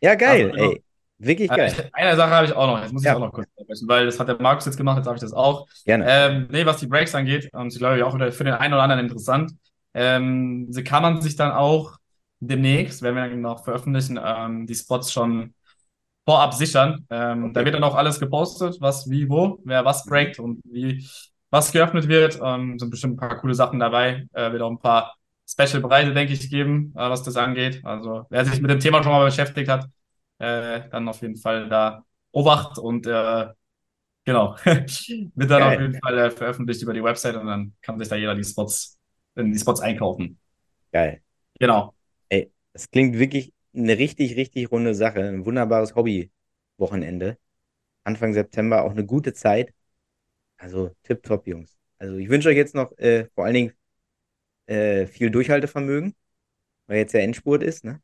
Ja, 0.00 0.14
geil, 0.14 0.52
Also, 0.52 0.72
ey. 0.72 0.82
Wirklich 1.20 1.50
Äh, 1.50 1.56
geil. 1.56 1.90
Eine 1.92 2.16
Sache 2.16 2.30
habe 2.30 2.46
ich 2.46 2.52
auch 2.52 2.66
noch. 2.68 2.80
Jetzt 2.80 2.92
muss 2.92 3.02
ich 3.02 3.06
Ja. 3.06 3.16
auch 3.16 3.20
noch 3.20 3.32
kurz 3.32 3.48
sprechen, 3.60 3.88
weil 3.88 4.06
das 4.06 4.20
hat 4.20 4.28
der 4.28 4.40
Markus 4.40 4.66
jetzt 4.66 4.76
gemacht, 4.76 4.98
jetzt 4.98 5.06
habe 5.06 5.16
ich 5.16 5.20
das 5.22 5.32
auch. 5.32 5.66
Gerne. 5.84 6.04
Ähm, 6.08 6.48
nee, 6.50 6.64
was 6.64 6.78
die 6.78 6.86
Breaks 6.86 7.14
angeht, 7.14 7.50
und 7.52 7.72
ich 7.72 7.78
glaube 7.78 8.06
auch 8.06 8.14
wieder 8.14 8.30
für 8.30 8.44
den 8.44 8.54
einen 8.54 8.74
oder 8.74 8.84
anderen 8.84 9.02
interessant, 9.04 9.52
ähm, 9.94 10.66
sie 10.70 10.84
kann 10.84 11.02
man 11.02 11.20
sich 11.20 11.34
dann 11.34 11.50
auch 11.50 11.96
demnächst, 12.40 13.02
werden 13.02 13.16
wir 13.16 13.28
dann 13.28 13.40
noch 13.40 13.64
veröffentlichen, 13.64 14.18
ähm, 14.22 14.66
die 14.68 14.76
Spots 14.76 15.12
schon 15.12 15.54
vorab 16.24 16.54
sichern. 16.54 17.06
Ähm, 17.10 17.44
Okay. 17.46 17.52
Da 17.54 17.64
wird 17.64 17.74
dann 17.74 17.84
auch 17.84 17.96
alles 17.96 18.20
gepostet, 18.20 18.76
was, 18.80 19.10
wie, 19.10 19.28
wo, 19.28 19.58
wer 19.64 19.84
was 19.84 20.04
breakt 20.04 20.38
und 20.38 20.60
wie 20.64 21.08
was 21.50 21.72
geöffnet 21.72 22.08
wird. 22.08 22.38
Ähm, 22.42 22.78
sind 22.78 22.90
bestimmt 22.90 23.14
ein 23.14 23.28
paar 23.28 23.38
coole 23.38 23.54
Sachen 23.54 23.78
dabei. 23.78 24.26
Äh, 24.32 24.52
wird 24.52 24.62
auch 24.62 24.70
ein 24.70 24.78
paar 24.78 25.16
Special-Preise, 25.48 26.12
denke 26.14 26.32
ich, 26.32 26.50
geben, 26.50 26.92
äh, 26.96 27.10
was 27.10 27.22
das 27.22 27.36
angeht. 27.36 27.80
Also 27.84 28.26
wer 28.30 28.44
sich 28.44 28.60
mit 28.60 28.70
dem 28.70 28.80
Thema 28.80 29.02
schon 29.02 29.12
mal 29.12 29.24
beschäftigt 29.24 29.68
hat, 29.68 29.86
äh, 30.38 30.88
dann 30.90 31.08
auf 31.08 31.20
jeden 31.22 31.36
Fall 31.36 31.68
da 31.68 32.04
Obacht 32.32 32.78
und 32.78 33.06
äh, 33.06 33.46
genau, 34.24 34.56
wird 34.64 35.50
dann 35.50 35.60
Geil. 35.60 35.76
auf 35.76 35.80
jeden 35.80 35.98
Fall 36.00 36.18
äh, 36.18 36.30
veröffentlicht 36.30 36.82
über 36.82 36.92
die 36.92 37.02
Website 37.02 37.36
und 37.36 37.46
dann 37.46 37.74
kann 37.80 37.98
sich 37.98 38.08
da 38.08 38.16
jeder 38.16 38.34
die 38.34 38.44
Spots, 38.44 38.98
in 39.34 39.52
die 39.52 39.58
Spots 39.58 39.80
einkaufen. 39.80 40.38
Geil. 40.92 41.22
Genau. 41.58 41.94
Das 42.78 42.92
klingt 42.92 43.18
wirklich 43.18 43.52
eine 43.74 43.98
richtig, 43.98 44.36
richtig 44.36 44.70
runde 44.70 44.94
Sache. 44.94 45.20
Ein 45.20 45.44
wunderbares 45.44 45.96
Hobby-Wochenende. 45.96 47.36
Anfang 48.04 48.32
September 48.32 48.84
auch 48.84 48.92
eine 48.92 49.04
gute 49.04 49.32
Zeit. 49.32 49.74
Also 50.58 50.94
tipptopp, 51.04 51.46
Jungs. 51.46 51.76
Also 51.98 52.16
ich 52.16 52.28
wünsche 52.28 52.48
euch 52.48 52.56
jetzt 52.56 52.74
noch 52.74 52.96
äh, 52.98 53.26
vor 53.34 53.44
allen 53.44 53.54
Dingen 53.54 53.72
äh, 54.66 55.06
viel 55.06 55.30
Durchhaltevermögen, 55.30 56.14
weil 56.86 56.98
jetzt 56.98 57.14
der 57.14 57.22
Endspurt 57.22 57.62
ist, 57.62 57.84
ne? 57.84 58.00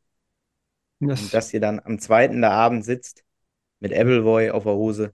Und 0.99 1.33
dass 1.33 1.53
ihr 1.53 1.59
dann 1.59 1.79
am 1.81 1.99
zweiten 1.99 2.41
da 2.41 2.51
abends 2.51 2.87
sitzt 2.87 3.23
mit 3.79 3.93
Appleboy 3.93 4.49
auf 4.49 4.63
der 4.63 4.73
Hose 4.73 5.13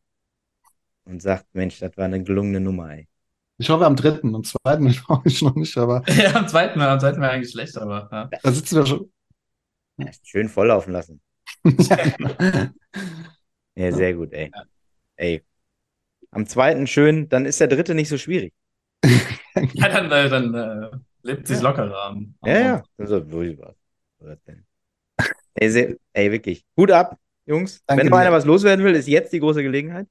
und 1.05 1.21
sagt, 1.21 1.47
Mensch, 1.53 1.79
das 1.79 1.97
war 1.97 2.05
eine 2.05 2.23
gelungene 2.23 2.59
Nummer, 2.59 2.93
ey. 2.93 3.07
Ich 3.57 3.69
hoffe 3.69 3.85
am 3.85 3.95
dritten. 3.95 4.33
Am 4.35 4.43
zweiten 4.43 4.87
glaube 5.05 5.27
ich 5.27 5.41
noch 5.41 5.55
nicht, 5.55 5.77
aber 5.77 6.03
Ja, 6.09 6.35
am 6.35 6.47
zweiten, 6.47 6.79
am 6.81 6.99
zweiten 6.99 7.21
wäre 7.21 7.31
eigentlich 7.31 7.51
schlecht, 7.51 7.77
aber 7.77 8.09
ja. 8.11 8.29
da 8.41 8.51
sitzen 8.51 8.77
wir 8.77 8.85
schon. 8.85 9.11
Schön 10.23 10.49
volllaufen 10.49 10.93
lassen. 10.93 11.21
Ja, 11.63 11.95
genau. 11.95 12.31
Ja, 13.73 13.89
sehr 13.93 14.13
gut, 14.13 14.33
ey. 14.33 14.51
Ey. 15.15 15.45
Am 16.31 16.45
zweiten 16.47 16.87
schön, 16.87 17.29
dann 17.29 17.45
ist 17.45 17.59
der 17.59 17.67
dritte 17.67 17.93
nicht 17.93 18.09
so 18.09 18.17
schwierig. 18.17 18.53
Ja, 19.73 19.89
dann, 19.89 20.11
äh, 20.11 20.29
dann 20.29 20.53
äh, 20.53 20.89
lebt 21.23 21.45
sich 21.47 21.61
lockerer 21.61 22.05
am, 22.05 22.35
Ja, 22.45 22.59
ja. 22.59 22.83
Also? 22.97 23.21
Ey, 25.55 25.69
sehr, 25.69 25.95
ey, 26.13 26.31
wirklich. 26.31 26.65
Hut 26.77 26.91
ab, 26.91 27.17
Jungs. 27.45 27.81
Danke 27.85 28.03
Wenn 28.03 28.09
noch 28.09 28.17
dir. 28.17 28.21
einer 28.21 28.31
was 28.31 28.45
loswerden 28.45 28.85
will, 28.85 28.95
ist 28.95 29.07
jetzt 29.07 29.33
die 29.33 29.39
große 29.39 29.61
Gelegenheit. 29.63 30.07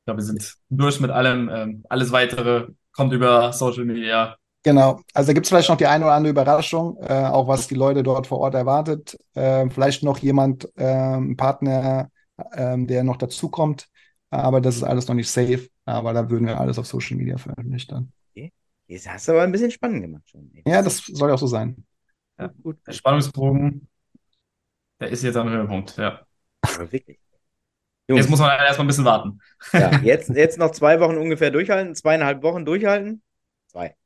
Ich 0.00 0.04
glaube, 0.06 0.18
wir 0.18 0.24
sind 0.24 0.54
durch 0.68 1.00
mit 1.00 1.10
allem. 1.10 1.48
Ähm, 1.48 1.84
alles 1.88 2.12
weitere 2.12 2.68
kommt 2.92 3.12
über 3.12 3.52
Social 3.52 3.84
Media. 3.84 4.36
Genau. 4.62 5.00
Also 5.14 5.28
da 5.28 5.32
gibt 5.32 5.46
es 5.46 5.50
vielleicht 5.50 5.68
noch 5.68 5.76
die 5.76 5.86
eine 5.86 6.04
oder 6.04 6.14
andere 6.14 6.30
Überraschung, 6.30 6.96
äh, 7.00 7.12
auch 7.12 7.46
was 7.46 7.68
die 7.68 7.76
Leute 7.76 8.02
dort 8.02 8.26
vor 8.26 8.38
Ort 8.38 8.54
erwartet. 8.54 9.16
Äh, 9.34 9.68
vielleicht 9.70 10.02
noch 10.02 10.18
jemand, 10.18 10.68
ähm, 10.76 11.32
ein 11.32 11.36
Partner, 11.36 12.10
ähm, 12.52 12.86
der 12.86 13.04
noch 13.04 13.16
dazukommt. 13.16 13.88
Aber 14.30 14.60
das 14.60 14.76
ist 14.76 14.82
alles 14.82 15.06
noch 15.08 15.14
nicht 15.14 15.30
safe. 15.30 15.68
Aber 15.84 16.12
da 16.12 16.28
würden 16.28 16.46
wir 16.46 16.58
alles 16.58 16.78
auf 16.78 16.86
Social 16.86 17.16
Media 17.16 17.38
veröffentlichen 17.38 17.90
dann. 17.90 18.12
Jetzt 18.88 19.08
hast 19.08 19.26
du 19.26 19.32
aber 19.32 19.42
ein 19.42 19.52
bisschen 19.52 19.70
spannend 19.70 20.02
gemacht 20.02 20.28
schon. 20.28 20.50
Ey. 20.54 20.62
Ja, 20.66 20.82
das 20.82 20.98
soll 20.98 21.28
ja 21.28 21.34
auch 21.34 21.38
so 21.38 21.46
sein. 21.46 21.84
Ja, 22.38 22.48
gut. 22.62 22.78
Der 22.86 22.92
Spannungsbogen, 22.92 23.88
der 25.00 25.08
ist 25.08 25.22
jetzt 25.22 25.36
am 25.36 25.48
Höhepunkt. 25.48 25.96
Ja. 25.96 26.24
Aber 26.62 26.92
wirklich. 26.92 27.18
Jetzt 28.08 28.18
Jungs, 28.18 28.28
muss 28.28 28.38
man 28.38 28.50
erstmal 28.50 28.84
ein 28.84 28.86
bisschen 28.86 29.04
warten. 29.04 29.40
ja, 29.72 29.98
jetzt, 30.02 30.28
jetzt 30.28 30.58
noch 30.58 30.70
zwei 30.70 31.00
Wochen 31.00 31.16
ungefähr 31.16 31.50
durchhalten, 31.50 31.96
zweieinhalb 31.96 32.42
Wochen 32.42 32.64
durchhalten. 32.64 33.22
Zwei. 33.66 33.96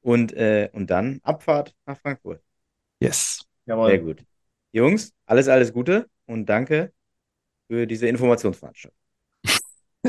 Und, 0.00 0.32
äh, 0.32 0.70
und 0.72 0.90
dann 0.90 1.20
Abfahrt 1.22 1.76
nach 1.86 1.98
Frankfurt. 1.98 2.42
Yes. 2.98 3.46
Jawohl. 3.66 3.90
Sehr 3.90 3.98
gut. 4.00 4.24
Jungs, 4.72 5.12
alles, 5.26 5.46
alles 5.46 5.72
Gute 5.72 6.10
und 6.26 6.46
danke 6.46 6.92
für 7.68 7.86
diese 7.86 8.08
Informationsveranstaltung. 8.08 8.97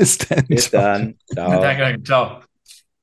Bis 0.00 0.16
dann. 0.16 0.46
Bis 0.46 0.70
dann. 0.70 1.18
Ciao. 1.30 1.60
Danke, 1.60 1.82
danke. 1.82 2.02
Ciao. 2.02 2.49